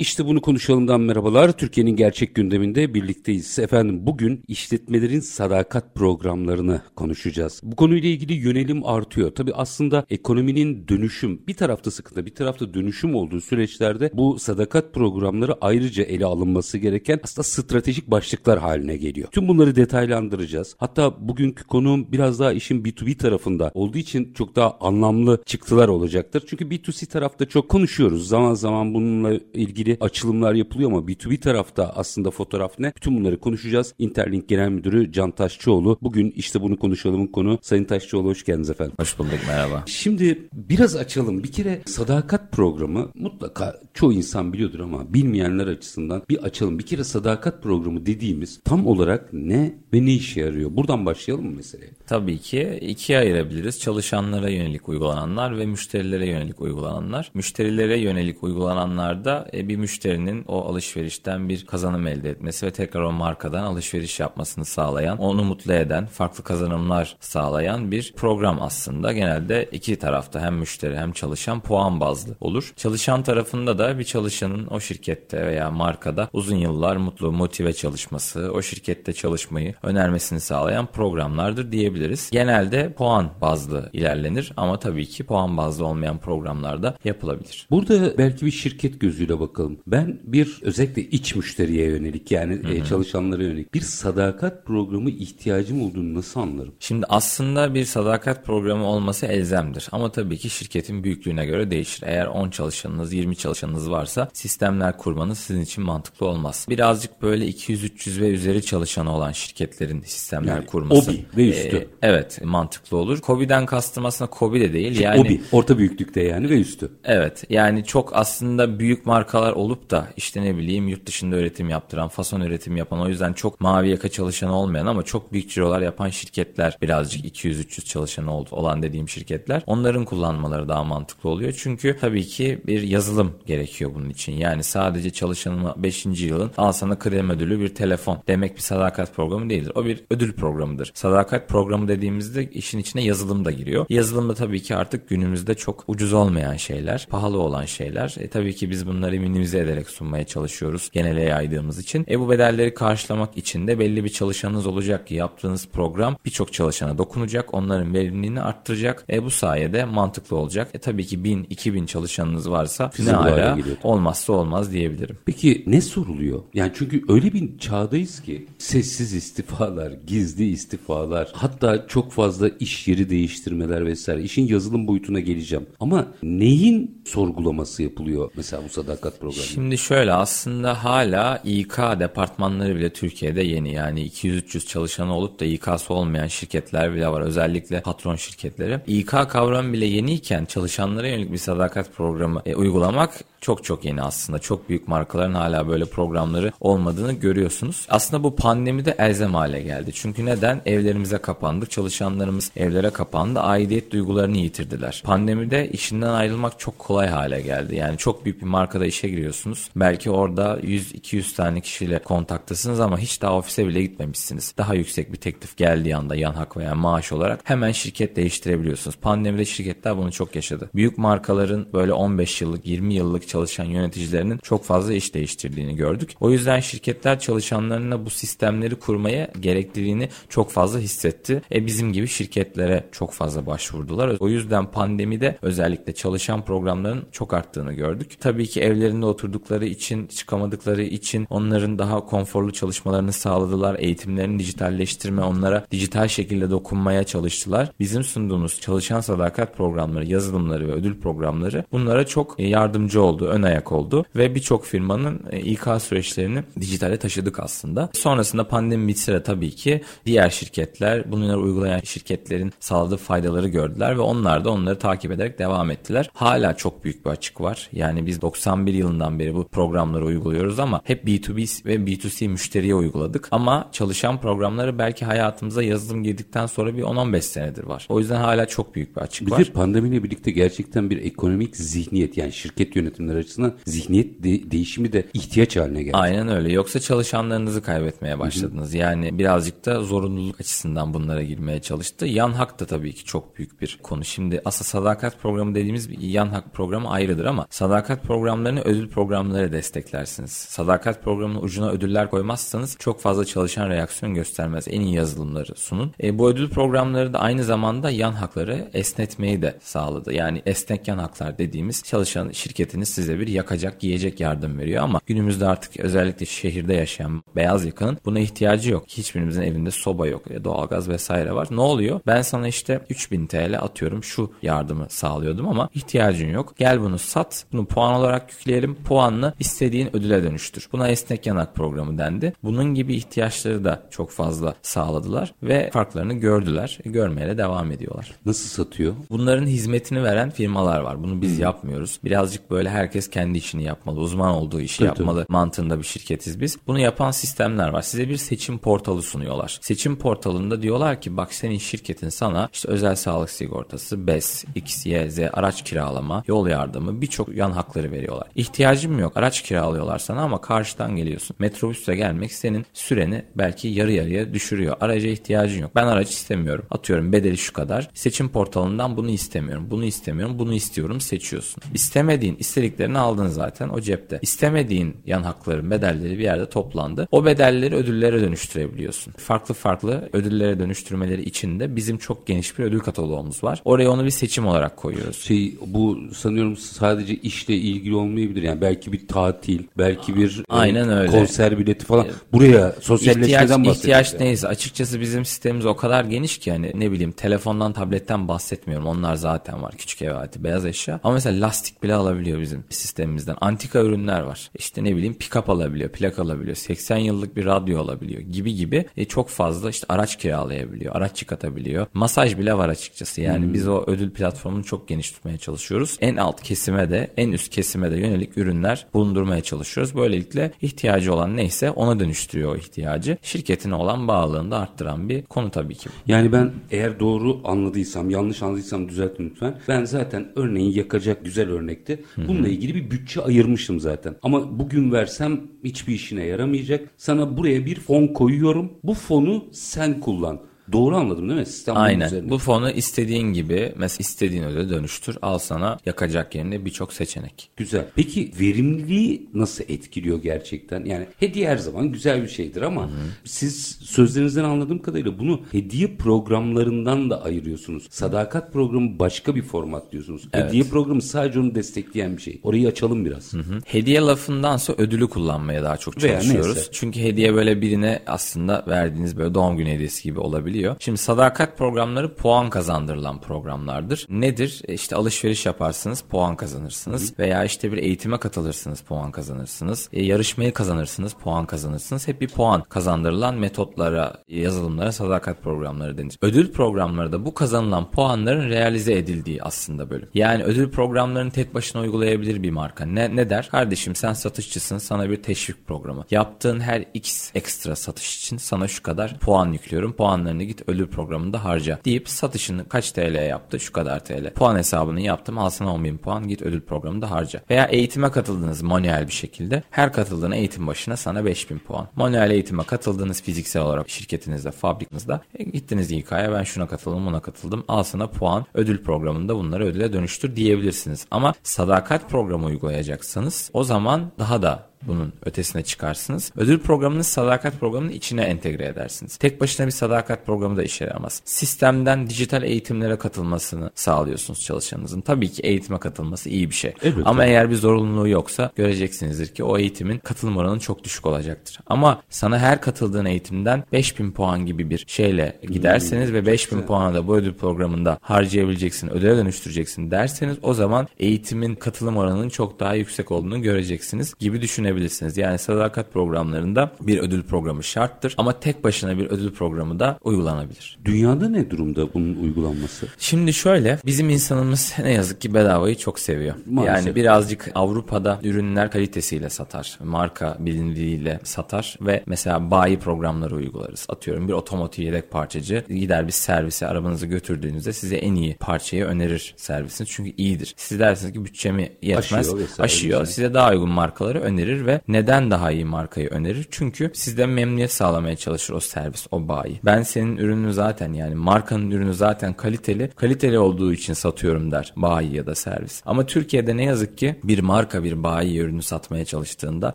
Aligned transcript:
İşte 0.00 0.26
bunu 0.26 0.40
konuşalımdan 0.40 1.00
merhabalar. 1.00 1.52
Türkiye'nin 1.52 1.96
gerçek 1.96 2.34
gündeminde 2.34 2.94
birlikteyiz. 2.94 3.58
Efendim 3.58 4.06
bugün 4.06 4.44
işletmelerin 4.48 5.20
sadakat 5.20 5.94
programlarını 5.94 6.82
konuşacağız. 6.96 7.60
Bu 7.62 7.76
konuyla 7.76 8.08
ilgili 8.08 8.32
yönelim 8.32 8.84
artıyor. 8.84 9.30
Tabii 9.30 9.54
aslında 9.54 10.04
ekonominin 10.10 10.88
dönüşüm 10.88 11.46
bir 11.46 11.54
tarafta 11.54 11.90
sıkıntı 11.90 12.26
bir 12.26 12.34
tarafta 12.34 12.74
dönüşüm 12.74 13.14
olduğu 13.14 13.40
süreçlerde 13.40 14.10
bu 14.14 14.38
sadakat 14.38 14.94
programları 14.94 15.54
ayrıca 15.60 16.04
ele 16.04 16.24
alınması 16.24 16.78
gereken 16.78 17.20
aslında 17.24 17.42
stratejik 17.42 18.10
başlıklar 18.10 18.58
haline 18.58 18.96
geliyor. 18.96 19.28
Tüm 19.30 19.48
bunları 19.48 19.76
detaylandıracağız. 19.76 20.76
Hatta 20.78 21.28
bugünkü 21.28 21.64
konuğum 21.64 22.12
biraz 22.12 22.40
daha 22.40 22.52
işin 22.52 22.84
B2B 22.84 23.16
tarafında 23.16 23.70
olduğu 23.74 23.98
için 23.98 24.32
çok 24.32 24.56
daha 24.56 24.76
anlamlı 24.80 25.42
çıktılar 25.46 25.88
olacaktır. 25.88 26.44
Çünkü 26.46 26.64
B2C 26.64 27.06
tarafta 27.06 27.48
çok 27.48 27.68
konuşuyoruz. 27.68 28.28
Zaman 28.28 28.54
zaman 28.54 28.94
bununla 28.94 29.32
ilgili 29.54 29.89
ilgili 29.90 30.04
açılımlar 30.04 30.54
yapılıyor 30.54 30.90
ama 30.90 31.00
B2B 31.00 31.38
tarafta 31.38 31.92
aslında 31.96 32.30
fotoğraf 32.30 32.78
ne? 32.78 32.92
Bütün 32.96 33.16
bunları 33.16 33.40
konuşacağız. 33.40 33.94
Interlink 33.98 34.48
Genel 34.48 34.68
Müdürü 34.68 35.12
Can 35.12 35.30
Taşçıoğlu. 35.30 35.98
Bugün 36.02 36.30
işte 36.36 36.60
bunu 36.60 36.78
konuşalımın 36.78 37.26
konu. 37.26 37.58
Sayın 37.62 37.84
Taşçıoğlu 37.84 38.28
hoş 38.28 38.44
geldiniz 38.44 38.70
efendim. 38.70 38.94
Hoş 39.00 39.18
bulduk 39.18 39.38
merhaba. 39.48 39.84
Şimdi 39.86 40.48
biraz 40.52 40.96
açalım. 40.96 41.42
Bir 41.42 41.52
kere 41.52 41.82
sadakat 41.86 42.52
programı 42.52 43.10
mutlaka 43.14 43.80
çoğu 43.94 44.12
insan 44.12 44.52
biliyordur 44.52 44.80
ama 44.80 45.14
bilmeyenler 45.14 45.66
açısından 45.66 46.22
bir 46.30 46.38
açalım. 46.38 46.78
Bir 46.78 46.86
kere 46.86 47.04
sadakat 47.04 47.62
programı 47.62 48.06
dediğimiz 48.06 48.60
tam 48.64 48.86
olarak 48.86 49.32
ne 49.32 49.74
ve 49.94 50.06
ne 50.06 50.14
işe 50.14 50.40
yarıyor? 50.40 50.76
Buradan 50.76 51.06
başlayalım 51.06 51.46
mı 51.46 51.56
meseleye? 51.56 51.90
Tabii 52.10 52.38
ki 52.38 52.78
ikiye 52.80 53.18
ayırabiliriz. 53.18 53.80
Çalışanlara 53.80 54.48
yönelik 54.48 54.88
uygulananlar 54.88 55.58
ve 55.58 55.66
müşterilere 55.66 56.26
yönelik 56.26 56.60
uygulananlar. 56.60 57.30
Müşterilere 57.34 57.98
yönelik 57.98 58.42
uygulananlarda 58.42 59.48
e, 59.52 59.68
bir 59.68 59.76
müşterinin 59.76 60.44
o 60.48 60.64
alışverişten 60.64 61.48
bir 61.48 61.66
kazanım 61.66 62.06
elde 62.06 62.30
etmesi 62.30 62.66
ve 62.66 62.70
tekrar 62.70 63.02
o 63.02 63.12
markadan 63.12 63.62
alışveriş 63.62 64.20
yapmasını 64.20 64.64
sağlayan, 64.64 65.18
onu 65.18 65.44
mutlu 65.44 65.72
eden, 65.72 66.06
farklı 66.06 66.44
kazanımlar 66.44 67.16
sağlayan 67.20 67.90
bir 67.90 68.12
program 68.16 68.62
aslında. 68.62 69.12
Genelde 69.12 69.68
iki 69.72 69.96
tarafta 69.96 70.40
hem 70.40 70.54
müşteri 70.54 70.96
hem 70.96 71.12
çalışan 71.12 71.60
puan 71.60 72.00
bazlı 72.00 72.36
olur. 72.40 72.72
Çalışan 72.76 73.22
tarafında 73.22 73.78
da 73.78 73.98
bir 73.98 74.04
çalışanın 74.04 74.66
o 74.66 74.80
şirkette 74.80 75.46
veya 75.46 75.70
markada 75.70 76.28
uzun 76.32 76.56
yıllar 76.56 76.96
mutlu, 76.96 77.32
motive 77.32 77.72
çalışması, 77.72 78.52
o 78.54 78.62
şirkette 78.62 79.12
çalışmayı 79.12 79.74
önermesini 79.82 80.40
sağlayan 80.40 80.86
programlardır 80.86 81.72
diyebiliriz. 81.72 81.99
Genelde 82.30 82.92
puan 82.92 83.30
bazlı 83.40 83.90
ilerlenir 83.92 84.52
ama 84.56 84.78
tabii 84.78 85.06
ki 85.06 85.24
puan 85.24 85.56
bazlı 85.56 85.86
olmayan 85.86 86.18
programlarda 86.18 86.96
yapılabilir. 87.04 87.66
Burada 87.70 88.18
belki 88.18 88.46
bir 88.46 88.50
şirket 88.50 89.00
gözüyle 89.00 89.40
bakalım 89.40 89.50
bakalım. 89.50 89.78
Ben 89.86 90.18
bir 90.24 90.58
özellikle 90.62 91.02
iç 91.02 91.34
müşteriye 91.34 91.86
yönelik 91.86 92.30
yani 92.30 92.54
hı 92.54 92.68
hı. 92.68 92.84
çalışanlara 92.84 93.42
yönelik 93.42 93.74
bir 93.74 93.80
sadakat 93.80 94.66
programı 94.66 95.10
ihtiyacım 95.10 95.82
olduğunu 95.82 96.14
nasıl 96.14 96.40
anlarım? 96.40 96.74
Şimdi 96.80 97.06
aslında 97.08 97.74
bir 97.74 97.84
sadakat 97.84 98.46
programı 98.46 98.86
olması 98.86 99.26
elzemdir. 99.26 99.88
Ama 99.92 100.12
tabii 100.12 100.38
ki 100.38 100.50
şirketin 100.50 101.04
büyüklüğüne 101.04 101.46
göre 101.46 101.70
değişir. 101.70 102.02
Eğer 102.06 102.26
10 102.26 102.50
çalışanınız 102.50 103.12
20 103.12 103.36
çalışanınız 103.36 103.90
varsa 103.90 104.28
sistemler 104.32 104.96
kurmanız 104.96 105.38
sizin 105.38 105.60
için 105.60 105.84
mantıklı 105.84 106.26
olmaz. 106.26 106.66
Birazcık 106.68 107.22
böyle 107.22 107.48
200-300 107.48 108.20
ve 108.20 108.28
üzeri 108.28 108.62
çalışanı 108.62 109.16
olan 109.16 109.32
şirketlerin 109.32 110.00
sistemler 110.00 110.56
yani, 110.56 110.66
kurması. 110.66 111.10
OBI 111.10 111.26
ve 111.36 111.48
üstü. 111.48 111.76
E, 111.76 111.86
evet 112.02 112.40
mantıklı 112.44 112.96
olur. 112.96 113.20
COBI'den 113.20 113.66
kastım 113.66 114.06
aslında 114.06 114.30
COBI 114.38 114.60
de 114.60 114.72
değil. 114.72 114.94
Şey, 114.94 115.04
yani, 115.04 115.20
OBI 115.20 115.40
orta 115.52 115.78
büyüklükte 115.78 116.22
yani 116.22 116.50
ve 116.50 116.60
üstü. 116.60 116.90
Evet 117.04 117.44
yani 117.50 117.84
çok 117.84 118.16
aslında 118.16 118.78
büyük 118.78 119.06
markalar 119.06 119.52
olup 119.52 119.90
da 119.90 120.08
işte 120.16 120.42
ne 120.42 120.56
bileyim 120.56 120.88
yurt 120.88 121.06
dışında 121.06 121.36
üretim 121.36 121.70
yaptıran, 121.70 122.08
fason 122.08 122.40
üretim 122.40 122.76
yapan 122.76 123.00
o 123.00 123.08
yüzden 123.08 123.32
çok 123.32 123.60
mavi 123.60 123.88
yaka 123.88 124.08
çalışan 124.08 124.50
olmayan 124.50 124.86
ama 124.86 125.02
çok 125.02 125.32
büyük 125.32 125.50
cirolar 125.50 125.82
yapan 125.82 126.08
şirketler 126.08 126.78
birazcık 126.82 127.24
200-300 127.24 127.84
çalışanı 127.84 128.34
oldu, 128.34 128.48
olan 128.52 128.82
dediğim 128.82 129.08
şirketler 129.08 129.62
onların 129.66 130.04
kullanmaları 130.04 130.68
daha 130.68 130.84
mantıklı 130.84 131.30
oluyor. 131.30 131.54
Çünkü 131.58 131.96
tabii 132.00 132.26
ki 132.26 132.60
bir 132.66 132.82
yazılım 132.82 133.32
gerekiyor 133.46 133.90
bunun 133.94 134.10
için. 134.10 134.32
Yani 134.32 134.62
sadece 134.62 135.10
çalışanın 135.10 135.82
5. 135.82 136.06
yılın 136.06 136.50
al 136.56 136.72
sana 136.72 136.98
krem 136.98 137.30
ödülü 137.30 137.60
bir 137.60 137.74
telefon 137.74 138.18
demek 138.28 138.56
bir 138.56 138.60
sadakat 138.60 139.16
programı 139.16 139.50
değildir. 139.50 139.72
O 139.74 139.84
bir 139.84 140.04
ödül 140.10 140.32
programıdır. 140.32 140.90
Sadakat 140.94 141.48
programı 141.48 141.79
dediğimizde 141.88 142.50
işin 142.50 142.78
içine 142.78 143.04
yazılım 143.04 143.44
da 143.44 143.50
giriyor. 143.50 143.86
Yazılım 143.88 144.28
da 144.28 144.34
tabii 144.34 144.62
ki 144.62 144.76
artık 144.76 145.08
günümüzde 145.08 145.54
çok 145.54 145.84
ucuz 145.86 146.12
olmayan 146.12 146.56
şeyler, 146.56 147.06
pahalı 147.10 147.38
olan 147.38 147.64
şeyler. 147.64 148.14
E, 148.18 148.28
tabii 148.28 148.54
ki 148.54 148.70
biz 148.70 148.86
bunları 148.86 149.20
minimize 149.20 149.58
ederek 149.58 149.88
sunmaya 149.88 150.26
çalışıyoruz 150.26 150.90
genele 150.92 151.22
yaydığımız 151.22 151.78
için. 151.78 152.06
E 152.10 152.20
bu 152.20 152.30
bedelleri 152.30 152.74
karşılamak 152.74 153.36
için 153.36 153.66
de 153.66 153.78
belli 153.78 154.04
bir 154.04 154.08
çalışanınız 154.08 154.66
olacak 154.66 155.06
ki 155.06 155.14
yaptığınız 155.14 155.68
program 155.72 156.16
birçok 156.24 156.52
çalışana 156.52 156.98
dokunacak. 156.98 157.54
Onların 157.54 157.94
verimliliğini 157.94 158.40
arttıracak. 158.40 159.04
E 159.10 159.24
bu 159.24 159.30
sayede 159.30 159.84
mantıklı 159.84 160.36
olacak. 160.36 160.68
E 160.74 160.78
tabii 160.78 161.06
ki 161.06 161.24
1000 161.24 161.46
2000 161.50 161.86
çalışanınız 161.86 162.50
varsa 162.50 162.90
ne 162.98 163.10
hala 163.10 163.58
olmazsa 163.82 164.32
olmaz 164.32 164.72
diyebilirim. 164.72 165.18
Peki 165.26 165.64
ne 165.66 165.80
soruluyor? 165.80 166.42
Yani 166.54 166.72
çünkü 166.74 167.02
öyle 167.08 167.32
bir 167.32 167.58
çağdayız 167.58 168.22
ki 168.22 168.46
sessiz 168.58 169.14
istifalar, 169.14 169.92
gizli 170.06 170.48
istifalar, 170.48 171.28
hatta 171.32 171.59
çok 171.88 172.12
fazla 172.12 172.48
iş 172.48 172.88
yeri 172.88 173.10
değiştirmeler 173.10 173.86
vesaire. 173.86 174.22
İşin 174.22 174.46
yazılım 174.46 174.86
boyutuna 174.86 175.20
geleceğim. 175.20 175.66
Ama 175.80 176.06
neyin 176.22 177.02
sorgulaması 177.06 177.82
yapılıyor 177.82 178.30
mesela 178.36 178.62
bu 178.64 178.68
sadakat 178.68 179.20
programı? 179.20 179.42
Şimdi 179.42 179.78
şöyle 179.78 180.12
aslında 180.12 180.84
hala 180.84 181.42
İK 181.44 181.78
departmanları 181.78 182.76
bile 182.76 182.92
Türkiye'de 182.92 183.42
yeni. 183.42 183.72
Yani 183.72 184.08
200-300 184.08 184.66
çalışanı 184.66 185.16
olup 185.16 185.40
da 185.40 185.44
İK'sı 185.44 185.94
olmayan 185.94 186.26
şirketler 186.26 186.94
bile 186.94 187.08
var. 187.08 187.20
Özellikle 187.20 187.80
patron 187.80 188.16
şirketleri. 188.16 188.80
İK 188.86 189.10
kavramı 189.10 189.72
bile 189.72 189.86
yeniyken 189.86 190.44
çalışanlara 190.44 191.08
yönelik 191.08 191.32
bir 191.32 191.38
sadakat 191.38 191.94
programı 191.94 192.42
e, 192.46 192.54
uygulamak 192.54 193.24
çok 193.40 193.64
çok 193.64 193.84
yeni 193.84 194.02
aslında. 194.02 194.38
Çok 194.38 194.68
büyük 194.68 194.88
markaların 194.88 195.34
hala 195.34 195.68
böyle 195.68 195.84
programları 195.84 196.52
olmadığını 196.60 197.12
görüyorsunuz. 197.12 197.86
Aslında 197.88 198.22
bu 198.22 198.36
pandemide 198.36 198.94
elzem 198.98 199.34
hale 199.34 199.62
geldi. 199.62 199.92
Çünkü 199.94 200.26
neden? 200.26 200.60
Evlerimize 200.66 201.18
kapandık. 201.18 201.70
Çalışanlarımız 201.70 202.50
evlere 202.56 202.90
kapandı. 202.90 203.40
Aidiyet 203.40 203.90
duygularını 203.90 204.36
yitirdiler. 204.36 205.02
Pandemide 205.04 205.68
işinden 205.68 206.10
ayrılmak 206.10 206.58
çok 206.58 206.78
kolay 206.78 207.08
hale 207.08 207.40
geldi. 207.40 207.74
Yani 207.76 207.98
çok 207.98 208.24
büyük 208.24 208.40
bir 208.40 208.46
markada 208.46 208.86
işe 208.86 209.08
giriyorsunuz. 209.08 209.70
Belki 209.76 210.10
orada 210.10 210.58
100-200 210.60 211.36
tane 211.36 211.60
kişiyle 211.60 211.98
kontaktasınız 211.98 212.80
ama 212.80 212.98
hiç 212.98 213.22
daha 213.22 213.36
ofise 213.36 213.66
bile 213.66 213.82
gitmemişsiniz. 213.82 214.54
Daha 214.58 214.74
yüksek 214.74 215.12
bir 215.12 215.16
teklif 215.16 215.56
geldiği 215.56 215.96
anda 215.96 216.16
yan 216.16 216.32
hak 216.32 216.56
veya 216.56 216.74
maaş 216.74 217.12
olarak 217.12 217.40
hemen 217.44 217.72
şirket 217.72 218.16
değiştirebiliyorsunuz. 218.16 218.96
Pandemide 218.96 219.44
şirketler 219.44 219.96
bunu 219.96 220.12
çok 220.12 220.36
yaşadı. 220.36 220.70
Büyük 220.74 220.98
markaların 220.98 221.66
böyle 221.72 221.92
15 221.92 222.40
yıllık 222.40 222.66
20 222.66 222.94
yıllık 222.94 223.29
çalışan 223.30 223.64
yöneticilerinin 223.64 224.38
çok 224.38 224.64
fazla 224.64 224.94
iş 224.94 225.14
değiştirdiğini 225.14 225.76
gördük. 225.76 226.14
O 226.20 226.30
yüzden 226.30 226.60
şirketler 226.60 227.18
çalışanlarına 227.20 228.04
bu 228.06 228.10
sistemleri 228.10 228.74
kurmaya 228.74 229.30
gerekliliğini 229.40 230.08
çok 230.28 230.50
fazla 230.50 230.78
hissetti. 230.78 231.42
E 231.52 231.66
bizim 231.66 231.92
gibi 231.92 232.08
şirketlere 232.08 232.84
çok 232.92 233.12
fazla 233.12 233.46
başvurdular. 233.46 234.16
O 234.20 234.28
yüzden 234.28 234.66
pandemide 234.66 235.38
özellikle 235.42 235.92
çalışan 235.94 236.44
programların 236.44 237.04
çok 237.12 237.34
arttığını 237.34 237.72
gördük. 237.72 238.16
Tabii 238.20 238.46
ki 238.46 238.60
evlerinde 238.60 239.06
oturdukları 239.06 239.66
için, 239.66 240.06
çıkamadıkları 240.06 240.82
için 240.82 241.26
onların 241.30 241.78
daha 241.78 242.06
konforlu 242.06 242.52
çalışmalarını 242.52 243.12
sağladılar. 243.12 243.76
Eğitimlerini 243.78 244.38
dijitalleştirme, 244.38 245.22
onlara 245.22 245.66
dijital 245.70 246.08
şekilde 246.08 246.50
dokunmaya 246.50 247.04
çalıştılar. 247.04 247.72
Bizim 247.80 248.04
sunduğumuz 248.04 248.60
çalışan 248.60 249.00
sadakat 249.00 249.56
programları, 249.56 250.06
yazılımları 250.06 250.68
ve 250.68 250.72
ödül 250.72 251.00
programları 251.00 251.64
bunlara 251.72 252.06
çok 252.06 252.40
yardımcı 252.40 253.02
oldu 253.02 253.19
oldu, 253.20 253.30
ön 253.30 253.42
ayak 253.42 253.72
oldu 253.72 254.04
ve 254.16 254.34
birçok 254.34 254.64
firmanın 254.64 255.20
e, 255.30 255.40
İK 255.40 255.66
süreçlerini 255.80 256.44
dijitale 256.60 256.96
taşıdık 256.96 257.40
aslında. 257.40 257.90
Sonrasında 257.92 258.48
pandemi 258.48 258.88
bitse 258.88 259.12
de 259.12 259.22
tabii 259.22 259.50
ki 259.50 259.82
diğer 260.06 260.30
şirketler, 260.30 261.12
bunları 261.12 261.38
uygulayan 261.38 261.80
şirketlerin 261.80 262.52
sağladığı 262.60 262.96
faydaları 262.96 263.48
gördüler 263.48 263.96
ve 263.96 264.00
onlar 264.00 264.44
da 264.44 264.50
onları 264.50 264.78
takip 264.78 265.12
ederek 265.12 265.38
devam 265.38 265.70
ettiler. 265.70 266.10
Hala 266.14 266.56
çok 266.56 266.84
büyük 266.84 267.04
bir 267.04 267.10
açık 267.10 267.40
var. 267.40 267.68
Yani 267.72 268.06
biz 268.06 268.22
91 268.22 268.74
yılından 268.74 269.18
beri 269.18 269.34
bu 269.34 269.48
programları 269.48 270.04
uyguluyoruz 270.04 270.58
ama 270.58 270.80
hep 270.84 271.04
B2B 271.04 271.66
ve 271.66 271.74
B2C 271.74 272.28
müşteriye 272.28 272.74
uyguladık. 272.74 273.28
Ama 273.30 273.68
çalışan 273.72 274.20
programları 274.20 274.78
belki 274.78 275.04
hayatımıza 275.04 275.62
yazılım 275.62 276.04
girdikten 276.04 276.46
sonra 276.46 276.76
bir 276.76 276.82
10-15 276.82 277.22
senedir 277.22 277.64
var. 277.64 277.86
O 277.88 277.98
yüzden 277.98 278.16
hala 278.16 278.46
çok 278.46 278.74
büyük 278.74 278.96
bir 278.96 279.00
açık 279.00 279.26
bir 279.26 279.32
var. 279.32 279.38
Bir 279.38 279.50
pandemiyle 279.50 280.02
birlikte 280.02 280.30
gerçekten 280.30 280.90
bir 280.90 281.02
ekonomik 281.02 281.56
zihniyet 281.56 282.16
yani 282.16 282.32
şirket 282.32 282.76
yönetimleri 283.10 283.18
açısından 283.18 283.54
zihniyet 283.66 284.22
de- 284.22 284.50
değişimi 284.50 284.92
de 284.92 285.06
ihtiyaç 285.14 285.56
haline 285.56 285.82
geldi. 285.82 285.96
Aynen 285.96 286.28
öyle. 286.28 286.52
Yoksa 286.52 286.80
çalışanlarınızı 286.80 287.62
kaybetmeye 287.62 288.18
başladınız. 288.18 288.74
Yani 288.74 289.18
birazcık 289.18 289.66
da 289.66 289.82
zorunluluk 289.82 290.40
açısından 290.40 290.94
bunlara 290.94 291.22
girmeye 291.22 291.60
çalıştı. 291.60 292.06
Yan 292.06 292.32
hak 292.32 292.60
da 292.60 292.66
tabii 292.66 292.92
ki 292.92 293.04
çok 293.04 293.38
büyük 293.38 293.60
bir 293.60 293.78
konu. 293.82 294.04
Şimdi 294.04 294.42
asıl 294.44 294.64
sadakat 294.64 295.22
programı 295.22 295.54
dediğimiz 295.54 295.90
bir 295.90 295.98
yan 295.98 296.26
hak 296.28 296.52
programı 296.52 296.90
ayrıdır 296.90 297.24
ama 297.24 297.46
sadakat 297.50 298.02
programlarını 298.02 298.60
ödül 298.60 298.88
programları 298.88 299.52
desteklersiniz. 299.52 300.32
Sadakat 300.32 301.02
programının 301.04 301.42
ucuna 301.42 301.70
ödüller 301.70 302.10
koymazsanız 302.10 302.76
çok 302.78 303.00
fazla 303.00 303.24
çalışan 303.24 303.70
reaksiyon 303.70 304.14
göstermez. 304.14 304.68
En 304.68 304.80
iyi 304.80 304.94
yazılımları 304.94 305.54
sunun. 305.56 305.92
E, 306.02 306.18
bu 306.18 306.28
ödül 306.30 306.50
programları 306.50 307.12
da 307.12 307.18
aynı 307.18 307.44
zamanda 307.44 307.90
yan 307.90 308.12
hakları 308.12 308.70
esnetmeyi 308.72 309.42
de 309.42 309.58
sağladı. 309.62 310.12
Yani 310.12 310.42
esnek 310.46 310.88
yan 310.88 310.98
haklar 310.98 311.38
dediğimiz 311.38 311.82
çalışan 311.82 312.30
şirketiniz 312.30 312.88
size 313.00 313.20
bir 313.20 313.26
yakacak, 313.26 313.80
giyecek 313.80 314.20
yardım 314.20 314.58
veriyor 314.58 314.82
ama 314.82 315.00
günümüzde 315.06 315.46
artık 315.46 315.80
özellikle 315.80 316.26
şehirde 316.26 316.74
yaşayan 316.74 317.22
beyaz 317.36 317.64
yakanın 317.66 317.98
buna 318.04 318.18
ihtiyacı 318.20 318.70
yok. 318.70 318.84
Hiçbirimizin 318.88 319.42
evinde 319.42 319.70
soba 319.70 320.06
yok, 320.06 320.30
e, 320.30 320.44
doğalgaz 320.44 320.88
vesaire 320.88 321.32
var. 321.34 321.48
Ne 321.50 321.60
oluyor? 321.60 322.00
Ben 322.06 322.22
sana 322.22 322.48
işte 322.48 322.80
3000 322.90 323.26
TL 323.26 323.58
atıyorum 323.60 324.04
şu 324.04 324.32
yardımı 324.42 324.86
sağlıyordum 324.88 325.48
ama 325.48 325.68
ihtiyacın 325.74 326.28
yok. 326.28 326.54
Gel 326.58 326.80
bunu 326.80 326.98
sat, 326.98 327.44
bunu 327.52 327.66
puan 327.66 327.94
olarak 327.94 328.32
yükleyelim. 328.32 328.74
Puanlı 328.74 329.34
istediğin 329.38 329.96
ödüle 329.96 330.22
dönüştür. 330.22 330.68
Buna 330.72 330.88
esnek 330.88 331.26
yanak 331.26 331.54
programı 331.54 331.98
dendi. 331.98 332.32
Bunun 332.42 332.74
gibi 332.74 332.94
ihtiyaçları 332.94 333.64
da 333.64 333.82
çok 333.90 334.10
fazla 334.10 334.54
sağladılar 334.62 335.34
ve 335.42 335.70
farklarını 335.72 336.14
gördüler. 336.14 336.78
E, 336.84 336.90
Görmeye 336.90 337.28
de 337.28 337.38
devam 337.38 337.72
ediyorlar. 337.72 338.12
Nasıl 338.26 338.48
satıyor? 338.48 338.94
Bunların 339.10 339.46
hizmetini 339.46 340.02
veren 340.04 340.30
firmalar 340.30 340.80
var. 340.80 341.02
Bunu 341.02 341.22
biz 341.22 341.38
yapmıyoruz. 341.38 342.00
Birazcık 342.04 342.50
böyle 342.50 342.68
herkes 342.90 343.10
kendi 343.10 343.38
işini 343.38 343.64
yapmalı. 343.64 344.00
Uzman 344.00 344.34
olduğu 344.34 344.60
işi 344.60 344.78
Tabii, 344.78 344.86
yapmalı 344.86 345.26
mantığında 345.28 345.78
bir 345.78 345.84
şirketiz 345.84 346.40
biz. 346.40 346.58
Bunu 346.66 346.78
yapan 346.78 347.10
sistemler 347.10 347.68
var. 347.68 347.82
Size 347.82 348.08
bir 348.08 348.16
seçim 348.16 348.58
portalı 348.58 349.02
sunuyorlar. 349.02 349.58
Seçim 349.62 349.96
portalında 349.96 350.62
diyorlar 350.62 351.00
ki 351.00 351.16
bak 351.16 351.34
senin 351.34 351.58
şirketin 351.58 352.08
sana 352.08 352.48
işte 352.52 352.68
özel 352.68 352.96
sağlık 352.96 353.30
sigortası, 353.30 354.06
BES, 354.06 354.44
X, 354.54 354.86
Y, 354.86 355.10
Z, 355.10 355.18
araç 355.32 355.64
kiralama, 355.64 356.24
yol 356.26 356.46
yardımı 356.46 357.00
birçok 357.00 357.36
yan 357.36 357.50
hakları 357.50 357.92
veriyorlar. 357.92 358.28
İhtiyacım 358.34 358.98
yok. 358.98 359.16
Araç 359.16 359.42
kiralıyorlar 359.42 359.98
sana 359.98 360.22
ama 360.22 360.40
karşıdan 360.40 360.96
geliyorsun. 360.96 361.36
Metrobüsle 361.38 361.96
gelmek 361.96 362.32
senin 362.32 362.66
süreni 362.72 363.24
belki 363.34 363.68
yarı 363.68 363.92
yarıya 363.92 364.34
düşürüyor. 364.34 364.76
Araca 364.80 365.08
ihtiyacın 365.08 365.62
yok. 365.62 365.70
Ben 365.74 365.86
araç 365.86 366.10
istemiyorum. 366.10 366.64
Atıyorum 366.70 367.12
bedeli 367.12 367.36
şu 367.38 367.52
kadar. 367.52 367.90
Seçim 367.94 368.28
portalından 368.28 368.96
bunu 368.96 369.10
istemiyorum. 369.10 369.66
Bunu 369.70 369.84
istemiyorum. 369.84 370.38
Bunu 370.38 370.54
istiyorum. 370.54 371.00
Seçiyorsun. 371.00 371.62
İstemediğin 371.74 372.36
istediklerini 372.80 372.98
aldın 372.98 373.28
zaten 373.28 373.68
o 373.68 373.80
cepte. 373.80 374.18
İstemediğin 374.22 374.96
yan 375.06 375.22
hakların 375.22 375.70
bedelleri 375.70 376.18
bir 376.18 376.22
yerde 376.22 376.48
toplandı. 376.48 377.08
O 377.10 377.24
bedelleri 377.24 377.74
ödüllere 377.74 378.20
dönüştürebiliyorsun. 378.20 379.14
Farklı 379.16 379.54
farklı 379.54 380.08
ödüllere 380.12 380.58
dönüştürmeleri 380.58 381.22
için 381.22 381.60
de 381.60 381.76
bizim 381.76 381.98
çok 381.98 382.26
geniş 382.26 382.58
bir 382.58 382.64
ödül 382.64 382.80
kataloğumuz 382.80 383.44
var. 383.44 383.62
Oraya 383.64 383.90
onu 383.90 384.04
bir 384.04 384.10
seçim 384.10 384.46
olarak 384.46 384.76
koyuyoruz. 384.76 385.22
Şey 385.22 385.56
bu 385.66 385.98
sanıyorum 386.14 386.56
sadece 386.56 387.14
işle 387.14 387.54
ilgili 387.54 387.94
olmayabilir. 387.94 388.42
Yani 388.42 388.60
belki 388.60 388.92
bir 388.92 389.08
tatil, 389.08 389.62
belki 389.78 390.16
bir 390.16 390.38
e, 390.38 390.42
Aynen 390.48 390.88
öyle. 390.90 391.10
konser 391.10 391.58
bileti 391.58 391.86
falan. 391.86 392.06
Buraya 392.32 392.74
sosyalleşmeden 392.80 393.48
bahsediyoruz. 393.48 393.78
ihtiyaç 393.78 394.12
yani. 394.12 394.24
neyse 394.24 394.48
açıkçası 394.48 395.00
bizim 395.00 395.24
sistemimiz 395.24 395.66
o 395.66 395.76
kadar 395.76 396.04
geniş 396.04 396.38
ki 396.38 396.50
hani 396.50 396.72
ne 396.74 396.92
bileyim 396.92 397.12
telefondan 397.12 397.72
tabletten 397.72 398.28
bahsetmiyorum 398.28 398.86
onlar 398.86 399.14
zaten 399.14 399.62
var 399.62 399.74
küçük 399.78 400.02
ev 400.02 400.14
aleti 400.14 400.44
beyaz 400.44 400.66
eşya 400.66 401.00
ama 401.04 401.14
mesela 401.14 401.46
lastik 401.46 401.82
bile 401.82 401.94
alabiliyor 401.94 402.40
bizim 402.40 402.64
sistemimizden 402.74 403.36
antika 403.40 403.80
ürünler 403.80 404.20
var. 404.20 404.50
İşte 404.58 404.84
ne 404.84 404.96
bileyim 404.96 405.14
pick-up 405.14 405.50
alabiliyor 405.50 405.90
plak 405.90 406.18
alabiliyor 406.18 406.56
80 406.56 406.96
yıllık 406.96 407.36
bir 407.36 407.46
radyo 407.46 407.80
alabiliyor 407.80 408.20
gibi 408.20 408.54
gibi. 408.54 408.86
E, 408.96 409.04
çok 409.04 409.28
fazla 409.28 409.70
işte 409.70 409.86
araç 409.88 410.18
kiralayabiliyor 410.18 410.96
araç 410.96 411.22
yıkatabiliyor. 411.22 411.86
Masaj 411.94 412.38
bile 412.38 412.54
var 412.54 412.68
açıkçası. 412.68 413.20
Yani 413.20 413.54
biz 413.54 413.68
o 413.68 413.84
ödül 413.86 414.10
platformunu 414.10 414.64
çok 414.64 414.88
geniş 414.88 415.10
tutmaya 415.10 415.38
çalışıyoruz. 415.38 415.96
En 416.00 416.16
alt 416.16 416.42
kesime 416.42 416.90
de 416.90 417.10
en 417.16 417.32
üst 417.32 417.48
kesime 417.48 417.90
de 417.90 417.96
yönelik 417.96 418.38
ürünler 418.38 418.86
bulundurmaya 418.94 419.42
çalışıyoruz. 419.42 419.96
Böylelikle 419.96 420.52
ihtiyacı 420.62 421.14
olan 421.14 421.36
neyse 421.36 421.70
ona 421.70 422.00
dönüştürüyor 422.00 422.54
o 422.54 422.56
ihtiyacı. 422.56 423.18
Şirketine 423.22 423.74
olan 423.74 424.08
bağlılığını 424.08 424.50
da 424.50 424.58
arttıran 424.58 425.08
bir 425.08 425.22
konu 425.22 425.50
tabii 425.50 425.74
ki. 425.74 425.88
Yani 426.06 426.32
ben 426.32 426.52
eğer 426.70 427.00
doğru 427.00 427.40
anladıysam, 427.44 428.10
yanlış 428.10 428.42
anladıysam 428.42 428.88
düzeltin 428.88 429.30
lütfen. 429.30 429.58
Ben 429.68 429.84
zaten 429.84 430.32
örneğin 430.36 430.72
yakacak 430.72 431.24
güzel 431.24 431.50
örnekti. 431.50 432.04
Bununla 432.16 432.48
ilgili 432.50 432.74
bir 432.74 432.90
bütçe 432.90 433.20
ayırmışım 433.20 433.80
zaten. 433.80 434.16
Ama 434.22 434.58
bugün 434.58 434.92
versem 434.92 435.40
hiçbir 435.64 435.94
işine 435.94 436.24
yaramayacak. 436.24 436.90
Sana 436.96 437.36
buraya 437.36 437.66
bir 437.66 437.80
fon 437.80 438.06
koyuyorum. 438.06 438.72
Bu 438.84 438.94
fonu 438.94 439.44
sen 439.52 440.00
kullan. 440.00 440.40
Doğru 440.72 440.96
anladım 440.96 441.28
değil 441.28 441.40
mi? 441.40 441.46
Sistem 441.46 441.76
Aynen. 441.76 442.06
üzerine. 442.06 442.30
Bu 442.30 442.38
fonu 442.38 442.70
istediğin 442.70 443.32
gibi 443.32 443.72
mesela 443.76 443.98
istediğin 444.00 444.42
öyle 444.42 444.68
dönüştür. 444.68 445.18
Al 445.22 445.38
sana 445.38 445.78
yakacak 445.86 446.34
yerine 446.34 446.64
birçok 446.64 446.92
seçenek. 446.92 447.50
Güzel. 447.56 447.84
Peki 447.96 448.32
verimliliği 448.40 449.28
nasıl 449.34 449.64
etkiliyor 449.68 450.22
gerçekten? 450.22 450.84
Yani 450.84 451.06
hediye 451.18 451.48
her 451.48 451.56
zaman 451.56 451.92
güzel 451.92 452.22
bir 452.22 452.28
şeydir 452.28 452.62
ama 452.62 452.90
siz 453.24 453.78
sözlerinizden 453.82 454.44
anladığım 454.44 454.82
kadarıyla 454.82 455.18
bunu 455.18 455.40
hediye 455.52 455.96
programlarından 455.96 457.10
da 457.10 457.24
ayırıyorsunuz. 457.24 457.86
Sadakat 457.90 458.52
programı 458.52 458.98
başka 458.98 459.34
bir 459.36 459.42
format 459.42 459.92
diyorsunuz. 459.92 460.28
Hediye 460.32 460.62
programı 460.62 461.02
sadece 461.02 461.40
onu 461.40 461.54
destekleyen 461.54 462.16
bir 462.16 462.22
şey. 462.22 462.40
Orayı 462.42 462.68
açalım 462.68 463.04
biraz. 463.04 463.32
Hı. 463.32 463.42
Hediye 463.64 464.00
lafındansa 464.00 464.72
ödülü 464.72 465.08
kullanmaya 465.08 465.64
daha 465.64 465.76
çok 465.76 466.00
çalışıyoruz. 466.00 466.68
Çünkü 466.72 467.00
hediye 467.00 467.34
böyle 467.34 467.60
birine 467.60 468.02
aslında 468.06 468.64
verdiğiniz 468.68 469.16
böyle 469.16 469.34
doğum 469.34 469.56
günü 469.56 469.70
hediyesi 469.70 470.02
gibi 470.02 470.20
olabiliyor. 470.20 470.59
Şimdi 470.78 470.98
sadakat 470.98 471.58
programları 471.58 472.14
puan 472.14 472.50
kazandırılan 472.50 473.20
programlardır. 473.20 474.06
Nedir? 474.08 474.62
E 474.68 474.74
İşte 474.74 474.96
alışveriş 474.96 475.46
yaparsınız 475.46 476.00
puan 476.00 476.36
kazanırsınız. 476.36 477.18
Veya 477.18 477.44
işte 477.44 477.72
bir 477.72 477.78
eğitime 477.78 478.18
katılırsınız 478.18 478.80
puan 478.80 479.10
kazanırsınız. 479.10 479.88
E, 479.92 480.04
yarışmayı 480.04 480.52
kazanırsınız 480.52 481.12
puan 481.12 481.46
kazanırsınız. 481.46 482.08
Hep 482.08 482.20
bir 482.20 482.28
puan 482.28 482.62
kazandırılan 482.62 483.34
metotlara, 483.34 484.22
yazılımlara 484.28 484.92
sadakat 484.92 485.42
programları 485.42 485.98
denir. 485.98 486.18
Ödül 486.22 486.52
programları 486.52 487.12
da 487.12 487.24
bu 487.26 487.34
kazanılan 487.34 487.90
puanların 487.90 488.50
realize 488.50 488.92
edildiği 488.92 489.42
aslında 489.42 489.90
bölüm. 489.90 490.08
Yani 490.14 490.44
ödül 490.44 490.70
programlarını 490.70 491.30
tek 491.30 491.54
başına 491.54 491.82
uygulayabilir 491.82 492.42
bir 492.42 492.50
marka. 492.50 492.86
Ne, 492.86 493.16
ne 493.16 493.30
der? 493.30 493.48
Kardeşim 493.50 493.94
sen 493.94 494.12
satışçısın 494.12 494.78
sana 494.78 495.10
bir 495.10 495.22
teşvik 495.22 495.66
programı. 495.66 496.04
Yaptığın 496.10 496.60
her 496.60 496.84
x 496.94 497.30
ekstra 497.34 497.76
satış 497.76 498.18
için 498.18 498.36
sana 498.36 498.68
şu 498.68 498.82
kadar 498.82 499.18
puan 499.18 499.52
yüklüyorum. 499.52 499.92
Puanlarını 499.92 500.39
git 500.44 500.62
ödül 500.68 500.86
programında 500.86 501.44
harca. 501.44 501.78
Deyip 501.84 502.08
satışını 502.08 502.68
kaç 502.68 502.92
TL 502.92 503.28
yaptı? 503.28 503.60
Şu 503.60 503.72
kadar 503.72 504.04
TL. 504.04 504.30
Puan 504.34 504.56
hesabını 504.56 505.00
yaptım 505.00 505.38
al 505.38 505.50
sana 505.50 505.74
10 505.74 505.84
bin 505.84 505.98
puan 505.98 506.28
git 506.28 506.42
ödül 506.42 506.60
programında 506.60 507.10
harca. 507.10 507.40
Veya 507.50 507.64
eğitime 507.64 508.10
katıldınız 508.10 508.62
manuel 508.62 509.06
bir 509.06 509.12
şekilde. 509.12 509.62
Her 509.70 509.92
katıldığın 509.92 510.30
eğitim 510.30 510.66
başına 510.66 510.96
sana 510.96 511.24
5000 511.24 511.58
puan. 511.58 511.88
Manuel 511.96 512.30
eğitime 512.30 512.64
katıldığınız 512.64 513.22
fiziksel 513.22 513.62
olarak 513.62 513.90
şirketinizde, 513.90 514.50
fabrikanızda 514.50 515.20
e, 515.38 515.44
gittiniz 515.44 515.92
İK'ya 515.92 516.32
ben 516.32 516.42
şuna 516.42 516.66
katıldım 516.66 517.06
buna 517.06 517.20
katıldım. 517.20 517.64
Al 517.68 517.82
sana 517.82 518.06
puan 518.06 518.46
ödül 518.54 518.84
programında 518.84 519.36
bunları 519.36 519.64
ödüle 519.64 519.92
dönüştür 519.92 520.36
diyebilirsiniz. 520.36 521.06
Ama 521.10 521.34
sadakat 521.42 522.10
programı 522.10 522.46
uygulayacaksanız 522.46 523.50
o 523.52 523.64
zaman 523.64 524.12
daha 524.18 524.42
da 524.42 524.69
bunun 524.86 525.12
ötesine 525.24 525.62
çıkarsınız. 525.62 526.32
Ödül 526.36 526.58
programını 526.58 527.04
sadakat 527.04 527.60
programının 527.60 527.92
içine 527.92 528.22
entegre 528.22 528.66
edersiniz. 528.66 529.16
Tek 529.16 529.40
başına 529.40 529.66
bir 529.66 529.72
sadakat 529.72 530.26
programı 530.26 530.56
da 530.56 530.62
işe 530.62 530.84
yaramaz. 530.84 531.22
Sistemden 531.24 532.10
dijital 532.10 532.42
eğitimlere 532.42 532.96
katılmasını 532.96 533.70
sağlıyorsunuz 533.74 534.40
çalışanınızın. 534.40 535.00
Tabii 535.00 535.28
ki 535.28 535.42
eğitime 535.42 535.78
katılması 535.78 536.28
iyi 536.28 536.50
bir 536.50 536.54
şey. 536.54 536.74
Elbette. 536.82 537.08
Ama 537.08 537.24
eğer 537.24 537.50
bir 537.50 537.54
zorunluluğu 537.54 538.08
yoksa 538.08 538.52
göreceksinizdir 538.56 539.26
ki 539.26 539.44
o 539.44 539.58
eğitimin 539.58 539.98
katılım 539.98 540.36
oranı 540.36 540.60
çok 540.60 540.84
düşük 540.84 541.06
olacaktır. 541.06 541.58
Ama 541.66 542.02
sana 542.10 542.38
her 542.38 542.60
katıldığın 542.60 543.04
eğitimden 543.04 543.64
5000 543.72 544.12
puan 544.12 544.46
gibi 544.46 544.70
bir 544.70 544.84
şeyle 544.86 545.40
giderseniz 545.42 546.12
ve 546.12 546.26
5000 546.26 546.62
puanı 546.62 546.94
da 546.94 547.06
bu 547.06 547.16
ödül 547.16 547.34
programında 547.34 547.98
harcayabileceksin, 548.02 548.88
ödüle 548.88 549.16
dönüştüreceksin 549.16 549.90
derseniz 549.90 550.36
o 550.42 550.54
zaman 550.54 550.88
eğitimin 550.98 551.54
katılım 551.54 551.96
oranının 551.96 552.28
çok 552.28 552.60
daha 552.60 552.74
yüksek 552.74 553.10
olduğunu 553.10 553.42
göreceksiniz 553.42 554.14
gibi 554.18 554.42
düşünebilirsiniz. 554.42 554.69
Yani 555.16 555.38
sadakat 555.38 555.92
programlarında 555.92 556.72
bir 556.80 556.98
ödül 556.98 557.22
programı 557.22 557.62
şarttır 557.62 558.14
ama 558.18 558.40
tek 558.40 558.64
başına 558.64 558.98
bir 558.98 559.06
ödül 559.06 559.32
programı 559.32 559.80
da 559.80 559.98
uygulanabilir. 560.04 560.78
Dünyada 560.84 561.28
ne 561.28 561.50
durumda 561.50 561.94
bunun 561.94 562.14
uygulanması? 562.14 562.86
Şimdi 562.98 563.32
şöyle 563.32 563.78
bizim 563.86 564.10
insanımız 564.10 564.72
ne 564.82 564.92
yazık 564.92 565.20
ki 565.20 565.34
bedavayı 565.34 565.76
çok 565.76 565.98
seviyor. 565.98 566.34
Maalesef. 566.46 566.86
Yani 566.86 566.96
birazcık 566.96 567.50
Avrupa'da 567.54 568.20
ürünler 568.22 568.70
kalitesiyle 568.70 569.30
satar. 569.30 569.78
Marka 569.84 570.36
bilindiğiyle 570.38 571.20
satar 571.24 571.76
ve 571.80 572.02
mesela 572.06 572.50
bayi 572.50 572.78
programları 572.78 573.34
uygularız. 573.34 573.86
Atıyorum 573.88 574.28
bir 574.28 574.32
otomotiv 574.32 574.82
yedek 574.82 575.10
parçacı 575.10 575.64
gider 575.68 576.06
bir 576.06 576.12
servise 576.12 576.66
arabanızı 576.66 577.06
götürdüğünüzde 577.06 577.72
size 577.72 577.96
en 577.96 578.14
iyi 578.14 578.36
parçayı 578.36 578.84
önerir 578.84 579.34
servisiniz. 579.36 579.90
Çünkü 579.90 580.12
iyidir. 580.16 580.54
Siz 580.56 580.78
dersiniz 580.80 581.12
ki 581.12 581.24
bütçemi 581.24 581.72
yetmez. 581.82 582.12
Aşıyor 582.12 582.38
vesaire 582.38 582.64
Aşıyor. 582.64 583.00
vesaire. 583.00 583.14
Size 583.14 583.34
daha 583.34 583.50
uygun 583.50 583.70
markaları 583.70 584.20
önerir 584.20 584.59
ve 584.66 584.80
neden 584.88 585.30
daha 585.30 585.50
iyi 585.50 585.64
markayı 585.64 586.08
önerir? 586.08 586.48
Çünkü 586.50 586.90
sizden 586.94 587.28
memnuniyet 587.28 587.72
sağlamaya 587.72 588.16
çalışır 588.16 588.54
o 588.54 588.60
servis, 588.60 589.06
o 589.10 589.28
bayi. 589.28 589.60
Ben 589.64 589.82
senin 589.82 590.16
ürünü 590.16 590.52
zaten 590.52 590.92
yani 590.92 591.14
markanın 591.14 591.70
ürünü 591.70 591.94
zaten 591.94 592.32
kaliteli. 592.32 592.90
Kaliteli 592.96 593.38
olduğu 593.38 593.72
için 593.72 593.92
satıyorum 593.92 594.50
der 594.50 594.72
bayi 594.76 595.14
ya 595.14 595.26
da 595.26 595.34
servis. 595.34 595.82
Ama 595.86 596.06
Türkiye'de 596.06 596.56
ne 596.56 596.64
yazık 596.64 596.98
ki 596.98 597.16
bir 597.24 597.38
marka 597.38 597.84
bir 597.84 598.02
bayi 598.02 598.38
ürünü 598.38 598.62
satmaya 598.62 599.04
çalıştığında 599.04 599.74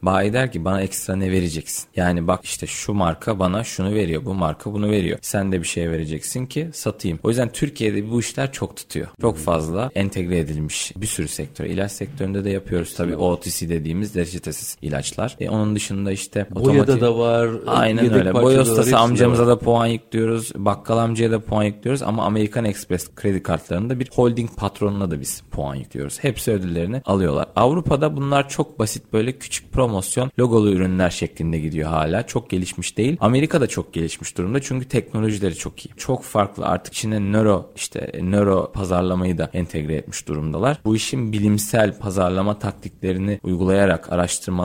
bayi 0.02 0.34
der 0.34 0.52
ki 0.52 0.66
bana 0.66 0.82
ekstra 0.82 1.16
ne 1.16 1.32
vereceksin? 1.32 1.86
Yani 1.96 2.28
bak 2.28 2.46
işte 2.46 2.68
şu 2.68 2.94
marka 2.94 3.40
bana 3.40 3.64
şunu 3.64 3.94
veriyor, 3.94 4.26
bu 4.26 4.34
marka 4.34 4.74
bunu 4.74 4.92
veriyor. 4.92 5.20
Sen 5.22 5.52
de 5.52 5.62
bir 5.62 5.68
şey 5.68 5.92
vereceksin 5.92 6.46
ki 6.46 6.70
satayım. 6.74 7.20
O 7.24 7.30
yüzden 7.30 7.50
Türkiye'de 7.50 8.12
bu 8.12 8.20
işler 8.20 8.52
çok 8.52 8.78
tutuyor. 8.78 9.08
Çok 9.22 9.38
fazla 9.38 9.90
entegre 9.96 10.40
edilmiş 10.40 10.92
bir 10.98 11.08
sürü 11.08 11.28
sektör. 11.28 11.66
İlaç 11.66 11.92
sektöründe 11.92 12.46
de 12.46 12.50
yapıyoruz 12.50 12.96
tabii 12.96 13.16
OTC 13.16 13.70
dediğimiz 13.70 14.16
reçetesiz 14.16 14.75
ilaçlar. 14.82 15.36
E, 15.40 15.50
onun 15.50 15.76
dışında 15.76 16.12
işte 16.12 16.48
Boyada 16.52 16.92
otomotiv- 16.92 17.02
da 17.02 17.18
var. 17.18 17.50
Aynen 17.68 18.14
öyle. 18.14 18.34
Boy 18.34 18.42
parçaları, 18.42 18.62
ustası 18.62 18.80
hepsinde 18.80 18.98
amcamıza 18.98 19.48
da 19.48 19.60
puan 19.60 19.86
yüklüyoruz. 19.86 20.52
Bakkal 20.56 20.98
amcaya 20.98 21.32
da 21.32 21.40
puan 21.40 21.64
yüklüyoruz. 21.64 22.02
Ama 22.04 22.26
Amerikan 22.26 22.66
Express 22.66 23.16
kredi 23.16 23.44
kartlarında 23.44 24.00
bir 24.00 24.10
holding 24.14 24.50
patronuna 24.58 25.12
da 25.12 25.20
biz 25.20 25.42
puan 25.52 25.76
yüklüyoruz. 25.76 26.24
Hepsi 26.24 26.52
ödüllerini 26.52 27.02
alıyorlar. 27.06 27.48
Avrupa'da 27.56 28.18
bunlar 28.18 28.50
çok 28.50 28.80
basit 28.80 29.14
böyle 29.14 29.32
küçük 29.32 29.72
promosyon 29.72 30.32
logolu 30.40 30.72
ürünler 30.72 31.10
şeklinde 31.10 31.60
gidiyor 31.60 31.90
hala. 31.90 32.28
Çok 32.28 32.50
gelişmiş 32.50 32.98
değil. 32.98 33.18
Amerika'da 33.20 33.68
çok 33.68 33.94
gelişmiş 33.94 34.38
durumda. 34.38 34.62
Çünkü 34.62 34.88
teknolojileri 34.88 35.56
çok 35.56 35.86
iyi. 35.86 35.90
Çok 35.98 36.24
farklı. 36.24 36.66
Artık 36.66 36.94
içine 36.94 37.20
nöro 37.20 37.72
işte 37.76 38.12
nöro 38.22 38.72
pazarlamayı 38.74 39.38
da 39.38 39.50
entegre 39.54 39.96
etmiş 39.96 40.28
durumdalar. 40.28 40.78
Bu 40.86 40.96
işin 40.96 41.32
bilimsel 41.32 41.98
pazarlama 42.00 42.60
taktiklerini 42.60 43.40
uygulayarak 43.44 44.12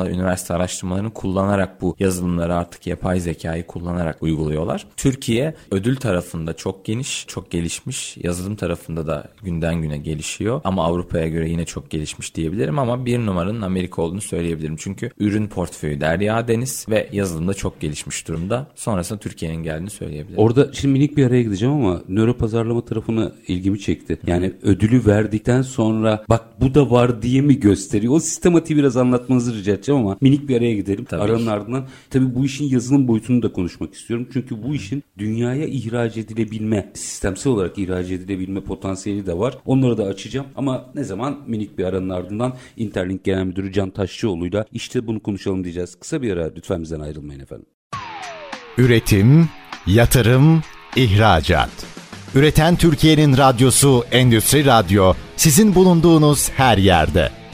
araştırmalar, 0.00 0.10
üniversite 0.10 0.54
araştırmalarını 0.54 1.10
kullanarak 1.10 1.80
bu 1.80 1.96
yazılımları 1.98 2.54
artık 2.54 2.86
yapay 2.86 3.20
zekayı 3.20 3.66
kullanarak 3.66 4.22
uyguluyorlar. 4.22 4.86
Türkiye 4.96 5.54
ödül 5.70 5.96
tarafında 5.96 6.52
çok 6.52 6.84
geniş, 6.84 7.24
çok 7.28 7.50
gelişmiş. 7.50 8.16
Yazılım 8.16 8.56
tarafında 8.56 9.06
da 9.06 9.28
günden 9.42 9.82
güne 9.82 9.98
gelişiyor. 9.98 10.60
Ama 10.64 10.84
Avrupa'ya 10.84 11.28
göre 11.28 11.48
yine 11.48 11.64
çok 11.64 11.90
gelişmiş 11.90 12.34
diyebilirim 12.34 12.78
ama 12.78 13.06
bir 13.06 13.18
numaranın 13.18 13.62
Amerika 13.62 14.02
olduğunu 14.02 14.20
söyleyebilirim. 14.20 14.76
Çünkü 14.76 15.10
ürün 15.20 15.46
portföyü 15.46 16.00
derya 16.00 16.48
deniz 16.48 16.86
ve 16.88 17.08
yazılımda 17.12 17.54
çok 17.54 17.80
gelişmiş 17.80 18.28
durumda. 18.28 18.66
Sonrasında 18.74 19.18
Türkiye'nin 19.18 19.62
geldiğini 19.62 19.90
söyleyebilirim. 19.90 20.38
Orada 20.38 20.72
şimdi 20.72 20.92
minik 20.92 21.16
bir 21.16 21.26
araya 21.26 21.42
gideceğim 21.42 21.74
ama 21.74 22.02
nöro 22.08 22.36
pazarlama 22.36 22.84
tarafına 22.84 23.32
ilgimi 23.48 23.80
çekti. 23.80 24.18
Yani 24.26 24.52
ödülü 24.62 25.06
verdikten 25.06 25.62
sonra 25.62 26.24
bak 26.28 26.44
bu 26.60 26.74
da 26.74 26.90
var 26.90 27.22
diye 27.22 27.40
mi 27.40 27.60
gösteriyor? 27.60 28.14
O 28.14 28.20
sistematiği 28.20 28.78
biraz 28.78 28.96
anlatmanızı 28.96 29.54
rica 29.54 29.72
edeceğim 29.72 29.89
ama 29.98 30.16
minik 30.20 30.48
bir 30.48 30.56
araya 30.56 30.74
gidelim. 30.74 31.04
Tabii 31.04 31.22
Aranın 31.22 31.44
ki. 31.44 31.50
ardından 31.50 31.86
tabii 32.10 32.34
bu 32.34 32.44
işin 32.44 32.64
yazılım 32.64 33.08
boyutunu 33.08 33.42
da 33.42 33.52
konuşmak 33.52 33.94
istiyorum. 33.94 34.28
Çünkü 34.32 34.62
bu 34.62 34.74
işin 34.74 35.02
dünyaya 35.18 35.66
ihraç 35.66 36.16
edilebilme, 36.16 36.90
sistemsel 36.94 37.52
olarak 37.52 37.78
ihraç 37.78 38.10
edilebilme 38.10 38.60
potansiyeli 38.60 39.26
de 39.26 39.38
var. 39.38 39.58
Onları 39.66 39.98
da 39.98 40.04
açacağım 40.04 40.46
ama 40.56 40.90
ne 40.94 41.04
zaman 41.04 41.38
minik 41.46 41.78
bir 41.78 41.84
aranın 41.84 42.10
ardından 42.10 42.52
Interlink 42.76 43.24
Genel 43.24 43.44
Müdürü 43.44 43.72
Can 43.72 43.90
Taşçıoğlu'yla 43.90 44.64
işte 44.72 45.06
bunu 45.06 45.20
konuşalım 45.20 45.64
diyeceğiz. 45.64 45.94
Kısa 45.94 46.22
bir 46.22 46.32
ara 46.32 46.50
lütfen 46.56 46.82
bizden 46.82 47.00
ayrılmayın 47.00 47.40
efendim. 47.40 47.66
Üretim, 48.78 49.48
yatırım, 49.86 50.62
ihracat. 50.96 51.70
Üreten 52.34 52.76
Türkiye'nin 52.76 53.36
radyosu 53.36 54.04
Endüstri 54.12 54.64
Radyo 54.64 55.12
sizin 55.36 55.74
bulunduğunuz 55.74 56.50
her 56.50 56.78
yerde. 56.78 57.39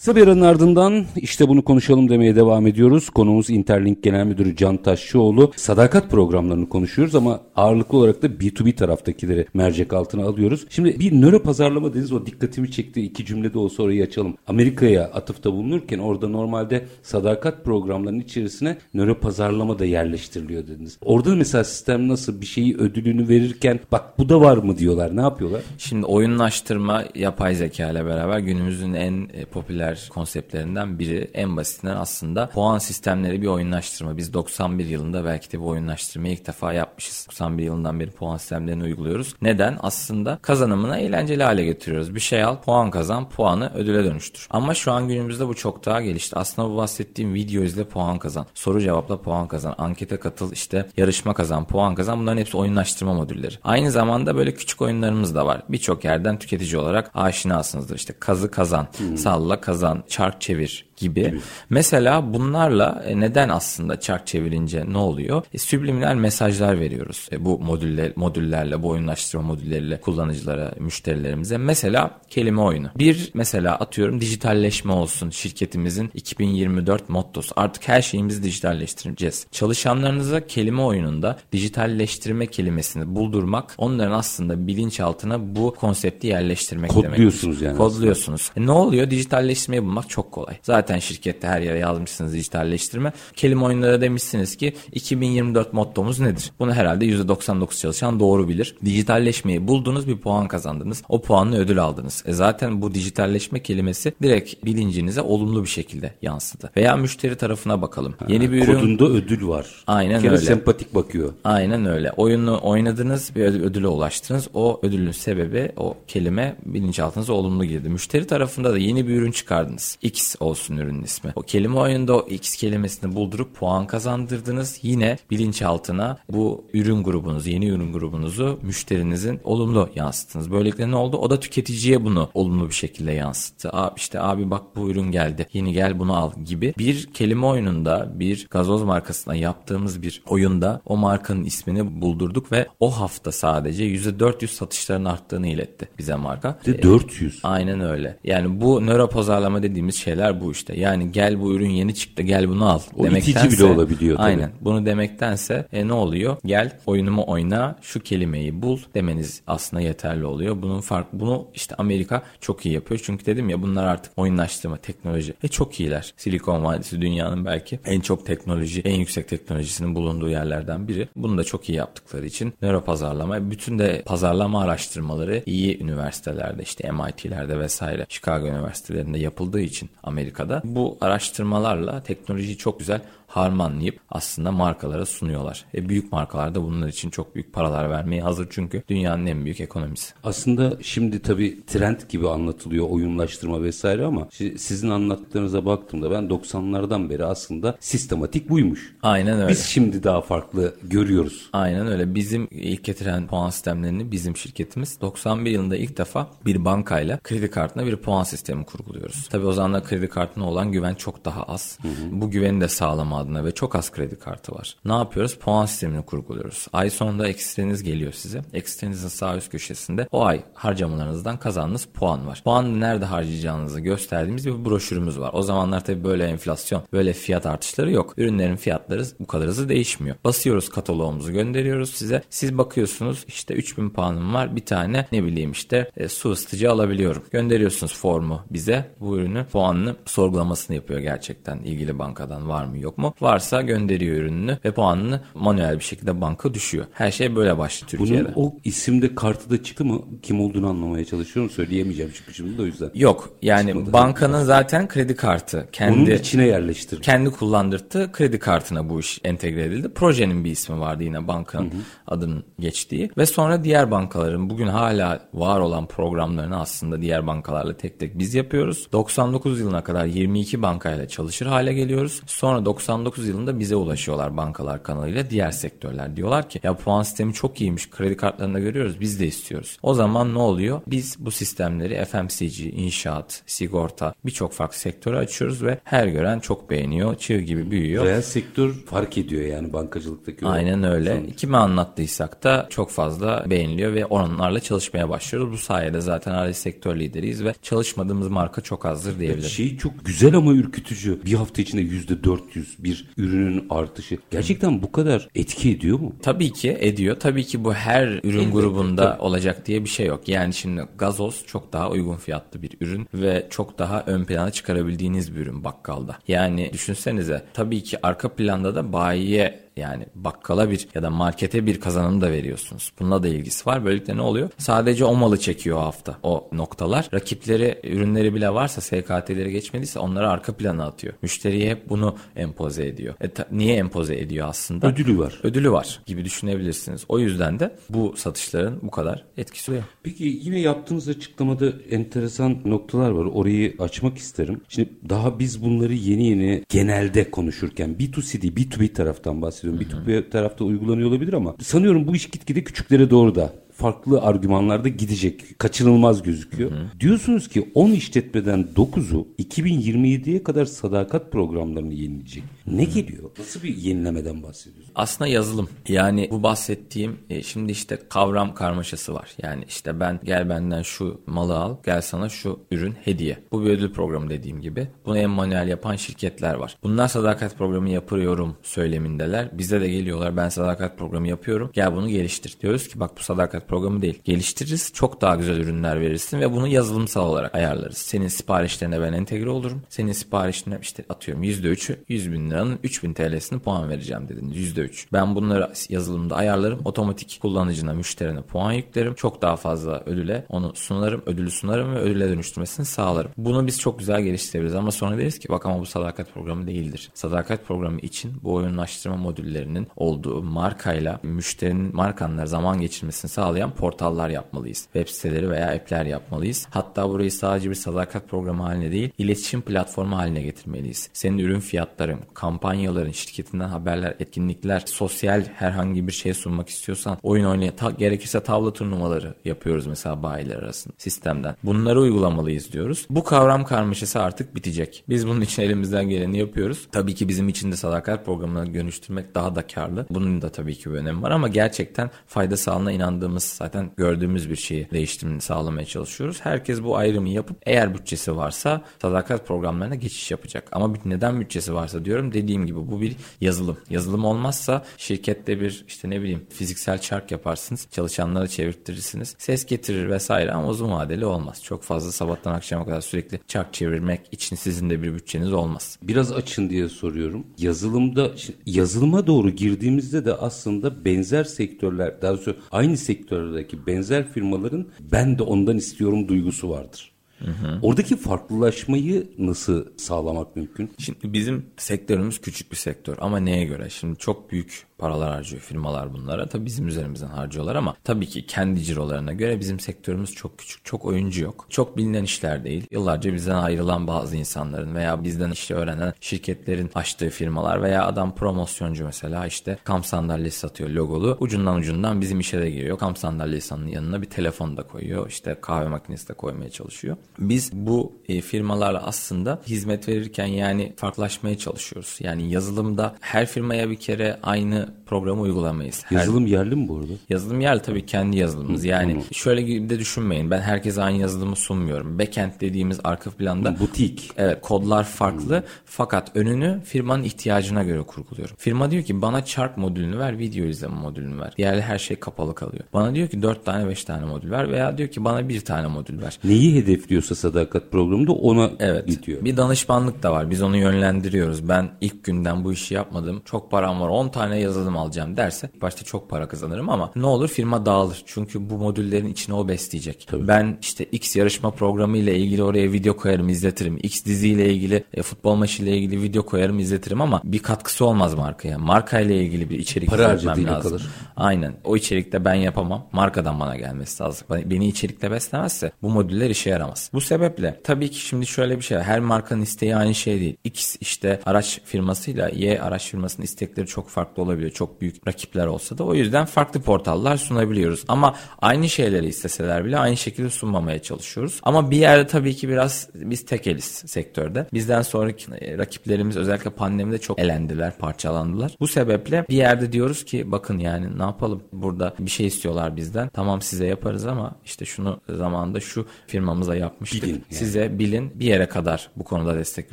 Kısa 0.00 0.16
bir 0.16 0.22
aranın 0.22 0.40
ardından 0.40 1.04
işte 1.16 1.48
bunu 1.48 1.64
konuşalım 1.64 2.08
demeye 2.08 2.36
devam 2.36 2.66
ediyoruz. 2.66 3.10
Konuğumuz 3.10 3.50
Interlink 3.50 4.02
Genel 4.02 4.26
Müdürü 4.26 4.56
Can 4.56 4.76
Taşçıoğlu. 4.76 5.52
Sadakat 5.56 6.10
programlarını 6.10 6.68
konuşuyoruz 6.68 7.14
ama 7.14 7.40
ağırlıklı 7.56 7.98
olarak 7.98 8.22
da 8.22 8.26
B2B 8.26 8.72
taraftakileri 8.72 9.46
mercek 9.54 9.92
altına 9.92 10.24
alıyoruz. 10.24 10.66
Şimdi 10.70 11.00
bir 11.00 11.20
nöro 11.20 11.42
pazarlama 11.42 11.90
dediniz 11.90 12.12
o 12.12 12.26
dikkatimi 12.26 12.70
çekti. 12.70 13.02
İki 13.02 13.26
cümlede 13.26 13.58
olsa 13.58 13.82
orayı 13.82 14.04
açalım. 14.04 14.34
Amerika'ya 14.46 15.04
atıfta 15.04 15.52
bulunurken 15.52 15.98
orada 15.98 16.28
normalde 16.28 16.86
sadakat 17.02 17.64
programlarının 17.64 18.20
içerisine 18.20 18.78
nöro 18.94 19.20
pazarlama 19.20 19.78
da 19.78 19.84
yerleştiriliyor 19.84 20.66
dediniz. 20.66 20.98
Orada 21.02 21.34
mesela 21.34 21.64
sistem 21.64 22.08
nasıl 22.08 22.40
bir 22.40 22.46
şeyi 22.46 22.76
ödülünü 22.76 23.28
verirken 23.28 23.80
bak 23.92 24.18
bu 24.18 24.28
da 24.28 24.40
var 24.40 24.56
mı 24.56 24.78
diyorlar 24.78 25.16
ne 25.16 25.20
yapıyorlar? 25.20 25.60
Şimdi 25.78 26.06
oyunlaştırma 26.06 27.04
yapay 27.14 27.54
zeka 27.54 27.90
ile 27.90 28.06
beraber 28.06 28.38
günümüzün 28.38 28.92
en 28.92 29.28
e, 29.32 29.44
popüler 29.90 30.08
konseptlerinden 30.08 30.98
biri. 30.98 31.30
En 31.34 31.56
basitinden 31.56 31.96
aslında 31.96 32.48
puan 32.48 32.78
sistemleri 32.78 33.42
bir 33.42 33.46
oyunlaştırma. 33.46 34.16
Biz 34.16 34.34
91 34.34 34.86
yılında 34.86 35.24
belki 35.24 35.52
de 35.52 35.60
bu 35.60 35.66
oyunlaştırmayı 35.66 36.34
ilk 36.34 36.46
defa 36.46 36.72
yapmışız. 36.72 37.26
91 37.30 37.64
yılından 37.64 38.00
beri 38.00 38.10
puan 38.10 38.36
sistemlerini 38.36 38.84
uyguluyoruz. 38.84 39.34
Neden? 39.42 39.78
Aslında 39.82 40.38
kazanımını 40.42 40.98
eğlenceli 40.98 41.42
hale 41.42 41.64
getiriyoruz. 41.64 42.14
Bir 42.14 42.20
şey 42.20 42.42
al, 42.44 42.56
puan 42.56 42.90
kazan, 42.90 43.28
puanı 43.28 43.72
ödüle 43.74 44.04
dönüştür. 44.04 44.46
Ama 44.50 44.74
şu 44.74 44.92
an 44.92 45.08
günümüzde 45.08 45.48
bu 45.48 45.54
çok 45.54 45.86
daha 45.86 46.00
gelişti. 46.00 46.36
Aslında 46.36 46.70
bu 46.70 46.76
bahsettiğim 46.76 47.34
video 47.34 47.62
izle 47.62 47.84
puan 47.84 48.18
kazan. 48.18 48.46
Soru 48.54 48.80
cevapla 48.80 49.22
puan 49.22 49.48
kazan. 49.48 49.74
Ankete 49.78 50.16
katıl 50.16 50.52
işte 50.52 50.86
yarışma 50.96 51.34
kazan, 51.34 51.66
puan 51.66 51.94
kazan. 51.94 52.20
Bunların 52.20 52.38
hepsi 52.38 52.56
oyunlaştırma 52.56 53.14
modülleri. 53.14 53.54
Aynı 53.64 53.90
zamanda 53.90 54.36
böyle 54.36 54.54
küçük 54.54 54.82
oyunlarımız 54.82 55.34
da 55.34 55.46
var. 55.46 55.62
Birçok 55.68 56.04
yerden 56.04 56.38
tüketici 56.38 56.78
olarak 56.78 57.10
aşinasınızdır. 57.14 57.96
İşte 57.96 58.14
kazı 58.20 58.50
kazan, 58.50 58.88
salla 59.16 59.60
kazan, 59.60 59.79
çark 60.08 60.40
çevir 60.40 60.89
gibi. 61.00 61.40
Mesela 61.70 62.34
bunlarla 62.34 63.04
e, 63.06 63.20
neden 63.20 63.48
aslında 63.48 64.00
çark 64.00 64.26
çevirince 64.26 64.84
ne 64.88 64.98
oluyor? 64.98 65.42
E, 65.54 65.58
subliminal 65.58 66.14
mesajlar 66.14 66.80
veriyoruz. 66.80 67.28
E, 67.32 67.44
bu 67.44 67.58
modüller, 67.58 68.12
modüllerle, 68.16 68.82
bu 68.82 68.88
oyunlaştırma 68.88 69.44
modülleriyle 69.44 70.00
kullanıcılara, 70.00 70.72
müşterilerimize. 70.78 71.58
Mesela 71.58 72.20
kelime 72.30 72.60
oyunu. 72.60 72.90
Bir 72.98 73.30
mesela 73.34 73.74
atıyorum 73.74 74.20
dijitalleşme 74.20 74.92
olsun 74.92 75.30
şirketimizin 75.30 76.10
2024 76.14 77.08
mottosu. 77.08 77.54
Artık 77.56 77.88
her 77.88 78.02
şeyimizi 78.02 78.42
dijitalleştireceğiz. 78.42 79.46
Çalışanlarınıza 79.50 80.46
kelime 80.46 80.82
oyununda 80.82 81.38
dijitalleştirme 81.52 82.46
kelimesini 82.46 83.14
buldurmak 83.14 83.74
onların 83.78 84.12
aslında 84.12 84.66
bilinçaltına 84.66 85.56
bu 85.56 85.74
konsepti 85.74 86.26
yerleştirmek 86.26 86.90
demek. 86.90 87.10
Kodluyorsunuz 87.10 87.62
yani 87.62 87.76
Kodluyorsunuz. 87.76 88.50
E, 88.56 88.66
ne 88.66 88.70
oluyor? 88.70 89.10
Dijitalleştirmeyi 89.10 89.82
bulmak 89.82 90.10
çok 90.10 90.32
kolay. 90.32 90.54
Zaten 90.62 90.89
Zaten 90.90 91.00
şirkette 91.00 91.46
her 91.48 91.60
yere 91.60 91.78
yazmışsınız 91.78 92.32
dijitalleştirme. 92.32 93.12
Kelime 93.36 93.64
oyunlara 93.64 94.00
demişsiniz 94.00 94.56
ki 94.56 94.72
2024 94.92 95.72
mottomuz 95.72 96.20
nedir? 96.20 96.50
Bunu 96.58 96.74
herhalde 96.74 97.06
%99 97.06 97.80
çalışan 97.80 98.20
doğru 98.20 98.48
bilir. 98.48 98.76
Dijitalleşmeyi 98.84 99.68
buldunuz 99.68 100.08
bir 100.08 100.16
puan 100.16 100.48
kazandınız. 100.48 101.02
O 101.08 101.22
puanla 101.22 101.56
ödül 101.56 101.78
aldınız. 101.82 102.24
E 102.26 102.32
zaten 102.32 102.82
bu 102.82 102.94
dijitalleşme 102.94 103.62
kelimesi 103.62 104.12
direkt 104.22 104.64
bilincinize 104.64 105.20
olumlu 105.20 105.62
bir 105.62 105.68
şekilde 105.68 106.14
yansıdı. 106.22 106.70
Veya 106.76 106.96
müşteri 106.96 107.36
tarafına 107.36 107.82
bakalım. 107.82 108.14
Ha, 108.18 108.26
Yeni 108.28 108.52
bir 108.52 108.64
ürün... 108.68 108.74
Kodunda 108.74 109.04
ödül 109.04 109.48
var. 109.48 109.66
Aynen 109.86 110.26
öyle. 110.26 110.38
sempatik 110.38 110.94
bakıyor. 110.94 111.32
Aynen 111.44 111.86
öyle. 111.86 112.12
Oyunu 112.12 112.60
oynadınız 112.62 113.32
bir 113.36 113.42
ödüle 113.44 113.86
ulaştınız. 113.86 114.48
O 114.54 114.80
ödülün 114.82 115.12
sebebi 115.12 115.72
o 115.76 115.96
kelime 116.08 116.56
bilinçaltınıza 116.66 117.32
olumlu 117.32 117.64
girdi. 117.64 117.88
Müşteri 117.88 118.26
tarafında 118.26 118.72
da 118.72 118.78
yeni 118.78 119.08
bir 119.08 119.14
ürün 119.14 119.32
çıkardınız. 119.32 119.98
X 120.02 120.36
olsun 120.40 120.79
ürünün 120.80 121.02
ismi. 121.02 121.32
O 121.36 121.42
kelime 121.42 121.78
oyunda 121.78 122.16
o 122.16 122.26
X 122.28 122.56
kelimesini 122.56 123.14
buldurup 123.14 123.56
puan 123.56 123.86
kazandırdınız. 123.86 124.78
Yine 124.82 125.18
bilinçaltına 125.30 126.18
bu 126.32 126.64
ürün 126.72 127.02
grubunuz, 127.02 127.46
yeni 127.46 127.66
ürün 127.66 127.92
grubunuzu 127.92 128.58
müşterinizin 128.62 129.40
olumlu 129.44 129.88
yansıttınız. 129.94 130.50
Böylelikle 130.50 130.90
ne 130.90 130.96
oldu? 130.96 131.16
O 131.16 131.30
da 131.30 131.40
tüketiciye 131.40 132.04
bunu 132.04 132.30
olumlu 132.34 132.68
bir 132.68 132.74
şekilde 132.74 133.12
yansıttı. 133.12 133.70
Aa, 133.70 133.94
işte 133.96 134.20
abi 134.20 134.50
bak 134.50 134.62
bu 134.76 134.90
ürün 134.90 135.10
geldi. 135.10 135.46
Yeni 135.52 135.72
gel 135.72 135.98
bunu 135.98 136.16
al 136.16 136.32
gibi. 136.44 136.74
Bir 136.78 137.12
kelime 137.12 137.46
oyununda 137.46 138.12
bir 138.14 138.46
gazoz 138.50 138.82
markasına 138.82 139.34
yaptığımız 139.34 140.02
bir 140.02 140.22
oyunda 140.26 140.80
o 140.86 140.96
markanın 140.96 141.44
ismini 141.44 142.00
buldurduk 142.00 142.52
ve 142.52 142.66
o 142.80 142.90
hafta 143.00 143.32
sadece 143.32 143.84
%400 143.84 144.46
satışların 144.46 145.04
arttığını 145.04 145.46
iletti 145.46 145.88
bize 145.98 146.14
marka. 146.14 146.58
De 146.66 146.82
400. 146.82 147.34
Ee, 147.34 147.38
aynen 147.42 147.80
öyle. 147.80 148.16
Yani 148.24 148.60
bu 148.60 148.86
nöro 148.86 149.08
pazarlama 149.08 149.62
dediğimiz 149.62 149.94
şeyler 149.94 150.40
bu 150.40 150.52
işte. 150.52 150.69
Yani 150.74 151.12
gel 151.12 151.40
bu 151.40 151.54
ürün 151.54 151.70
yeni 151.70 151.94
çıktı 151.94 152.22
gel 152.22 152.48
bunu 152.48 152.68
al. 152.68 152.80
O 152.96 153.04
demektense, 153.04 153.30
itici 153.30 153.58
bile 153.58 153.64
olabiliyor 153.64 154.16
tabii. 154.16 154.26
Aynen. 154.26 154.50
Bunu 154.60 154.86
demektense 154.86 155.66
e, 155.72 155.88
ne 155.88 155.92
oluyor? 155.92 156.36
Gel 156.44 156.78
oyunumu 156.86 157.24
oyna 157.26 157.76
şu 157.82 158.00
kelimeyi 158.00 158.62
bul 158.62 158.78
demeniz 158.94 159.42
aslında 159.46 159.82
yeterli 159.82 160.24
oluyor. 160.24 160.62
Bunun 160.62 160.80
fark 160.80 161.12
bunu 161.12 161.46
işte 161.54 161.74
Amerika 161.74 162.22
çok 162.40 162.66
iyi 162.66 162.74
yapıyor. 162.74 163.00
Çünkü 163.04 163.26
dedim 163.26 163.48
ya 163.48 163.62
bunlar 163.62 163.84
artık 163.84 164.12
oyunlaştırma 164.16 164.76
teknoloji 164.76 165.34
ve 165.44 165.48
çok 165.48 165.80
iyiler. 165.80 166.14
Silikon 166.16 166.64
Vadisi 166.64 167.00
dünyanın 167.00 167.44
belki 167.44 167.80
en 167.84 168.00
çok 168.00 168.26
teknoloji, 168.26 168.80
en 168.80 168.94
yüksek 168.94 169.28
teknolojisinin 169.28 169.94
bulunduğu 169.94 170.28
yerlerden 170.28 170.88
biri. 170.88 171.08
Bunu 171.16 171.38
da 171.38 171.44
çok 171.44 171.68
iyi 171.68 171.76
yaptıkları 171.76 172.26
için 172.26 172.54
nöro 172.62 172.84
pazarlama, 172.84 173.50
bütün 173.50 173.78
de 173.78 174.02
pazarlama 174.06 174.62
araştırmaları 174.62 175.42
iyi 175.46 175.82
üniversitelerde 175.82 176.62
işte 176.62 176.90
MIT'lerde 176.92 177.58
vesaire 177.58 178.06
Chicago 178.08 178.46
üniversitelerinde 178.46 179.18
yapıldığı 179.18 179.60
için 179.60 179.90
Amerika'da 180.02 180.59
bu 180.64 180.98
araştırmalarla 181.00 182.02
teknolojiyi 182.02 182.58
çok 182.58 182.78
güzel 182.78 183.00
harmanlayıp 183.30 184.00
aslında 184.10 184.52
markalara 184.52 185.06
sunuyorlar. 185.06 185.64
E 185.74 185.88
büyük 185.88 186.12
markalar 186.12 186.54
da 186.54 186.62
bunlar 186.62 186.88
için 186.88 187.10
çok 187.10 187.34
büyük 187.34 187.52
paralar 187.52 187.90
vermeye 187.90 188.22
hazır 188.22 188.46
çünkü 188.50 188.82
dünyanın 188.88 189.26
en 189.26 189.44
büyük 189.44 189.60
ekonomisi. 189.60 190.14
Aslında 190.24 190.78
şimdi 190.82 191.22
tabii 191.22 191.66
trend 191.66 192.00
gibi 192.08 192.28
anlatılıyor 192.28 192.90
oyunlaştırma 192.90 193.62
vesaire 193.62 194.04
ama 194.04 194.28
sizin 194.56 194.90
anlattıklarınıza 194.90 195.66
baktığımda 195.66 196.10
ben 196.10 196.24
90'lardan 196.24 197.10
beri 197.10 197.24
aslında 197.24 197.76
sistematik 197.80 198.50
buymuş. 198.50 198.96
Aynen 199.02 199.40
öyle. 199.40 199.48
Biz 199.48 199.64
şimdi 199.64 200.02
daha 200.02 200.20
farklı 200.20 200.74
görüyoruz. 200.82 201.50
Aynen 201.52 201.86
öyle. 201.86 202.14
Bizim 202.14 202.48
ilk 202.50 202.84
getiren 202.84 203.26
puan 203.26 203.50
sistemlerini 203.50 204.12
bizim 204.12 204.36
şirketimiz 204.36 205.00
91 205.00 205.50
yılında 205.50 205.76
ilk 205.76 205.98
defa 205.98 206.30
bir 206.46 206.64
bankayla 206.64 207.18
kredi 207.18 207.50
kartına 207.50 207.86
bir 207.86 207.96
puan 207.96 208.22
sistemi 208.22 208.64
kurguluyoruz. 208.64 209.28
Tabii 209.30 209.46
o 209.46 209.52
zamanlar 209.52 209.84
kredi 209.84 210.08
kartına 210.08 210.48
olan 210.48 210.72
güven 210.72 210.94
çok 210.94 211.24
daha 211.24 211.42
az. 211.42 211.78
Hı 211.82 211.88
hı. 211.88 211.92
Bu 212.10 212.30
güveni 212.30 212.60
de 212.60 212.68
sağlama 212.68 213.19
adına 213.20 213.44
ve 213.44 213.52
çok 213.52 213.76
az 213.76 213.92
kredi 213.92 214.18
kartı 214.18 214.52
var. 214.52 214.76
Ne 214.84 214.92
yapıyoruz? 214.92 215.34
Puan 215.34 215.66
sistemini 215.66 216.02
kurguluyoruz. 216.02 216.66
Ay 216.72 216.90
sonunda 216.90 217.28
ekstreniz 217.28 217.82
geliyor 217.82 218.12
size. 218.12 218.42
Ekstrenizin 218.52 219.08
sağ 219.08 219.36
üst 219.36 219.50
köşesinde 219.50 220.08
o 220.12 220.24
ay 220.24 220.42
harcamalarınızdan 220.54 221.36
kazandığınız 221.36 221.84
puan 221.84 222.26
var. 222.26 222.40
Puanı 222.44 222.80
nerede 222.80 223.04
harcayacağınızı 223.04 223.80
gösterdiğimiz 223.80 224.46
bir 224.46 224.64
broşürümüz 224.64 225.20
var. 225.20 225.30
O 225.32 225.42
zamanlar 225.42 225.84
tabii 225.84 226.04
böyle 226.04 226.24
enflasyon, 226.24 226.82
böyle 226.92 227.12
fiyat 227.12 227.46
artışları 227.46 227.90
yok. 227.90 228.14
Ürünlerin 228.16 228.56
fiyatları 228.56 229.04
bu 229.20 229.26
kadar 229.26 229.48
hızlı 229.48 229.68
değişmiyor. 229.68 230.16
Basıyoruz 230.24 230.68
kataloğumuzu 230.68 231.32
gönderiyoruz 231.32 231.90
size. 231.90 232.22
Siz 232.30 232.58
bakıyorsunuz 232.58 233.24
işte 233.28 233.54
3000 233.54 233.90
puanım 233.90 234.34
var. 234.34 234.56
Bir 234.56 234.64
tane 234.64 235.06
ne 235.12 235.24
bileyim 235.24 235.52
işte 235.52 235.90
e, 235.96 236.08
su 236.08 236.30
ısıtıcı 236.30 236.70
alabiliyorum. 236.70 237.22
Gönderiyorsunuz 237.30 237.94
formu 237.94 238.42
bize. 238.50 238.90
Bu 239.00 239.16
ürünü 239.16 239.44
puanını 239.44 239.96
sorgulamasını 240.06 240.76
yapıyor 240.76 241.00
gerçekten 241.00 241.58
ilgili 241.58 241.98
bankadan 241.98 242.48
var 242.48 242.64
mı 242.64 242.78
yok 242.78 242.98
mu? 242.98 243.09
Varsa 243.20 243.62
gönderiyor 243.62 244.16
ürününü 244.16 244.58
ve 244.64 244.70
puanını 244.70 245.20
manuel 245.34 245.78
bir 245.78 245.84
şekilde 245.84 246.20
banka 246.20 246.54
düşüyor. 246.54 246.86
Her 246.92 247.10
şey 247.10 247.36
böyle 247.36 247.58
başladı 247.58 247.90
Türkiye'de. 247.90 248.34
Bunun 248.34 248.46
o 248.46 248.54
isimde 248.64 249.14
kartı 249.14 249.50
da 249.50 249.62
çıktı 249.62 249.84
mı? 249.84 250.02
Kim 250.22 250.40
olduğunu 250.40 250.68
anlamaya 250.68 251.04
çalışıyorum. 251.04 251.50
Söyleyemeyeceğim 251.50 252.12
çünkü 252.14 252.34
şimdi 252.34 252.58
de 252.58 252.62
o 252.62 252.64
yüzden. 252.64 252.90
Yok 252.94 253.30
yani 253.42 253.66
Çıkmadı. 253.66 253.92
bankanın 253.92 254.44
zaten 254.44 254.88
kredi 254.88 255.16
kartı. 255.16 255.68
Kendi, 255.72 255.98
Onun 255.98 256.18
içine 256.18 256.46
yerleştirdi. 256.46 257.00
Kendi 257.02 257.30
kullandırdığı 257.30 258.12
kredi 258.12 258.38
kartına 258.38 258.88
bu 258.88 259.00
iş 259.00 259.20
entegre 259.24 259.64
edildi. 259.64 259.88
Projenin 259.94 260.44
bir 260.44 260.50
ismi 260.50 260.80
vardı 260.80 261.02
yine 261.02 261.28
bankanın 261.28 261.70
hı 261.70 261.74
hı. 261.74 261.80
adının 262.06 262.44
geçtiği. 262.60 263.10
Ve 263.18 263.26
sonra 263.26 263.64
diğer 263.64 263.90
bankaların 263.90 264.50
bugün 264.50 264.66
hala 264.66 265.20
var 265.34 265.60
olan 265.60 265.86
programlarını 265.86 266.60
aslında 266.60 267.02
diğer 267.02 267.26
bankalarla 267.26 267.76
tek 267.76 268.00
tek 268.00 268.18
biz 268.18 268.34
yapıyoruz. 268.34 268.88
99 268.92 269.60
yılına 269.60 269.84
kadar 269.84 270.06
22 270.06 270.62
bankayla 270.62 271.08
çalışır 271.08 271.46
hale 271.46 271.72
geliyoruz. 271.72 272.22
Sonra 272.26 272.64
90 272.64 272.99
99 273.04 273.28
yılında 273.28 273.58
bize 273.58 273.76
ulaşıyorlar 273.76 274.36
bankalar 274.36 274.82
kanalıyla 274.82 275.30
diğer 275.30 275.50
sektörler. 275.50 276.16
Diyorlar 276.16 276.48
ki 276.48 276.60
ya 276.62 276.76
puan 276.76 277.02
sistemi 277.02 277.34
çok 277.34 277.60
iyiymiş 277.60 277.90
kredi 277.90 278.16
kartlarında 278.16 278.58
görüyoruz 278.58 279.00
biz 279.00 279.20
de 279.20 279.26
istiyoruz. 279.26 279.78
O 279.82 279.94
zaman 279.94 280.34
ne 280.34 280.38
oluyor? 280.38 280.80
Biz 280.86 281.16
bu 281.18 281.30
sistemleri 281.30 282.04
FMCG, 282.04 282.60
inşaat, 282.60 283.42
sigorta 283.46 284.14
birçok 284.24 284.52
farklı 284.52 284.76
sektöre 284.76 285.16
açıyoruz 285.16 285.62
ve 285.62 285.78
her 285.84 286.06
gören 286.06 286.40
çok 286.40 286.70
beğeniyor. 286.70 287.14
Çığ 287.14 287.40
gibi 287.40 287.70
büyüyor. 287.70 288.04
Reel 288.04 288.22
sektör 288.22 288.72
fark 288.72 289.18
ediyor 289.18 289.42
yani 289.42 289.72
bankacılıktaki. 289.72 290.46
Aynen 290.46 290.82
öyle. 290.82 291.16
Sonuç. 291.16 291.36
Kime 291.36 291.56
anlattıysak 291.56 292.44
da 292.44 292.66
çok 292.70 292.90
fazla 292.90 293.44
beğeniliyor 293.50 293.94
ve 293.94 294.06
onlarla 294.06 294.60
çalışmaya 294.60 295.08
başlıyoruz. 295.08 295.52
Bu 295.52 295.58
sayede 295.58 296.00
zaten 296.00 296.32
aile 296.34 296.54
sektör 296.54 296.96
lideriyiz 296.96 297.44
ve 297.44 297.54
çalışmadığımız 297.62 298.28
marka 298.28 298.60
çok 298.60 298.86
azdır 298.86 299.18
diyebilirim. 299.18 299.50
Şey 299.50 299.76
çok 299.78 300.04
güzel 300.04 300.34
ama 300.36 300.52
ürkütücü. 300.52 301.24
Bir 301.24 301.34
hafta 301.34 301.62
içinde 301.62 301.82
%400 301.82 302.64
bir 302.90 303.04
ürünün 303.16 303.66
artışı 303.70 304.18
gerçekten 304.30 304.82
bu 304.82 304.92
kadar 304.92 305.28
etki 305.34 305.70
ediyor 305.70 305.98
mu? 305.98 306.12
Tabii 306.22 306.52
ki 306.52 306.76
ediyor. 306.80 307.16
Tabii 307.20 307.44
ki 307.44 307.64
bu 307.64 307.74
her 307.74 308.06
ürün 308.06 308.38
Elbette, 308.38 308.50
grubunda 308.50 309.12
tabii. 309.12 309.22
olacak 309.22 309.66
diye 309.66 309.84
bir 309.84 309.88
şey 309.88 310.06
yok. 310.06 310.28
Yani 310.28 310.54
şimdi 310.54 310.82
gazoz 310.98 311.42
çok 311.46 311.72
daha 311.72 311.90
uygun 311.90 312.16
fiyatlı 312.16 312.62
bir 312.62 312.70
ürün 312.80 313.08
ve 313.14 313.46
çok 313.50 313.78
daha 313.78 314.04
ön 314.06 314.24
plana 314.24 314.50
çıkarabildiğiniz 314.50 315.36
bir 315.36 315.40
ürün 315.40 315.64
bakkalda. 315.64 316.18
Yani 316.28 316.70
düşünsenize 316.72 317.44
tabii 317.54 317.82
ki 317.82 317.98
arka 318.06 318.28
planda 318.28 318.74
da 318.74 318.92
bayiye 318.92 319.69
yani 319.76 320.06
bakkala 320.14 320.70
bir 320.70 320.88
ya 320.94 321.02
da 321.02 321.10
markete 321.10 321.66
bir 321.66 321.80
kazanım 321.80 322.20
da 322.20 322.32
veriyorsunuz. 322.32 322.92
Bununla 323.00 323.22
da 323.22 323.28
ilgisi 323.28 323.66
var. 323.66 323.84
Böylelikle 323.84 324.16
ne 324.16 324.22
oluyor? 324.22 324.50
Sadece 324.58 325.04
o 325.04 325.14
malı 325.14 325.40
çekiyor 325.40 325.76
o 325.76 325.80
hafta 325.80 326.16
o 326.22 326.48
noktalar. 326.52 327.08
Rakipleri 327.14 327.80
ürünleri 327.84 328.34
bile 328.34 328.54
varsa 328.54 328.80
SKT'leri 328.80 329.52
geçmediyse 329.52 329.98
onları 329.98 330.28
arka 330.28 330.52
plana 330.52 330.86
atıyor. 330.86 331.14
Müşteriye 331.22 331.70
hep 331.70 331.88
bunu 331.88 332.16
empoze 332.36 332.86
ediyor. 332.86 333.14
E, 333.20 333.28
ta, 333.30 333.46
niye 333.52 333.76
empoze 333.76 334.18
ediyor 334.18 334.48
aslında? 334.48 334.86
Ödülü 334.86 335.18
var. 335.18 335.40
Ödülü 335.42 335.72
var 335.72 336.00
gibi 336.06 336.24
düşünebilirsiniz. 336.24 337.04
O 337.08 337.18
yüzden 337.18 337.60
de 337.60 337.76
bu 337.90 338.14
satışların 338.16 338.78
bu 338.82 338.90
kadar 338.90 339.24
etkisi 339.36 339.70
oluyor. 339.70 339.84
Peki 340.02 340.38
yine 340.42 340.60
yaptığınız 340.60 341.08
açıklamada 341.08 341.72
enteresan 341.90 342.58
noktalar 342.64 343.10
var. 343.10 343.24
Orayı 343.24 343.74
açmak 343.78 344.18
isterim. 344.18 344.60
Şimdi 344.68 344.88
daha 345.08 345.38
biz 345.38 345.62
bunları 345.62 345.94
yeni 345.94 346.26
yeni 346.26 346.64
genelde 346.68 347.30
konuşurken 347.30 347.96
B2C 347.98 348.42
değil 348.42 348.54
B2B 348.56 348.92
taraftan 348.92 349.42
bahsediyoruz 349.42 349.59
bahsediyorum. 349.68 350.06
Bir 350.06 350.30
tarafta 350.30 350.64
uygulanıyor 350.64 351.08
olabilir 351.10 351.32
ama 351.32 351.54
sanıyorum 351.60 352.06
bu 352.06 352.16
iş 352.16 352.30
gitgide 352.30 352.64
küçüklere 352.64 353.10
doğru 353.10 353.34
da 353.34 353.52
farklı 353.72 354.22
argümanlarda 354.22 354.88
gidecek. 354.88 355.58
Kaçınılmaz 355.58 356.22
gözüküyor. 356.22 356.70
Hı 356.70 356.74
hı. 356.74 357.00
Diyorsunuz 357.00 357.48
ki 357.48 357.70
10 357.74 357.90
işletmeden 357.90 358.68
9'u 358.76 359.28
2027'ye 359.38 360.42
kadar 360.42 360.64
sadakat 360.64 361.32
programlarını 361.32 361.92
yenileyecek. 361.92 362.44
Ne 362.70 362.84
geliyor? 362.84 363.30
Nasıl 363.38 363.62
bir 363.62 363.76
yenilemeden 363.76 364.42
bahsediyorsun? 364.42 364.92
Aslında 364.94 365.28
yazılım. 365.28 365.68
Yani 365.88 366.28
bu 366.30 366.42
bahsettiğim 366.42 367.18
e, 367.30 367.42
şimdi 367.42 367.72
işte 367.72 367.98
kavram 368.08 368.54
karmaşası 368.54 369.14
var. 369.14 369.30
Yani 369.42 369.64
işte 369.68 370.00
ben 370.00 370.20
gel 370.24 370.48
benden 370.48 370.82
şu 370.82 371.20
malı 371.26 371.58
al, 371.58 371.76
gel 371.84 372.00
sana 372.00 372.28
şu 372.28 372.60
ürün 372.70 372.94
hediye. 373.04 373.38
Bu 373.52 373.64
bir 373.64 373.70
ödül 373.70 373.92
programı 373.92 374.30
dediğim 374.30 374.60
gibi. 374.60 374.88
Bunu 375.06 375.18
en 375.18 375.30
manuel 375.30 375.68
yapan 375.68 375.96
şirketler 375.96 376.54
var. 376.54 376.76
Bunlar 376.82 377.08
sadakat 377.08 377.58
programı 377.58 377.90
yapıyorum 377.90 378.56
söylemindeler. 378.62 379.58
Bize 379.58 379.80
de 379.80 379.88
geliyorlar 379.88 380.36
ben 380.36 380.48
sadakat 380.48 380.98
programı 380.98 381.28
yapıyorum. 381.28 381.70
Gel 381.72 381.96
bunu 381.96 382.08
geliştir. 382.08 382.56
Diyoruz 382.62 382.88
ki 382.88 383.00
bak 383.00 383.10
bu 383.18 383.22
sadakat 383.22 383.68
programı 383.68 384.02
değil. 384.02 384.18
Geliştiririz. 384.24 384.92
Çok 384.94 385.20
daha 385.20 385.36
güzel 385.36 385.56
ürünler 385.56 386.00
verirsin 386.00 386.40
ve 386.40 386.52
bunu 386.52 386.68
yazılımsal 386.68 387.28
olarak 387.28 387.54
ayarlarız. 387.54 387.98
Senin 387.98 388.28
siparişlerine 388.28 389.00
ben 389.00 389.12
entegre 389.12 389.50
olurum. 389.50 389.82
Senin 389.88 390.12
siparişine 390.12 390.78
işte 390.82 391.04
atıyorum 391.08 391.44
%3'ü 391.44 391.96
100 392.08 392.32
bin 392.32 392.50
liranın 392.60 392.78
3000 392.82 393.12
TL'sini 393.14 393.58
puan 393.58 393.88
vereceğim 393.88 394.28
dediniz. 394.28 394.76
%3. 394.76 395.06
Ben 395.12 395.34
bunları 395.34 395.72
yazılımda 395.88 396.36
ayarlarım. 396.36 396.80
Otomatik 396.84 397.38
kullanıcına, 397.42 397.92
müşterine 397.92 398.42
puan 398.42 398.72
yüklerim. 398.72 399.14
Çok 399.14 399.42
daha 399.42 399.56
fazla 399.56 400.02
ödüle 400.06 400.46
onu 400.48 400.72
sunarım. 400.74 401.22
Ödülü 401.26 401.50
sunarım 401.50 401.94
ve 401.94 401.98
ödüle 401.98 402.28
dönüştürmesini 402.28 402.86
sağlarım. 402.86 403.30
Bunu 403.36 403.66
biz 403.66 403.80
çok 403.80 403.98
güzel 403.98 404.22
geliştirebiliriz 404.22 404.74
ama 404.74 404.90
sonra 404.90 405.18
deriz 405.18 405.38
ki 405.38 405.48
bak 405.48 405.66
ama 405.66 405.80
bu 405.80 405.86
sadakat 405.86 406.34
programı 406.34 406.66
değildir. 406.66 407.10
Sadakat 407.14 407.66
programı 407.66 408.00
için 408.00 408.32
bu 408.42 408.54
oyunlaştırma 408.54 409.16
modüllerinin 409.16 409.88
olduğu 409.96 410.42
markayla 410.42 411.20
müşterinin 411.22 411.96
markanlar 411.96 412.46
zaman 412.46 412.80
geçirmesini 412.80 413.30
sağlayan 413.30 413.74
portallar 413.74 414.28
yapmalıyız. 414.28 414.82
Web 414.82 415.08
siteleri 415.08 415.50
veya 415.50 415.66
app'ler 415.66 416.06
yapmalıyız. 416.06 416.66
Hatta 416.70 417.08
burayı 417.08 417.32
sadece 417.32 417.70
bir 417.70 417.74
sadakat 417.74 418.28
programı 418.28 418.62
haline 418.62 418.92
değil, 418.92 419.10
iletişim 419.18 419.62
platformu 419.62 420.16
haline 420.16 420.42
getirmeliyiz. 420.42 421.10
Senin 421.12 421.38
ürün 421.38 421.60
fiyatların, 421.60 422.20
kampanyaların, 422.40 423.10
şirketinden 423.10 423.68
haberler, 423.68 424.14
etkinlikler, 424.20 424.82
sosyal 424.86 425.44
herhangi 425.54 426.06
bir 426.06 426.12
şey 426.12 426.34
sunmak 426.34 426.68
istiyorsan 426.68 427.18
oyun 427.22 427.44
oynaya 427.44 427.76
ta, 427.76 427.90
gerekirse 427.90 428.40
tavla 428.40 428.72
turnuvaları 428.72 429.34
yapıyoruz 429.44 429.86
mesela 429.86 430.22
bayiler 430.22 430.56
arasında 430.56 430.94
sistemden. 430.98 431.56
Bunları 431.64 432.00
uygulamalıyız 432.00 432.72
diyoruz. 432.72 433.06
Bu 433.10 433.24
kavram 433.24 433.64
karmaşası 433.64 434.20
artık 434.20 434.54
bitecek. 434.54 435.04
Biz 435.08 435.26
bunun 435.26 435.40
için 435.40 435.62
elimizden 435.62 436.08
geleni 436.08 436.38
yapıyoruz. 436.38 436.88
Tabii 436.92 437.14
ki 437.14 437.28
bizim 437.28 437.48
için 437.48 437.72
de 437.72 437.76
sadakat 437.76 438.26
programına 438.26 438.74
dönüştürmek 438.74 439.34
daha 439.34 439.54
da 439.54 439.66
karlı. 439.66 440.06
Bunun 440.10 440.42
da 440.42 440.48
tabii 440.48 440.74
ki 440.74 440.90
bir 440.90 440.96
önemi 440.96 441.22
var 441.22 441.30
ama 441.30 441.48
gerçekten 441.48 442.10
fayda 442.26 442.56
sağlığına 442.56 442.92
inandığımız 442.92 443.44
zaten 443.44 443.90
gördüğümüz 443.96 444.50
bir 444.50 444.56
şeyi 444.56 444.90
değiştirmeni 444.90 445.40
sağlamaya 445.40 445.86
çalışıyoruz. 445.86 446.40
Herkes 446.42 446.82
bu 446.82 446.96
ayrımı 446.96 447.28
yapıp 447.28 447.56
eğer 447.66 447.94
bütçesi 447.94 448.36
varsa 448.36 448.82
sadakat 449.02 449.48
programlarına 449.48 449.94
geçiş 449.94 450.30
yapacak. 450.30 450.68
Ama 450.72 450.94
neden 451.04 451.40
bütçesi 451.40 451.74
varsa 451.74 452.04
diyorum 452.04 452.29
dediğim 452.32 452.66
gibi 452.66 452.78
bu 452.78 453.00
bir 453.00 453.16
yazılım. 453.40 453.76
Yazılım 453.90 454.24
olmazsa 454.24 454.84
şirkette 454.96 455.60
bir 455.60 455.84
işte 455.88 456.10
ne 456.10 456.22
bileyim 456.22 456.46
fiziksel 456.48 457.00
çark 457.00 457.30
yaparsınız. 457.30 457.86
Çalışanları 457.90 458.48
çevirtirirsiniz. 458.48 459.34
Ses 459.38 459.66
getirir 459.66 460.08
vesaire 460.08 460.52
ama 460.52 460.68
uzun 460.68 460.90
vadeli 460.90 461.26
olmaz. 461.26 461.62
Çok 461.64 461.82
fazla 461.82 462.12
sabahtan 462.12 462.54
akşama 462.54 462.84
kadar 462.84 463.00
sürekli 463.00 463.40
çark 463.48 463.74
çevirmek 463.74 464.20
için 464.32 464.56
sizin 464.56 464.90
de 464.90 465.02
bir 465.02 465.14
bütçeniz 465.14 465.52
olmaz. 465.52 465.98
Biraz 466.02 466.32
açın 466.32 466.70
diye 466.70 466.88
soruyorum. 466.88 467.46
Yazılımda 467.58 468.30
yazılıma 468.66 469.26
doğru 469.26 469.50
girdiğimizde 469.50 470.24
de 470.24 470.34
aslında 470.34 471.04
benzer 471.04 471.44
sektörler 471.44 472.22
daha 472.22 472.32
doğrusu 472.32 472.56
aynı 472.70 472.96
sektördeki 472.96 473.86
benzer 473.86 474.32
firmaların 474.32 474.86
ben 475.00 475.38
de 475.38 475.42
ondan 475.42 475.76
istiyorum 475.76 476.28
duygusu 476.28 476.70
vardır. 476.70 477.12
Hı 477.44 477.50
hı. 477.50 477.78
Oradaki 477.82 478.16
farklılaşmayı 478.16 479.28
nasıl 479.38 479.86
sağlamak 479.96 480.56
mümkün? 480.56 480.90
Şimdi 480.98 481.32
bizim 481.32 481.66
sektörümüz 481.76 482.40
küçük 482.40 482.70
bir 482.72 482.76
sektör 482.76 483.16
ama 483.20 483.38
neye 483.40 483.64
göre? 483.64 483.90
Şimdi 483.90 484.18
çok 484.18 484.52
büyük 484.52 484.86
paralar 485.00 485.34
harcıyor 485.34 485.62
firmalar 485.62 486.12
bunlara. 486.12 486.48
Tabii 486.48 486.66
bizim 486.66 486.88
üzerimizden 486.88 487.28
harcıyorlar 487.28 487.76
ama 487.76 487.96
tabii 488.04 488.26
ki 488.26 488.46
kendi 488.46 488.82
cirolarına 488.84 489.32
göre 489.32 489.60
bizim 489.60 489.80
sektörümüz 489.80 490.32
çok 490.32 490.58
küçük. 490.58 490.84
Çok 490.84 491.04
oyuncu 491.04 491.44
yok. 491.44 491.66
Çok 491.70 491.96
bilinen 491.96 492.24
işler 492.24 492.64
değil. 492.64 492.86
Yıllarca 492.90 493.34
bizden 493.34 493.54
ayrılan 493.54 494.06
bazı 494.06 494.36
insanların 494.36 494.94
veya 494.94 495.24
bizden 495.24 495.50
işte 495.50 495.74
öğrenen 495.74 496.12
şirketlerin 496.20 496.90
açtığı 496.94 497.30
firmalar 497.30 497.82
veya 497.82 498.06
adam 498.06 498.34
promosyoncu 498.34 499.04
mesela 499.04 499.46
işte 499.46 499.78
kamp 499.84 500.06
sandalyesi 500.06 500.58
satıyor 500.58 500.90
logolu. 500.90 501.36
Ucundan 501.40 501.76
ucundan 501.76 502.20
bizim 502.20 502.40
işe 502.40 502.60
de 502.60 502.70
giriyor. 502.70 502.98
Kamp 502.98 503.18
sandalyesinin 503.18 503.86
yanına 503.86 504.22
bir 504.22 504.30
telefon 504.30 504.76
da 504.76 504.82
koyuyor. 504.82 505.28
İşte 505.28 505.56
kahve 505.60 505.88
makinesi 505.88 506.28
de 506.28 506.32
koymaya 506.32 506.70
çalışıyor. 506.70 507.16
Biz 507.38 507.72
bu 507.72 508.12
e, 508.28 508.40
firmalarla 508.40 509.06
aslında 509.06 509.60
hizmet 509.66 510.08
verirken 510.08 510.46
yani 510.46 510.92
farklılaşmaya 510.96 511.58
çalışıyoruz. 511.58 512.16
Yani 512.20 512.50
yazılımda 512.50 513.14
her 513.20 513.46
firmaya 513.46 513.90
bir 513.90 513.96
kere 513.96 514.38
aynı 514.42 514.89
programı 515.06 515.40
uygulamayız. 515.40 516.02
Her... 516.04 516.16
Yazılım 516.16 516.46
yerli 516.46 516.76
mi 516.76 516.88
bu 516.88 516.96
arada? 516.96 517.12
Yazılım 517.28 517.60
yerli 517.60 517.82
tabii 517.82 518.06
kendi 518.06 518.36
yazılımımız. 518.36 518.84
Yani 518.84 519.14
Hı, 519.14 519.34
şöyle 519.34 519.62
gibi 519.62 519.90
de 519.90 519.98
düşünmeyin. 519.98 520.50
Ben 520.50 520.60
herkese 520.60 521.02
aynı 521.02 521.18
yazılımı 521.18 521.56
sunmuyorum. 521.56 522.18
Backend 522.18 522.52
dediğimiz 522.60 523.00
arka 523.04 523.30
planda 523.30 523.80
butik. 523.80 524.30
Evet, 524.36 524.58
kodlar 524.60 525.04
farklı 525.04 525.56
Hı. 525.56 525.64
fakat 525.84 526.36
önünü 526.36 526.80
firmanın 526.84 527.22
ihtiyacına 527.22 527.82
göre 527.82 528.02
kurguluyorum. 528.02 528.56
Firma 528.58 528.90
diyor 528.90 529.02
ki 529.02 529.22
bana 529.22 529.44
chart 529.44 529.76
modülünü 529.76 530.18
ver, 530.18 530.38
video 530.38 530.64
izleme 530.64 530.94
modülünü 530.94 531.40
ver. 531.40 531.54
Diğer 531.56 531.80
her 531.80 531.98
şey 531.98 532.16
kapalı 532.16 532.54
kalıyor. 532.54 532.84
Bana 532.92 533.14
diyor 533.14 533.28
ki 533.28 533.42
4 533.42 533.64
tane 533.64 533.88
5 533.88 534.04
tane 534.04 534.24
modül 534.24 534.50
ver 534.50 534.72
veya 534.72 534.98
diyor 534.98 535.08
ki 535.08 535.24
bana 535.24 535.48
bir 535.48 535.60
tane 535.60 535.86
modül 535.86 536.22
ver. 536.22 536.38
Neyi 536.44 536.74
hedefliyorsa 536.74 537.34
sadakat 537.34 537.90
programında 537.90 538.32
ona 538.32 538.70
evet, 538.78 539.06
gidiyor. 539.06 539.44
Bir 539.44 539.56
danışmanlık 539.56 540.22
da 540.22 540.32
var. 540.32 540.50
Biz 540.50 540.62
onu 540.62 540.76
yönlendiriyoruz. 540.76 541.68
Ben 541.68 541.90
ilk 542.00 542.24
günden 542.24 542.64
bu 542.64 542.72
işi 542.72 542.94
yapmadım. 542.94 543.42
Çok 543.44 543.70
param 543.70 544.00
var. 544.00 544.08
10 544.08 544.28
tane 544.28 544.60
yazılım 544.60 544.79
alacağım 544.88 545.36
derse 545.36 545.70
başta 545.82 546.04
çok 546.04 546.30
para 546.30 546.48
kazanırım 546.48 546.88
ama 546.88 547.12
ne 547.16 547.26
olur 547.26 547.48
firma 547.48 547.86
dağılır. 547.86 548.22
Çünkü 548.26 548.70
bu 548.70 548.78
modüllerin 548.78 549.28
içine 549.28 549.54
o 549.54 549.68
besleyecek. 549.68 550.26
Tabii. 550.30 550.48
Ben 550.48 550.78
işte 550.82 551.04
X 551.04 551.36
yarışma 551.36 551.70
programı 551.70 552.16
ile 552.16 552.38
ilgili 552.38 552.62
oraya 552.62 552.92
video 552.92 553.16
koyarım 553.16 553.48
izletirim. 553.48 553.98
X 554.02 554.24
dizi 554.24 554.48
ile 554.48 554.74
ilgili 554.74 555.04
e, 555.14 555.22
futbol 555.22 555.54
maçı 555.54 555.82
ile 555.82 555.96
ilgili 555.96 556.22
video 556.22 556.46
koyarım 556.46 556.78
izletirim 556.78 557.20
ama 557.20 557.40
bir 557.44 557.58
katkısı 557.58 558.04
olmaz 558.04 558.34
markaya. 558.34 558.78
Marka 558.78 559.20
ile 559.20 559.44
ilgili 559.44 559.70
bir 559.70 559.78
içerik 559.78 560.10
para 560.10 560.32
üretmem 560.32 560.66
lazım. 560.66 560.90
Kalır. 560.90 561.06
Aynen. 561.36 561.74
O 561.84 561.96
içerikte 561.96 562.44
ben 562.44 562.54
yapamam. 562.54 563.06
Markadan 563.12 563.60
bana 563.60 563.76
gelmesi 563.76 564.22
lazım. 564.22 564.46
Beni 564.50 564.88
içerikle 564.88 565.30
beslemezse 565.30 565.92
bu 566.02 566.10
modüller 566.10 566.50
işe 566.50 566.70
yaramaz. 566.70 567.10
Bu 567.12 567.20
sebeple 567.20 567.80
tabii 567.84 568.10
ki 568.10 568.18
şimdi 568.18 568.46
şöyle 568.46 568.76
bir 568.76 568.82
şey 568.82 568.98
var. 568.98 569.04
Her 569.04 569.20
markanın 569.20 569.62
isteği 569.62 569.96
aynı 569.96 570.14
şey 570.14 570.40
değil. 570.40 570.56
X 570.64 570.96
işte 571.00 571.40
araç 571.46 571.80
firmasıyla 571.84 572.48
Y 572.48 572.80
araç 572.82 573.10
firmasının 573.10 573.44
istekleri 573.44 573.86
çok 573.86 574.08
farklı 574.08 574.42
olabiliyor. 574.42 574.69
Çok 574.70 574.90
çok 574.90 575.00
büyük 575.00 575.28
rakipler 575.28 575.66
olsa 575.66 575.98
da 575.98 576.04
o 576.04 576.14
yüzden 576.14 576.44
farklı 576.44 576.80
portallar 576.80 577.36
sunabiliyoruz. 577.36 578.04
Ama 578.08 578.34
aynı 578.62 578.88
şeyleri 578.88 579.26
isteseler 579.26 579.84
bile 579.84 579.98
aynı 579.98 580.16
şekilde 580.16 580.50
sunmamaya 580.50 581.02
çalışıyoruz. 581.02 581.60
Ama 581.62 581.90
bir 581.90 581.96
yerde 581.96 582.26
tabii 582.26 582.56
ki 582.56 582.68
biraz 582.68 583.08
biz 583.14 583.44
tekeliz 583.44 583.84
sektörde. 583.84 584.66
Bizden 584.72 585.02
sonraki 585.02 585.54
e, 585.54 585.78
rakiplerimiz 585.78 586.36
özellikle 586.36 586.70
pandemide 586.70 587.18
çok 587.18 587.38
elendiler, 587.40 587.98
parçalandılar. 587.98 588.76
Bu 588.80 588.86
sebeple 588.86 589.44
bir 589.48 589.56
yerde 589.56 589.92
diyoruz 589.92 590.24
ki 590.24 590.52
bakın 590.52 590.78
yani 590.78 591.18
ne 591.18 591.22
yapalım 591.22 591.62
burada 591.72 592.14
bir 592.18 592.30
şey 592.30 592.46
istiyorlar 592.46 592.96
bizden. 592.96 593.28
Tamam 593.28 593.62
size 593.62 593.86
yaparız 593.86 594.26
ama 594.26 594.56
işte 594.64 594.84
şunu 594.84 595.20
zamanında 595.28 595.80
şu 595.80 596.06
firmamıza 596.26 596.76
yapmıştık. 596.76 597.22
Bilin 597.22 597.32
yani. 597.32 597.44
Size 597.50 597.98
bilin 597.98 598.32
bir 598.34 598.46
yere 598.46 598.68
kadar 598.68 599.10
bu 599.16 599.24
konuda 599.24 599.54
destek 599.54 599.92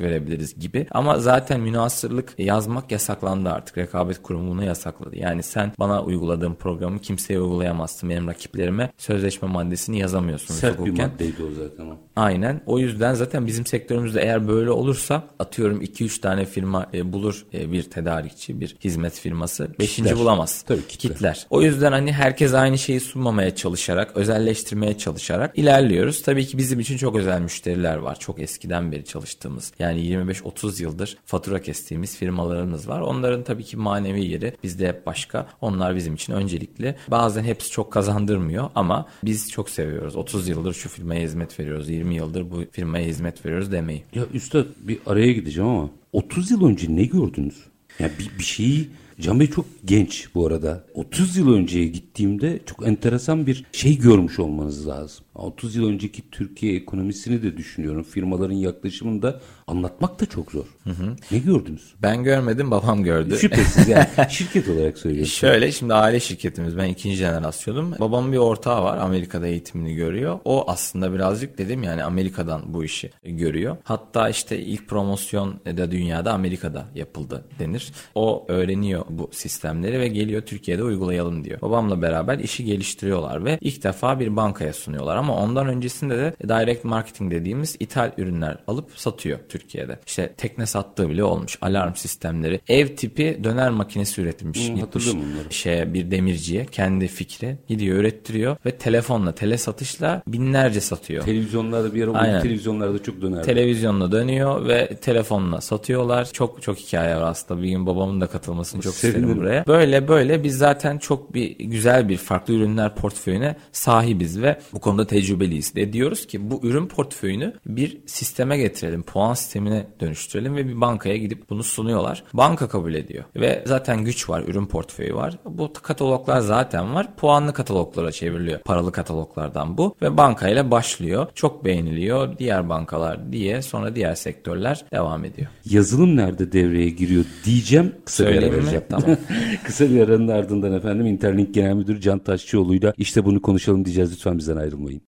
verebiliriz 0.00 0.58
gibi. 0.58 0.86
Ama 0.90 1.18
zaten 1.18 1.60
münasırlık 1.60 2.34
yazmak 2.38 2.92
yasaklandı 2.92 3.50
artık. 3.50 3.78
Rekabet 3.78 4.22
kurumu 4.22 4.48
bunu 4.48 4.64
yasakladı. 4.68 5.16
Yani 5.16 5.42
sen 5.42 5.72
bana 5.78 6.02
uyguladığın 6.02 6.54
programı 6.54 6.98
kimseye 6.98 7.40
uygulayamazsın. 7.40 8.10
Benim 8.10 8.28
rakiplerime 8.28 8.92
sözleşme 8.98 9.48
maddesini 9.48 9.98
yazamıyorsun. 9.98 10.54
Sert 10.54 10.78
hukuken. 10.78 10.94
bir 10.96 11.02
maddeydi 11.02 11.42
o 11.42 11.54
zaten. 11.54 11.86
Aynen. 12.16 12.60
O 12.66 12.78
yüzden 12.78 13.14
zaten 13.14 13.46
bizim 13.46 13.66
sektörümüzde 13.66 14.20
eğer 14.20 14.48
böyle 14.48 14.70
olursa 14.70 15.22
atıyorum 15.38 15.82
2-3 15.82 16.20
tane 16.20 16.44
firma 16.44 16.86
e, 16.94 17.12
bulur 17.12 17.46
e, 17.54 17.72
bir 17.72 17.82
tedarikçi, 17.82 18.60
bir 18.60 18.76
hizmet 18.84 19.12
firması. 19.12 19.68
Beşinci 19.78 20.08
kitler. 20.08 20.18
bulamaz. 20.18 20.62
Tabii 20.68 20.86
kitler. 20.86 21.14
kitler. 21.14 21.46
O 21.50 21.62
yüzden 21.62 21.92
hani 21.92 22.12
herkes 22.12 22.54
aynı 22.54 22.78
şeyi 22.78 23.00
sunmamaya 23.00 23.54
çalışarak, 23.54 24.16
özelleştirmeye 24.16 24.98
çalışarak 24.98 25.58
ilerliyoruz. 25.58 26.22
Tabii 26.22 26.46
ki 26.46 26.58
bizim 26.58 26.80
için 26.80 26.96
çok 26.96 27.16
özel 27.16 27.40
müşteriler 27.40 27.96
var. 27.96 28.18
Çok 28.18 28.40
eskiden 28.42 28.92
beri 28.92 29.04
çalıştığımız. 29.04 29.72
Yani 29.78 30.00
25-30 30.00 30.82
yıldır 30.82 31.16
fatura 31.24 31.62
kestiğimiz 31.62 32.16
firmalarımız 32.16 32.88
var. 32.88 33.00
Onların 33.00 33.44
tabii 33.44 33.64
ki 33.64 33.76
manevi 33.76 34.24
yeri 34.26 34.47
bizde 34.62 34.88
hep 34.88 35.06
başka. 35.06 35.46
Onlar 35.60 35.96
bizim 35.96 36.14
için 36.14 36.32
öncelikli. 36.32 36.96
Bazen 37.08 37.44
hepsi 37.44 37.70
çok 37.70 37.92
kazandırmıyor 37.92 38.70
ama 38.74 39.06
biz 39.24 39.50
çok 39.50 39.70
seviyoruz. 39.70 40.16
30 40.16 40.48
yıldır 40.48 40.74
şu 40.74 40.88
firmaya 40.88 41.22
hizmet 41.22 41.60
veriyoruz. 41.60 41.90
20 41.90 42.14
yıldır 42.14 42.50
bu 42.50 42.64
firmaya 42.72 43.06
hizmet 43.06 43.46
veriyoruz 43.46 43.72
demeyi. 43.72 44.02
Ya 44.14 44.24
üstad 44.34 44.66
bir 44.80 44.98
araya 45.06 45.32
gideceğim 45.32 45.70
ama 45.70 45.90
30 46.12 46.50
yıl 46.50 46.66
önce 46.66 46.96
ne 46.96 47.04
gördünüz? 47.04 47.64
Ya 47.98 48.10
bir, 48.18 48.38
bir 48.38 48.44
şeyi 48.44 48.88
Can 49.20 49.40
Bey 49.40 49.46
çok 49.50 49.64
genç 49.84 50.34
bu 50.34 50.46
arada. 50.46 50.84
30 50.94 51.36
yıl 51.36 51.54
önceye 51.54 51.86
gittiğimde 51.86 52.60
çok 52.66 52.86
enteresan 52.86 53.46
bir 53.46 53.64
şey 53.72 53.98
görmüş 53.98 54.38
olmanız 54.38 54.88
lazım. 54.88 55.24
30 55.34 55.76
yıl 55.76 55.88
önceki 55.88 56.30
Türkiye 56.30 56.76
ekonomisini 56.76 57.42
de 57.42 57.56
düşünüyorum. 57.56 58.02
Firmaların 58.02 58.54
yaklaşımını 58.54 59.22
da 59.22 59.40
anlatmak 59.66 60.20
da 60.20 60.26
çok 60.26 60.52
zor. 60.52 60.64
Hı 60.84 60.90
hı. 60.90 61.16
Ne 61.30 61.38
gördünüz? 61.38 61.94
Ben 62.02 62.24
görmedim 62.24 62.70
babam 62.70 63.02
gördü. 63.02 63.38
Şüphesiz 63.38 63.88
yani 63.88 64.06
şirket 64.30 64.68
olarak 64.68 64.98
söylüyorsun. 64.98 65.32
Şöyle 65.32 65.72
şimdi 65.72 65.94
aile 65.94 66.20
şirketimiz 66.20 66.76
ben 66.76 66.88
ikinci 66.88 67.16
jenerasyonum. 67.16 67.94
Babamın 67.98 68.32
bir 68.32 68.38
ortağı 68.38 68.84
var 68.84 68.98
Amerika'da 68.98 69.46
eğitimini 69.46 69.94
görüyor. 69.94 70.38
O 70.44 70.70
aslında 70.70 71.12
birazcık 71.12 71.58
dedim 71.58 71.82
yani 71.82 72.04
Amerika'dan 72.04 72.62
bu 72.74 72.84
işi 72.84 73.10
görüyor. 73.24 73.76
Hatta 73.84 74.28
işte 74.28 74.58
ilk 74.58 74.88
promosyon 74.88 75.54
da 75.66 75.90
dünyada 75.90 76.32
Amerika'da 76.32 76.86
yapıldı 76.94 77.44
denir. 77.58 77.92
O 78.14 78.44
öğreniyor 78.48 79.07
bu 79.10 79.30
sistemleri 79.32 80.00
ve 80.00 80.08
geliyor 80.08 80.42
Türkiye'de 80.42 80.82
uygulayalım 80.82 81.44
diyor. 81.44 81.60
Babamla 81.60 82.02
beraber 82.02 82.38
işi 82.38 82.64
geliştiriyorlar 82.64 83.44
ve 83.44 83.58
ilk 83.60 83.84
defa 83.84 84.20
bir 84.20 84.36
bankaya 84.36 84.72
sunuyorlar 84.72 85.16
ama 85.16 85.36
ondan 85.36 85.68
öncesinde 85.68 86.16
de 86.16 86.34
direct 86.48 86.84
marketing 86.84 87.32
dediğimiz 87.32 87.76
ithal 87.80 88.12
ürünler 88.18 88.58
alıp 88.66 88.90
satıyor 88.96 89.38
Türkiye'de. 89.48 89.98
İşte 90.06 90.32
tekne 90.36 90.66
sattığı 90.66 91.08
bile 91.08 91.24
olmuş. 91.24 91.58
Alarm 91.60 91.94
sistemleri. 91.94 92.60
Ev 92.68 92.96
tipi 92.96 93.40
döner 93.44 93.70
makinesi 93.70 94.22
üretilmiş. 94.22 94.68
Hmm, 94.68 94.76
bunları. 94.76 95.52
Şeye, 95.52 95.94
bir 95.94 96.10
demirciye 96.10 96.66
kendi 96.66 97.08
fikri 97.08 97.56
gidiyor 97.68 97.98
ürettiriyor 97.98 98.56
ve 98.66 98.70
telefonla 98.70 99.34
tele 99.34 99.58
satışla 99.58 100.22
binlerce 100.26 100.80
satıyor. 100.80 101.24
Televizyonlarda 101.24 101.94
bir 101.94 102.08
ara 102.08 102.18
Aynen. 102.18 102.42
televizyonlarda 102.42 103.02
çok 103.02 103.22
dönerdi. 103.22 103.42
Televizyonla 103.42 104.12
dönüyor 104.12 104.68
ve 104.68 104.96
telefonla 104.96 105.60
satıyorlar. 105.60 106.32
Çok 106.32 106.62
çok 106.62 106.78
hikaye 106.78 107.16
var 107.16 107.22
aslında. 107.22 107.62
Bir 107.62 107.68
gün 107.68 107.86
babamın 107.86 108.20
da 108.20 108.26
katılmasını 108.26 108.82
çok 108.82 108.97
Sevinirim. 108.98 109.22
isterim 109.22 109.40
buraya. 109.40 109.66
Böyle 109.66 110.08
böyle 110.08 110.44
biz 110.44 110.58
zaten 110.58 110.98
çok 110.98 111.34
bir 111.34 111.58
güzel 111.58 112.08
bir 112.08 112.16
farklı 112.16 112.54
ürünler 112.54 112.94
portföyüne 112.94 113.56
sahibiz 113.72 114.42
ve 114.42 114.58
bu 114.72 114.80
konuda 114.80 115.06
tecrübeliyiz. 115.06 115.74
De 115.74 115.92
diyoruz 115.92 116.26
ki 116.26 116.50
bu 116.50 116.60
ürün 116.62 116.86
portföyünü 116.86 117.54
bir 117.66 117.98
sisteme 118.06 118.58
getirelim. 118.58 119.02
Puan 119.02 119.34
sistemine 119.34 119.86
dönüştürelim 120.00 120.56
ve 120.56 120.68
bir 120.68 120.80
bankaya 120.80 121.16
gidip 121.16 121.50
bunu 121.50 121.62
sunuyorlar. 121.62 122.24
Banka 122.32 122.68
kabul 122.68 122.94
ediyor. 122.94 123.24
Ve 123.36 123.64
zaten 123.66 124.04
güç 124.04 124.28
var, 124.28 124.42
ürün 124.46 124.66
portföyü 124.66 125.14
var. 125.14 125.38
Bu 125.44 125.72
kataloglar 125.72 126.40
zaten 126.40 126.94
var. 126.94 127.16
Puanlı 127.16 127.52
kataloglara 127.52 128.12
çevriliyor. 128.12 128.58
Paralı 128.60 128.92
kataloglardan 128.92 129.78
bu 129.78 129.96
ve 130.02 130.16
bankayla 130.16 130.70
başlıyor. 130.70 131.26
Çok 131.34 131.64
beğeniliyor. 131.64 132.38
Diğer 132.38 132.68
bankalar 132.68 133.32
diye 133.32 133.62
sonra 133.62 133.94
diğer 133.94 134.14
sektörler 134.14 134.84
devam 134.92 135.24
ediyor. 135.24 135.48
Yazılım 135.64 136.16
nerede 136.16 136.52
devreye 136.52 136.88
giriyor 136.88 137.24
diyeceğim. 137.44 137.94
Kısa 138.04 138.26
bir 138.26 138.36
ara 138.36 138.52
vereceğim. 138.52 138.82
Tamam. 138.90 139.16
Kısa 139.64 139.90
bir 139.90 140.00
aranın 140.00 140.28
ardından 140.28 140.72
efendim 140.72 141.06
Interlink 141.06 141.54
Genel 141.54 141.74
Müdürü 141.74 142.00
Can 142.00 142.18
Taşçıoğlu'yla 142.18 142.92
işte 142.98 143.24
bunu 143.24 143.42
konuşalım 143.42 143.84
diyeceğiz. 143.84 144.12
Lütfen 144.12 144.38
bizden 144.38 144.56
ayrılmayın. 144.56 145.00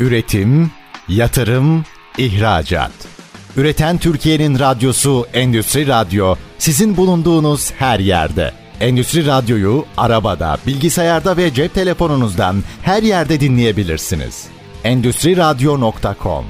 Üretim, 0.00 0.70
yatırım, 1.08 1.84
ihracat. 2.18 2.92
Üreten 3.56 3.98
Türkiye'nin 3.98 4.58
radyosu 4.58 5.26
Endüstri 5.34 5.86
Radyo 5.86 6.34
sizin 6.58 6.96
bulunduğunuz 6.96 7.72
her 7.72 8.00
yerde. 8.00 8.52
Endüstri 8.80 9.26
Radyo'yu 9.26 9.84
arabada, 9.96 10.56
bilgisayarda 10.66 11.36
ve 11.36 11.54
cep 11.54 11.74
telefonunuzdan 11.74 12.56
her 12.82 13.02
yerde 13.02 13.40
dinleyebilirsiniz. 13.40 14.46
Endüstri 14.84 15.36
Radyo.com 15.36 16.44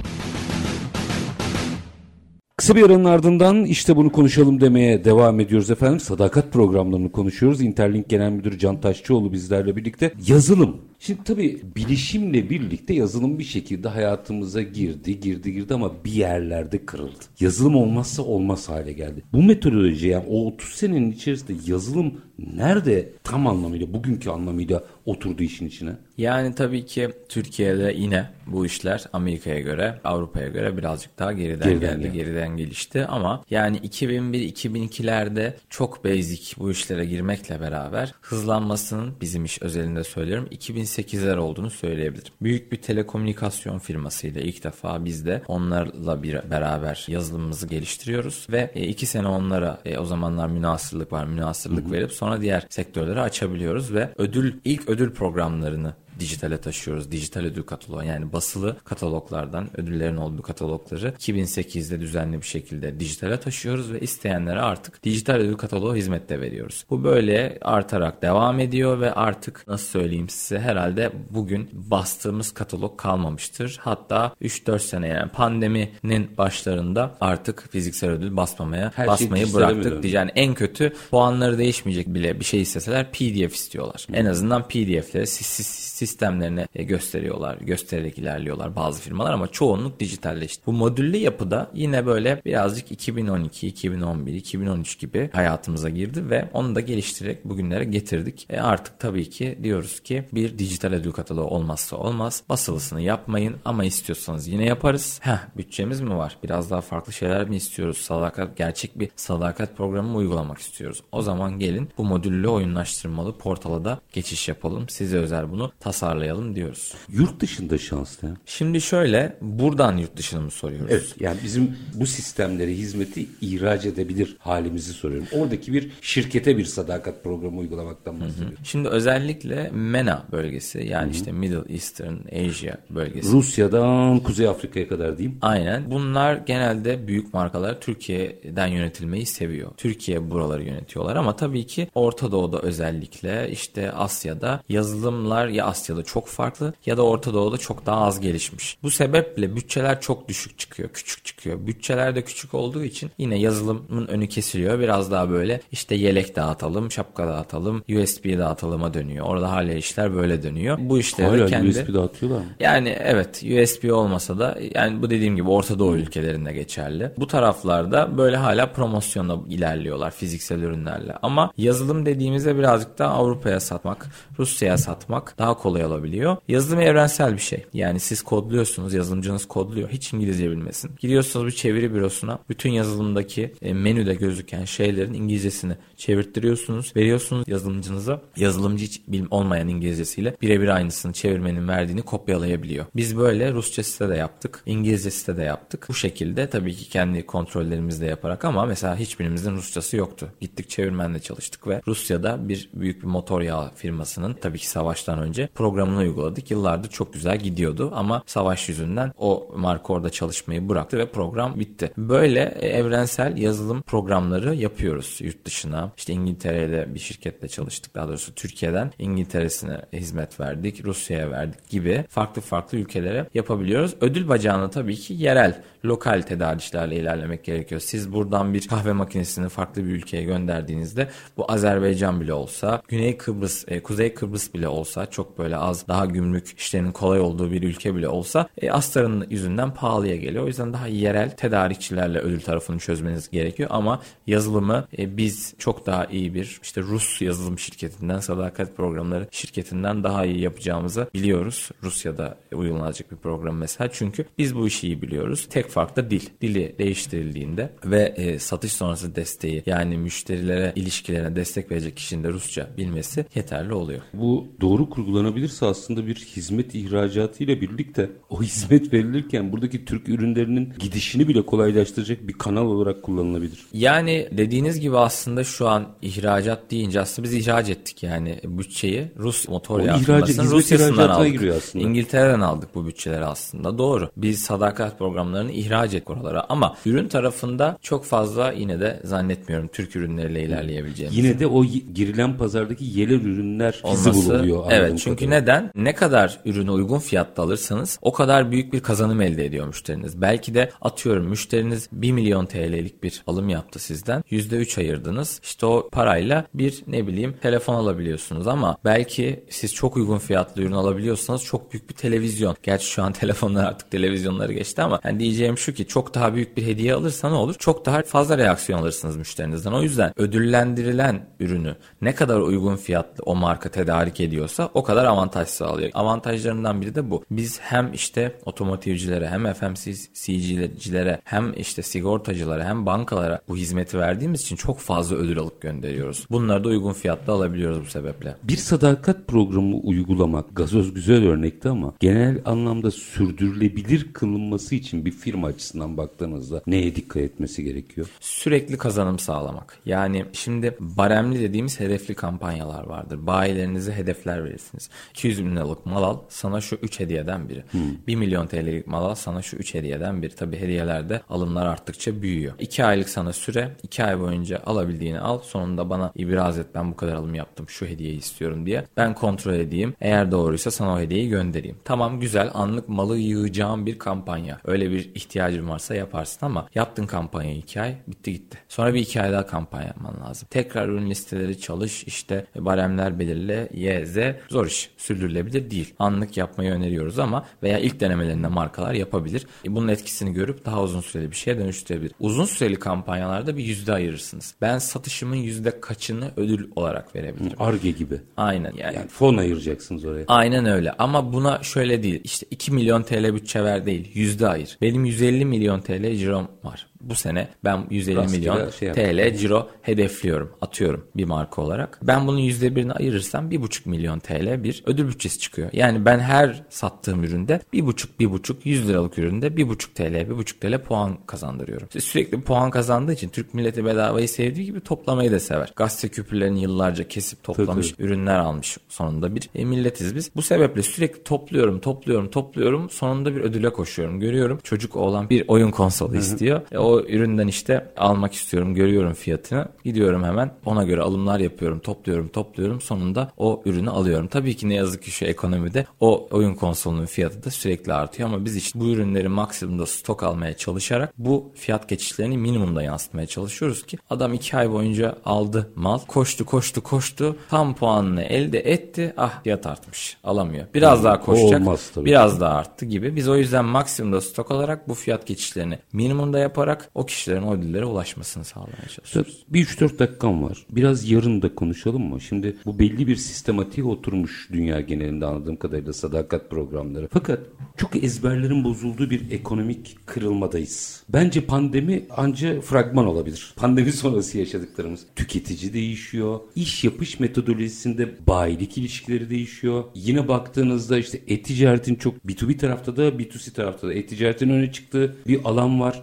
Kısa 2.59 2.77
bir 2.77 2.83
aranın 2.83 3.05
ardından 3.05 3.65
işte 3.65 3.97
bunu 3.97 4.13
konuşalım 4.13 4.61
demeye 4.61 5.05
devam 5.05 5.41
ediyoruz 5.41 5.71
efendim. 5.71 6.01
Sadakat 6.01 6.53
programlarını 6.53 7.13
konuşuyoruz. 7.13 7.61
Interlink 7.61 8.09
Genel 8.09 8.31
Müdürü 8.31 8.59
Can 8.59 8.81
Taşçıoğlu 8.81 9.33
bizlerle 9.33 9.77
birlikte. 9.77 10.13
Yazılım. 10.27 10.77
Şimdi 10.99 11.25
tabii 11.25 11.61
bilişimle 11.77 12.51
birlikte 12.51 12.95
yazılım 12.95 13.39
bir 13.39 13.45
şekilde 13.45 13.89
hayatımıza 13.89 14.63
girdi, 14.63 15.21
girdi, 15.21 15.53
girdi 15.53 15.75
ama 15.75 16.05
bir 16.05 16.13
yerlerde 16.13 16.85
kırıldı. 16.87 17.25
Yazılım 17.41 17.77
olmazsa 17.77 18.23
olmaz 18.23 18.69
hale 18.69 18.93
geldi. 18.93 19.23
Bu 19.33 19.43
metodoloji 19.43 20.09
yani 20.09 20.25
o 20.29 20.47
30 20.47 20.69
senenin 20.69 21.13
içerisinde 21.13 21.53
yazılım 21.67 22.15
nerede 22.39 23.13
tam 23.25 23.47
anlamıyla, 23.47 23.93
bugünkü 23.93 24.31
anlamıyla 24.31 24.85
oturdu 25.07 25.43
işin 25.43 25.67
içine? 25.67 25.91
Yani 26.19 26.55
tabii 26.55 26.87
ki 26.87 27.11
Türkiye'de 27.29 27.95
yine 27.97 28.31
bu 28.47 28.67
işler 28.67 29.05
Amerika'ya 29.13 29.61
göre, 29.61 30.01
Avrupa'ya 30.05 30.49
göre 30.49 30.77
birazcık 30.77 31.19
daha 31.19 31.33
geriden, 31.33 31.69
Geriden 31.69 31.91
geldi, 31.91 32.03
geldi. 32.03 32.17
geriden 32.17 32.57
gelişti 32.57 33.07
ama 33.07 33.45
yani 33.51 33.79
2001-2002'lerde 33.79 35.53
çok 35.71 36.05
basic 36.05 36.55
bu 36.59 36.71
işlere 36.71 37.05
girmekle 37.05 37.61
beraber 37.61 38.15
hızlanmasının 38.21 39.15
bizim 39.21 39.45
iş 39.45 39.63
özelinde 39.63 40.05
söylüyorum 40.05 40.49
2008'ler 40.53 41.37
olduğunu 41.37 41.71
söyleyebilirim. 41.71 42.33
Büyük 42.43 42.73
bir 42.73 42.77
telekomünikasyon 42.77 43.79
firmasıyla 43.79 44.41
ilk 44.41 44.65
defa 44.65 45.05
biz 45.05 45.27
de 45.27 45.43
onlarla 45.49 46.23
bir 46.23 46.51
beraber 46.51 47.05
yazılımımızı 47.09 47.67
geliştiriyoruz 47.67 48.47
ve 48.51 48.71
e, 48.75 48.87
iki 48.87 49.07
sene 49.07 49.29
onlara 49.29 49.81
e, 49.85 49.99
o 49.99 50.05
zamanlar 50.05 50.49
münasırlık 50.49 51.13
var 51.13 51.25
münasırlık 51.25 51.93
verip 51.93 52.13
sonra 52.13 52.28
diğer 52.41 52.67
sektörleri 52.71 53.21
açabiliyoruz 53.21 53.95
ve 53.95 54.09
ödül 54.17 54.55
ilk 54.65 54.89
ödül 54.89 55.15
programlarını 55.15 55.95
dijitale 56.21 56.61
taşıyoruz. 56.61 57.13
Dijital 57.13 57.41
ödül 57.41 57.63
kataloğu 57.63 58.05
yani 58.05 58.33
basılı 58.33 58.77
kataloglardan 58.85 59.81
ödüllerin 59.81 60.17
olduğu 60.17 60.43
katalogları 60.43 61.09
2008'de 61.09 62.01
düzenli 62.01 62.37
bir 62.41 62.47
şekilde 62.47 63.01
dijitale 63.01 63.41
taşıyoruz 63.41 63.93
ve 63.93 64.01
isteyenlere 64.01 64.61
artık 64.61 65.03
dijital 65.05 65.35
ödül 65.35 65.55
kataloğu 65.55 65.97
hizmette 65.97 66.41
veriyoruz. 66.41 66.85
Bu 66.91 67.05
böyle 67.05 67.59
artarak 67.63 68.23
devam 68.23 68.61
ediyor 68.61 69.01
ve 69.01 69.13
artık 69.13 69.65
nasıl 69.69 69.87
söyleyeyim 69.87 70.29
size 70.29 70.59
herhalde 70.61 71.13
bugün 71.31 71.71
bastığımız 71.73 72.53
katalog 72.55 72.99
kalmamıştır. 72.99 73.79
Hatta 73.81 74.33
3-4 74.43 74.79
sene 74.79 75.09
yani 75.09 75.31
pandeminin 75.31 76.37
başlarında 76.39 77.15
artık 77.21 77.69
fiziksel 77.71 78.11
ödül 78.11 78.37
basmamaya 78.37 78.93
Her 78.95 79.05
şey 79.05 79.07
basmayı 79.07 79.47
mi 79.47 79.55
bıraktık. 79.55 80.05
Yani 80.05 80.31
en 80.35 80.55
kötü 80.55 80.93
puanları 81.11 81.59
değişmeyecek 81.59 82.07
bile 82.15 82.41
bir 82.41 82.45
şey 82.45 82.63
isteseler 82.63 83.13
PDF 83.13 83.55
istiyorlar. 83.55 84.07
En 84.13 84.25
azından 84.25 84.63
PDF'leri 84.69 85.27
si- 85.27 85.45
si- 85.45 86.07
sistemlerine 86.09 86.67
e, 86.75 86.83
gösteriyorlar. 86.83 87.57
Göstererek 87.57 88.19
ilerliyorlar 88.19 88.77
bazı 88.77 89.01
firmalar 89.01 89.33
ama 89.33 89.49
çoğunluk 89.49 90.01
dijitalleşti. 90.01 90.63
Bu 90.67 90.73
modüllü 90.73 91.17
yapıda 91.17 91.71
yine 91.75 92.07
böyle 92.07 92.43
birazcık 92.45 92.93
2012, 92.93 93.67
2011, 93.67 94.35
2013 94.35 94.99
gibi 94.99 95.31
hayatımıza 95.33 95.89
girdi 95.89 96.31
ve 96.31 96.49
onu 96.53 96.75
da 96.75 96.81
geliştirerek 96.81 97.45
bugünlere 97.45 97.85
getirdik. 97.85 98.47
E 98.51 98.61
artık 98.61 98.99
tabii 98.99 99.31
ki 99.31 99.59
diyoruz 99.63 100.01
ki 100.01 100.25
bir 100.33 100.59
dijital 100.59 100.93
ödül 100.93 101.13
kataloğu 101.13 101.47
olmazsa 101.47 101.97
olmaz. 101.97 102.43
Basılısını 102.49 103.01
yapmayın 103.01 103.57
ama 103.65 103.85
istiyorsanız 103.85 104.49
yine 104.49 104.65
yaparız. 104.65 105.21
Heh 105.23 105.39
bütçemiz 105.57 106.01
mi 106.01 106.17
var? 106.17 106.37
Biraz 106.45 106.71
daha 106.71 106.81
farklı 106.81 107.13
şeyler 107.13 107.49
mi 107.49 107.57
istiyoruz? 107.57 107.99
Sadakat, 107.99 108.57
gerçek 108.57 108.99
bir 108.99 109.11
sadakat 109.17 109.77
programı 109.77 110.09
mı 110.09 110.17
uygulamak 110.17 110.59
istiyoruz? 110.59 111.03
O 111.13 111.23
zaman 111.23 111.59
gelin 111.59 111.89
bu 111.99 112.05
modüllü 112.05 112.49
oyunlaştırmalı 112.49 113.39
portala 113.39 113.85
da 113.85 114.01
geçiş 114.13 114.49
yapalım. 114.49 114.89
Size 114.89 115.19
özel 115.19 115.51
bunu 115.51 115.73
tasarlayalım 115.99 116.55
diyoruz. 116.55 116.95
Yurt 117.09 117.41
dışında 117.41 117.79
şanslı. 117.79 118.37
Şimdi 118.47 118.81
şöyle 118.81 119.37
buradan 119.41 119.97
yurt 119.97 120.17
dışını 120.17 120.41
mı 120.41 120.51
soruyoruz? 120.51 120.91
Evet 120.91 121.15
yani 121.21 121.39
bizim 121.45 121.77
bu 121.95 122.07
sistemleri, 122.07 122.77
hizmeti 122.77 123.27
ihraç 123.41 123.87
edebilir 123.87 124.37
halimizi 124.39 124.93
soruyorum. 124.93 125.29
Oradaki 125.33 125.73
bir 125.73 125.91
şirkete 126.01 126.59
bir 126.59 126.65
sadakat 126.65 127.25
programı 127.25 127.59
uygulamaktan 127.59 128.21
bahsediyorum. 128.21 128.57
Şimdi 128.65 128.89
özellikle 128.89 129.71
MENA 129.75 130.25
bölgesi 130.33 130.87
yani 130.91 131.13
işte 131.13 131.33
Middle 131.33 131.73
Eastern 131.73 132.17
Asia 132.49 132.77
bölgesi. 132.91 133.33
Rusya'dan 133.33 134.19
Kuzey 134.19 134.49
Afrika'ya 134.49 134.89
kadar 134.89 135.19
diyeyim. 135.19 135.39
Aynen. 135.43 135.91
Bunlar 135.91 136.35
genelde 136.35 137.07
büyük 137.07 137.35
markalar 137.35 137.81
Türkiye'den 137.81 138.67
yönetilmeyi 138.67 139.27
seviyor. 139.27 139.71
Türkiye 139.77 140.31
buraları 140.31 140.65
yönetiyorlar 140.65 141.17
ama 141.17 141.37
tabii 141.37 141.67
ki 141.67 141.89
Orta 141.95 142.33
Doğu'da 142.33 142.61
özellikle 142.61 143.51
işte 143.51 143.93
Asya'da 143.93 144.61
yazılımlar 144.69 145.49
ya 145.49 145.67
Asya'da 145.89 146.03
çok 146.03 146.27
farklı 146.27 146.73
ya 146.87 146.97
da 146.97 147.03
Orta 147.03 147.35
Doğu'da 147.35 147.59
çok 147.59 147.87
daha 147.87 148.01
az 148.01 148.21
gelişmiş. 148.21 148.79
Bu 148.83 148.91
sebeple 148.91 149.57
bütçeler 149.57 150.01
çok 150.01 150.29
düşük 150.29 150.59
çıkıyor, 150.59 150.89
küçük 150.89 151.25
çıkıyor. 151.25 151.67
Bütçeler 151.67 152.15
de 152.15 152.23
küçük 152.23 152.55
olduğu 152.55 152.85
için 152.85 153.11
yine 153.19 153.39
yazılımın 153.39 154.07
önü 154.07 154.29
kesiliyor. 154.29 154.79
Biraz 154.79 155.11
daha 155.11 155.31
böyle 155.31 155.61
işte 155.73 155.95
yelek 155.95 156.37
dağıtalım, 156.37 156.91
şapka 156.91 157.29
dağıtalım, 157.29 157.77
USB 157.77 158.39
dağıtalıma 158.39 158.95
dönüyor. 158.95 159.27
Orada 159.27 159.51
hala 159.51 159.73
işler 159.73 160.15
böyle 160.15 160.43
dönüyor. 160.43 160.79
Bu 160.81 160.99
işleri 160.99 161.29
Hala 161.29 161.47
kendi... 161.47 161.69
USB 161.69 161.95
dağıtıyorlar 161.95 162.39
mı? 162.39 162.47
Yani 162.61 162.97
evet 163.01 163.43
USB 163.43 163.93
olmasa 163.93 164.39
da 164.39 164.59
yani 164.75 165.03
bu 165.03 165.11
dediğim 165.11 165.37
gibi 165.37 165.51
Orta 165.51 165.79
Doğu 165.79 165.97
ülkelerinde 165.97 166.53
geçerli. 166.53 167.13
Bu 167.19 167.27
taraflarda 167.27 168.19
böyle 168.19 168.37
hala 168.37 168.73
promosyonla 168.73 169.39
ilerliyorlar 169.49 170.11
fiziksel 170.11 170.61
ürünlerle. 170.61 171.15
Ama 171.23 171.53
yazılım 171.57 172.07
dediğimizde 172.07 172.59
birazcık 172.59 172.99
daha 172.99 173.15
Avrupa'ya 173.15 173.61
satmak, 173.61 174.07
Rusya'ya 174.39 174.79
satmak 174.79 175.39
daha 175.39 175.55
kolay 175.55 175.78
kolay 175.79 175.93
olabiliyor. 175.93 176.37
Yazılım 176.49 176.81
evrensel 176.81 177.33
bir 177.33 177.41
şey. 177.41 177.65
Yani 177.75 178.01
siz 178.01 178.23
kodluyorsunuz, 178.23 178.95
yazılımcınız 178.95 179.49
kodluyor. 179.49 179.89
Hiç 179.89 180.13
İngilizce 180.13 180.51
bilmesin. 180.51 180.91
Gidiyorsunuz 181.01 181.47
bir 181.47 181.53
çeviri 181.53 181.95
bürosuna. 181.95 182.39
Bütün 182.49 182.71
yazılımdaki 182.71 183.53
e, 183.63 183.73
menüde 183.73 184.15
gözüken 184.15 184.65
şeylerin 184.65 185.15
İngilizcesini 185.15 185.73
çevirttiriyorsunuz. 185.99 186.93
Veriyorsunuz 186.97 187.45
yazılımcınıza. 187.49 188.23
Yazılımcı 188.37 188.85
hiç 188.85 189.03
bilim 189.09 189.29
olmayan 189.31 189.69
İngilizcesiyle 189.69 190.37
birebir 190.43 190.69
aynısını 190.69 191.13
çevirmenin 191.13 191.69
verdiğini 191.69 192.03
kopyalayabiliyor. 192.03 192.87
Biz 192.97 193.17
böyle 193.17 193.53
Rusça 193.53 193.83
site 193.83 194.09
de 194.09 194.17
yaptık. 194.17 194.63
İngilizce 194.67 195.37
de 195.37 195.43
yaptık. 195.43 195.87
Bu 195.89 195.95
şekilde 195.95 196.51
tabii 196.51 196.75
ki 196.75 196.89
kendi 196.89 197.27
kontrollerimizle 197.27 198.07
yaparak 198.07 198.45
ama 198.45 198.65
mesela 198.65 198.97
hiçbirimizin 198.97 199.57
Rusçası 199.57 199.97
yoktu. 199.97 200.29
Gittik 200.41 200.71
çevirmenle 200.71 201.21
çalıştık 201.21 201.67
ve 201.67 201.83
Rusya'da 201.87 202.49
bir 202.49 202.71
büyük 202.75 203.03
bir 203.03 203.07
motor 203.07 203.41
yağı 203.41 203.75
firmasının 203.75 204.35
tabii 204.35 204.59
ki 204.59 204.69
savaştan 204.69 205.19
önce 205.19 205.49
programını 205.55 205.99
uyguladık. 205.99 206.51
Yıllardır 206.51 206.91
çok 206.91 207.13
güzel 207.13 207.39
gidiyordu 207.39 207.93
ama 207.95 208.23
savaş 208.27 208.69
yüzünden 208.69 209.13
o 209.19 209.55
marka 209.57 209.93
orada 209.93 210.11
çalışmayı 210.11 210.69
bıraktı 210.69 210.99
ve 210.99 211.11
program 211.11 211.61
bitti. 211.61 211.93
Böyle 211.99 212.41
evrensel 212.61 213.37
yazılım 213.37 213.83
programları 213.83 214.55
yapıyoruz 214.55 215.19
yurt 215.21 215.45
dışına. 215.45 215.88
İşte 215.97 216.13
İngiltere'de 216.13 216.95
bir 216.95 217.01
şirketle 217.01 217.49
çalıştık. 217.49 217.95
Daha 217.95 218.09
doğrusu 218.09 218.35
Türkiye'den 218.35 218.93
İngiltere'sine 218.99 219.81
hizmet 219.93 220.41
verdik. 220.41 220.85
Rusya'ya 220.85 221.31
verdik 221.31 221.69
gibi 221.69 222.05
farklı 222.09 222.43
farklı 222.43 222.79
ülkelere 222.79 223.27
yapabiliyoruz. 223.35 223.95
Ödül 224.01 224.29
bacağını 224.29 224.71
tabii 224.71 224.97
ki 224.97 225.15
yerel, 225.15 225.63
lokal 225.85 226.23
tedarikçilerle 226.23 226.97
ilerlemek 226.97 227.45
gerekiyor. 227.45 227.81
Siz 227.81 228.13
buradan 228.13 228.55
bir 228.55 228.69
kahve 228.69 228.93
makinesini 228.93 229.49
farklı 229.49 229.85
bir 229.85 229.91
ülkeye 229.91 230.23
gönderdiğinizde 230.23 231.09
bu 231.37 231.53
Azerbaycan 231.53 232.21
bile 232.21 232.33
olsa, 232.33 232.83
Güney 232.89 233.17
Kıbrıs, 233.17 233.65
e, 233.69 233.83
Kuzey 233.83 234.15
Kıbrıs 234.15 234.55
bile 234.55 234.69
olsa 234.69 235.07
çok 235.07 235.39
böyle 235.39 235.57
az 235.57 235.89
daha 235.89 236.07
gümrük 236.07 236.59
işlerinin 236.59 236.93
kolay 236.93 237.21
olduğu 237.21 237.53
bir 237.53 237.63
ülke 237.63 237.95
bile 237.95 238.09
olsa 238.09 238.49
e, 238.59 238.71
astarın 238.71 239.27
yüzünden 239.31 239.75
pahalıya 239.75 240.17
geliyor. 240.17 240.45
O 240.45 240.47
yüzden 240.47 240.73
daha 240.73 240.87
yerel 240.87 241.31
tedarikçilerle 241.31 242.19
ödül 242.19 242.41
tarafını 242.41 242.79
çözmeniz 242.79 243.31
gerekiyor 243.31 243.69
ama 243.73 244.03
yazılımı 244.27 244.89
e, 244.99 245.17
biz 245.17 245.55
çok 245.59 245.78
daha 245.87 246.07
iyi 246.07 246.35
bir 246.35 246.61
işte 246.63 246.81
Rus 246.81 247.23
yazılım 247.23 247.59
şirketinden, 247.59 248.19
sadakat 248.21 248.77
programları 248.77 249.29
şirketinden 249.31 250.05
daha 250.05 250.25
iyi 250.25 250.41
yapacağımızı 250.41 251.11
biliyoruz. 251.15 251.71
Rusya'da 251.83 252.39
uygulanacak 252.53 253.11
bir 253.11 253.17
program 253.17 253.57
mesela. 253.57 253.91
Çünkü 253.93 254.25
biz 254.39 254.57
bu 254.57 254.67
işi 254.67 254.87
iyi 254.87 255.03
biliyoruz. 255.03 255.47
Tek 255.51 255.69
fark 255.71 255.97
da 255.97 256.11
dil. 256.11 256.23
Dili 256.41 256.75
değiştirildiğinde 256.79 257.73
ve 257.85 258.15
e, 258.17 258.39
satış 258.39 258.73
sonrası 258.73 259.17
desteği 259.17 259.63
yani 259.67 259.99
müşterilere 259.99 260.73
ilişkilerine 260.77 261.37
destek 261.37 261.71
verecek 261.71 261.97
kişinin 261.97 262.25
de 262.25 262.29
Rusça 262.29 262.69
bilmesi 262.77 263.27
yeterli 263.35 263.75
oluyor. 263.75 264.01
Bu 264.15 264.47
doğru 264.61 264.91
kurgulanabilirse 264.91 265.67
aslında 265.67 266.07
bir 266.07 266.15
hizmet 266.15 266.75
ihracatı 266.75 267.45
ile 267.45 267.61
birlikte 267.61 268.11
o 268.31 268.43
hizmet 268.43 268.93
verilirken 268.93 269.53
buradaki 269.53 269.85
Türk 269.85 270.09
ürünlerinin 270.09 270.73
gidişini 270.79 271.29
bile 271.29 271.47
kolaylaştıracak 271.47 272.29
bir 272.29 272.33
kanal 272.33 272.67
olarak 272.67 273.03
kullanılabilir. 273.03 273.67
Yani 273.73 274.29
dediğiniz 274.33 274.81
gibi 274.81 274.97
aslında 274.99 275.45
şu 275.45 275.68
an 275.69 275.89
ihracat 276.03 276.71
deyince 276.71 277.01
aslında 277.01 277.29
biz 277.29 277.35
ihraç 277.35 277.69
ettik 277.69 278.03
yani 278.03 278.41
bütçeyi 278.45 279.13
Rus 279.19 279.49
motor 279.49 279.81
yağı 279.81 279.99
firmasının 279.99 280.51
Rusya'sından 280.51 281.09
aldık. 281.09 281.55
Aslında. 281.57 281.85
İngiltere'den 281.85 282.41
aldık 282.41 282.75
bu 282.75 282.87
bütçeleri 282.87 283.25
aslında 283.25 283.79
doğru. 283.79 284.11
Biz 284.17 284.43
sadakat 284.43 284.99
programlarını 284.99 285.53
ihraç 285.53 285.95
ettik 285.95 286.11
oralara 286.11 286.47
ama 286.49 286.77
ürün 286.87 287.09
tarafında 287.09 287.79
çok 287.83 288.05
fazla 288.05 288.53
yine 288.53 288.81
de 288.81 289.01
zannetmiyorum 289.05 289.69
Türk 289.69 289.97
ürünleriyle 289.97 290.43
ilerleyebileceğimizi. 290.43 291.21
Yine 291.21 291.41
de 291.41 291.47
o 291.47 291.65
girilen 291.65 292.37
pazardaki 292.37 292.85
yerel 292.85 293.21
ürünler 293.21 293.81
Olması, 293.83 294.15
bulunuyor. 294.15 294.65
Evet 294.71 295.01
çünkü 295.05 295.25
kadarıyla. 295.25 295.41
neden? 295.41 295.73
Ne 295.75 295.95
kadar 295.95 296.39
ürünü 296.45 296.71
uygun 296.71 296.99
fiyatta 296.99 297.43
alırsanız 297.43 297.99
o 298.03 298.13
kadar 298.13 298.51
büyük 298.51 298.73
bir 298.73 298.81
kazanım 298.81 299.21
elde 299.21 299.47
ediyor 299.47 299.67
müşteriniz. 299.67 300.21
Belki 300.21 300.55
de 300.55 300.71
atıyorum 300.81 301.27
müşteriniz 301.27 301.89
1 301.93 302.13
milyon 302.13 302.47
TL'lik 302.47 303.03
bir 303.03 303.23
alım 303.27 303.49
yaptı 303.49 303.79
sizden. 303.79 304.23
%3 304.31 304.81
ayırdınız. 304.81 305.41
İşte 305.43 305.58
o 305.67 305.89
parayla 305.93 306.45
bir 306.55 306.83
ne 306.87 307.07
bileyim 307.07 307.35
telefon 307.43 307.75
alabiliyorsunuz 307.75 308.47
ama 308.47 308.77
belki 308.85 309.45
siz 309.51 309.75
çok 309.75 309.97
uygun 309.97 310.19
fiyatlı 310.19 310.63
ürün 310.63 310.73
alabiliyorsanız 310.73 311.45
çok 311.45 311.73
büyük 311.73 311.89
bir 311.91 311.95
televizyon. 311.95 312.57
Gerçi 312.63 312.87
şu 312.87 313.03
an 313.03 313.13
telefonlar 313.19 313.65
artık 313.65 313.91
televizyonları 313.91 314.53
geçti 314.53 314.83
ama 314.83 315.01
yani 315.05 315.21
diyeceğim 315.21 315.59
şu 315.59 315.75
ki 315.75 315.87
çok 315.87 316.15
daha 316.15 316.35
büyük 316.35 316.57
bir 316.57 316.67
hediye 316.67 316.95
alırsa 316.95 317.29
ne 317.29 317.35
olur? 317.35 317.55
Çok 317.59 317.87
daha 317.87 318.03
fazla 318.03 318.39
reaksiyon 318.39 318.79
alırsınız 318.79 319.17
müşterinizden. 319.17 319.73
O 319.73 319.83
yüzden 319.83 320.13
ödüllendirilen 320.17 321.27
ürünü 321.41 321.77
ne 322.03 322.15
kadar 322.15 322.41
uygun 322.41 322.77
fiyatlı 322.77 323.25
o 323.25 323.35
marka 323.37 323.69
tedarik 323.69 324.21
ediyorsa 324.21 324.71
o 324.75 324.83
kadar 324.83 325.05
avantaj 325.05 325.49
sağlıyor. 325.49 325.91
Avantajlarından 325.95 326.81
biri 326.81 326.95
de 326.95 327.11
bu. 327.11 327.25
Biz 327.31 327.61
hem 327.61 327.93
işte 327.93 328.39
otomotivcilere 328.45 329.29
hem 329.29 329.53
FMCG'lere 329.53 331.21
hem 331.25 331.53
işte 331.57 331.83
sigortacılara 331.83 332.65
hem 332.65 332.87
bankalara 332.87 333.41
bu 333.49 333.57
hizmeti 333.57 333.99
verdiğimiz 333.99 334.41
için 334.41 334.57
çok 334.57 334.79
fazla 334.79 335.17
ödül 335.17 335.37
alıp 335.49 335.61
gönderiyoruz. 335.61 336.27
Bunları 336.31 336.65
da 336.65 336.69
uygun 336.69 336.93
fiyatla 336.93 337.33
alabiliyoruz 337.33 337.81
bu 337.81 337.91
sebeple. 337.91 338.37
Bir 338.43 338.57
sadakat 338.57 339.27
programı 339.27 339.77
uygulamak 339.77 340.57
gazoz 340.57 340.95
güzel 340.95 341.25
örnekti 341.27 341.69
ama 341.69 341.95
genel 342.01 342.43
anlamda 342.45 342.91
sürdürülebilir 342.91 344.13
kılınması 344.13 344.75
için 344.75 345.05
bir 345.05 345.11
firma 345.11 345.47
açısından 345.47 345.97
baktığınızda 345.97 346.63
neye 346.67 346.97
dikkat 346.97 347.23
etmesi 347.23 347.65
gerekiyor? 347.65 348.07
Sürekli 348.21 348.79
kazanım 348.79 349.19
sağlamak. 349.19 349.79
Yani 349.87 350.25
şimdi 350.33 350.77
baremli 350.81 351.41
dediğimiz 351.41 351.81
hedefli 351.81 352.15
kampanyalar 352.15 352.85
vardır. 352.85 353.27
Bayilerinize 353.27 353.93
hedefler 353.93 354.45
verirsiniz. 354.45 354.91
200 355.11 355.45
bin 355.45 355.57
liralık 355.57 355.87
mal 355.87 356.03
al 356.03 356.19
sana 356.29 356.61
şu 356.61 356.77
3 356.77 357.01
hediyeden 357.01 357.49
biri. 357.49 357.65
Hmm. 357.71 357.81
1 358.07 358.17
milyon 358.17 358.47
TL'lik 358.47 358.87
mal 358.87 359.05
al 359.05 359.15
sana 359.15 359.43
şu 359.43 359.57
3 359.57 359.75
hediyeden 359.75 360.23
biri. 360.23 360.35
Tabi 360.35 360.57
hediyelerde 360.57 361.23
alımlar 361.29 361.67
arttıkça 361.67 362.23
büyüyor. 362.23 362.55
2 362.59 362.85
aylık 362.85 363.09
sana 363.09 363.33
süre 363.33 363.77
2 363.83 364.05
ay 364.05 364.21
boyunca 364.21 364.63
alabildiğini 364.67 365.21
al. 365.21 365.38
Sonunda 365.45 365.91
bana 365.91 366.13
ibraz 366.15 366.59
et 366.59 366.67
ben 366.75 366.93
bu 366.93 366.97
kadar 366.97 367.15
alım 367.15 367.35
yaptım 367.35 367.69
şu 367.69 367.87
hediyeyi 367.87 368.19
istiyorum 368.19 368.67
diye. 368.67 368.85
Ben 368.97 369.15
kontrol 369.15 369.55
edeyim. 369.55 369.95
Eğer 370.01 370.31
doğruysa 370.31 370.71
sana 370.71 370.95
o 370.95 370.99
hediyeyi 371.01 371.29
göndereyim. 371.29 371.77
Tamam 371.85 372.21
güzel 372.21 372.51
anlık 372.55 372.89
malı 372.89 373.19
yığacağım 373.19 373.87
bir 373.87 373.99
kampanya. 373.99 374.61
Öyle 374.65 374.91
bir 374.91 375.11
ihtiyacın 375.15 375.69
varsa 375.69 375.95
yaparsın 375.95 376.47
ama 376.47 376.69
yaptın 376.75 377.07
kampanyayı 377.07 377.59
2 377.59 377.81
ay 377.81 377.97
bitti 378.09 378.33
gitti. 378.33 378.59
Sonra 378.69 378.95
bir 378.95 379.01
2 379.01 379.23
ay 379.23 379.33
daha 379.33 379.47
kampanya 379.47 379.87
yapman 379.87 380.15
lazım. 380.29 380.49
Tekrar 380.51 380.89
ürün 380.89 381.11
listeleri 381.11 381.61
çalış 381.61 382.05
işte 382.05 382.47
baremler 382.57 383.19
belirle 383.19 383.69
Y, 383.75 384.07
Z 384.07 384.17
zor 384.49 384.67
iş. 384.67 384.91
Sürdürülebilir 384.97 385.71
değil. 385.71 385.95
Anlık 385.99 386.37
yapmayı 386.37 386.73
öneriyoruz 386.73 387.19
ama 387.19 387.47
veya 387.63 387.79
ilk 387.79 388.01
denemelerinde 388.01 388.49
markalar 388.49 388.95
yapabilir. 388.95 389.47
E, 389.65 389.75
bunun 389.75 389.89
etkisini 389.89 390.33
görüp 390.33 390.65
daha 390.65 390.83
uzun 390.83 391.01
süreli 391.01 391.31
bir 391.31 391.37
şeye 391.37 391.59
dönüştürebilir. 391.59 392.13
Uzun 392.21 392.45
süreli 392.45 392.79
kampanyalarda 392.79 393.57
bir 393.57 393.65
yüzde 393.65 393.93
ayırırsınız. 393.93 394.55
Ben 394.61 394.79
satışımın 395.19 395.37
yüzde 395.37 395.81
kaçını 395.81 396.31
ödül 396.37 396.71
olarak 396.77 397.15
verebilirim. 397.15 397.57
Arge 397.63 397.91
gibi. 397.91 398.21
Aynen 398.37 398.73
yani. 398.77 398.97
yani. 398.97 399.09
Fon 399.09 399.37
ayıracaksınız 399.37 400.05
oraya. 400.05 400.25
Aynen 400.29 400.67
öyle 400.67 400.93
ama 400.93 401.33
buna 401.33 401.63
şöyle 401.63 402.03
değil. 402.03 402.21
İşte 402.25 402.47
2 402.51 402.73
milyon 402.73 403.03
TL 403.03 403.35
bütçe 403.35 403.65
ver 403.65 403.87
değil. 403.87 404.11
Yüzde 404.15 404.49
ayır. 404.49 404.79
Benim 404.81 405.05
150 405.05 405.45
milyon 405.45 405.81
TL 405.81 406.15
cirom 406.17 406.49
var 406.65 406.88
bu 407.01 407.15
sene 407.15 407.49
ben 407.65 407.85
150 407.91 408.17
Rastgele 408.17 408.39
milyon 408.39 408.71
şey 408.71 408.93
TL 408.93 409.37
ciro 409.37 409.69
hedefliyorum, 409.83 410.53
atıyorum 410.61 411.07
bir 411.17 411.25
marka 411.25 411.63
olarak. 411.63 411.99
Ben 412.03 412.27
bunun 412.27 412.39
%1'ini 412.39 412.93
ayırırsam 412.93 413.51
1,5 413.51 413.89
milyon 413.89 414.19
TL 414.19 414.65
bir 414.65 414.83
ödül 414.87 415.09
bütçesi 415.09 415.39
çıkıyor. 415.39 415.71
Yani 415.73 416.05
ben 416.05 416.19
her 416.19 416.65
sattığım 416.69 417.25
üründe 417.25 417.61
1,5 417.75 418.07
1,5 418.21 418.55
100 418.65 418.89
liralık 418.89 419.19
üründe 419.19 419.47
1,5 419.47 419.95
TL 419.95 420.03
1,5 420.03 420.45
TL 420.61 420.85
puan 420.85 421.19
kazandırıyorum. 421.27 421.87
İşte 421.87 422.01
sürekli 422.01 422.41
puan 422.41 422.71
kazandığı 422.71 423.13
için 423.13 423.29
Türk 423.29 423.55
milleti 423.55 423.85
bedavayı 423.85 424.29
sevdiği 424.29 424.67
gibi 424.67 424.81
toplamayı 424.81 425.33
da 425.33 425.41
sever. 425.41 425.73
Gazete 425.77 426.09
küpürlerini 426.09 426.63
yıllarca 426.63 427.09
kesip 427.09 427.43
toplamış, 427.43 427.93
tabii. 427.93 428.03
ürünler 428.07 428.39
almış 428.39 428.79
sonunda 428.89 429.35
bir 429.35 429.51
e, 429.55 429.65
milletiz 429.65 430.15
biz. 430.15 430.31
Bu 430.37 430.43
sebeple 430.43 430.83
sürekli 430.83 431.23
topluyorum, 431.23 431.81
topluyorum, 431.81 432.31
topluyorum. 432.31 432.91
Sonunda 432.91 433.37
bir 433.37 433.41
ödüle 433.41 433.73
koşuyorum. 433.73 434.21
Görüyorum 434.21 434.59
çocuk 434.63 434.97
olan 434.97 435.31
bir 435.31 435.45
oyun 435.49 435.71
konsolu 435.71 436.17
istiyor. 436.17 436.61
E, 436.73 436.79
o 436.79 436.88
üründen 437.09 437.47
işte 437.47 437.93
almak 437.97 438.33
istiyorum 438.33 438.75
görüyorum 438.75 439.13
fiyatını. 439.13 439.69
Gidiyorum 439.85 440.25
hemen 440.25 440.51
ona 440.65 440.85
göre 440.85 441.03
alımlar 441.03 441.41
yapıyorum 441.41 441.79
topluyorum 441.79 442.29
topluyorum. 442.29 442.81
Sonunda 442.81 443.33
o 443.37 443.63
ürünü 443.65 443.91
alıyorum. 443.91 444.29
Tabii 444.29 444.57
ki 444.57 444.69
ne 444.69 444.75
yazık 444.75 445.03
ki 445.03 445.11
şu 445.11 445.25
ekonomide 445.25 445.87
o 446.01 446.29
oyun 446.31 446.55
konsolunun 446.55 447.07
fiyatı 447.07 447.45
da 447.45 447.51
sürekli 447.51 447.93
artıyor. 447.93 448.29
Ama 448.29 448.45
biz 448.45 448.57
işte 448.57 448.81
bu 448.81 448.89
ürünleri 448.89 449.29
maksimumda 449.29 449.87
stok 449.87 450.23
almaya 450.23 450.57
çalışarak 450.57 451.13
bu 451.19 451.53
fiyat 451.55 451.89
geçişlerini 451.89 452.39
minimumda 452.39 452.83
yansıtmaya 452.83 453.27
çalışıyoruz 453.27 453.87
ki 453.87 453.99
adam 454.11 454.35
iki 454.35 454.57
ay 454.57 454.73
boyunca 454.73 455.17
aldı 455.25 455.71
mal. 455.77 455.99
Koştu 455.99 456.45
koştu 456.45 456.83
koştu. 456.83 457.37
Tam 457.51 457.75
puanını 457.75 458.23
elde 458.23 458.59
etti. 458.59 459.15
Ah 459.17 459.43
fiyat 459.43 459.67
artmış. 459.67 460.17
Alamıyor. 460.25 460.67
Biraz 460.75 461.05
daha 461.05 461.21
koşacak 461.21 461.63
biraz 461.97 462.41
daha 462.41 462.55
arttı 462.55 462.87
gibi. 462.87 463.17
Biz 463.17 463.29
o 463.29 463.37
yüzden 463.37 463.65
maksimumda 463.65 464.21
stok 464.21 464.51
alarak 464.51 464.89
bu 464.89 464.95
fiyat 464.95 465.27
geçişlerini 465.27 465.79
minimumda 465.93 466.39
yaparak 466.39 466.78
yaparak 466.79 466.91
o 466.95 467.07
kişilerin 467.07 467.43
o 467.43 467.55
ödüllere 467.55 467.85
ulaşmasını 467.85 468.45
sağlamaya 468.45 468.89
çalışıyoruz. 468.89 469.45
Bir 469.49 469.67
3-4 469.67 469.99
dakikam 469.99 470.43
var. 470.43 470.67
Biraz 470.71 471.11
yarın 471.11 471.43
da 471.43 471.55
konuşalım 471.55 472.03
mı? 472.03 472.21
Şimdi 472.21 472.57
bu 472.67 472.79
belli 472.79 473.07
bir 473.07 473.17
sistematiğe 473.17 473.87
oturmuş 473.87 474.49
dünya 474.53 474.81
genelinde 474.81 475.27
anladığım 475.27 475.57
kadarıyla 475.57 475.93
sadakat 475.93 476.51
programları. 476.51 477.09
Fakat 477.13 477.41
çok 477.77 478.05
ezberlerin 478.05 478.65
bozulduğu 478.65 479.11
bir 479.11 479.31
ekonomik 479.31 479.97
kırılmadayız. 480.07 481.03
Bence 481.09 481.41
pandemi 481.41 482.07
anca 482.17 482.61
fragman 482.61 483.07
olabilir. 483.07 483.53
Pandemi 483.57 483.93
sonrası 483.93 484.39
yaşadıklarımız. 484.39 485.01
Tüketici 485.17 485.73
değişiyor. 485.73 486.41
İş 486.55 486.85
yapış 486.85 487.21
metodolojisinde 487.21 488.27
bayilik 488.27 488.79
ilişkileri 488.79 489.31
değişiyor. 489.31 489.85
Yine 489.95 490.29
baktığınızda 490.29 490.99
işte 490.99 491.21
e-ticaretin 491.29 491.95
çok 491.95 492.15
B2B 492.27 492.57
tarafta 492.57 492.97
da 492.97 493.09
B2C 493.09 493.53
tarafta 493.53 493.89
da 493.89 493.95
e-ticaretin 493.95 494.51
öne 494.51 494.73
çıktığı 494.73 495.17
bir 495.27 495.41
alan 495.45 495.81
var. 495.81 496.03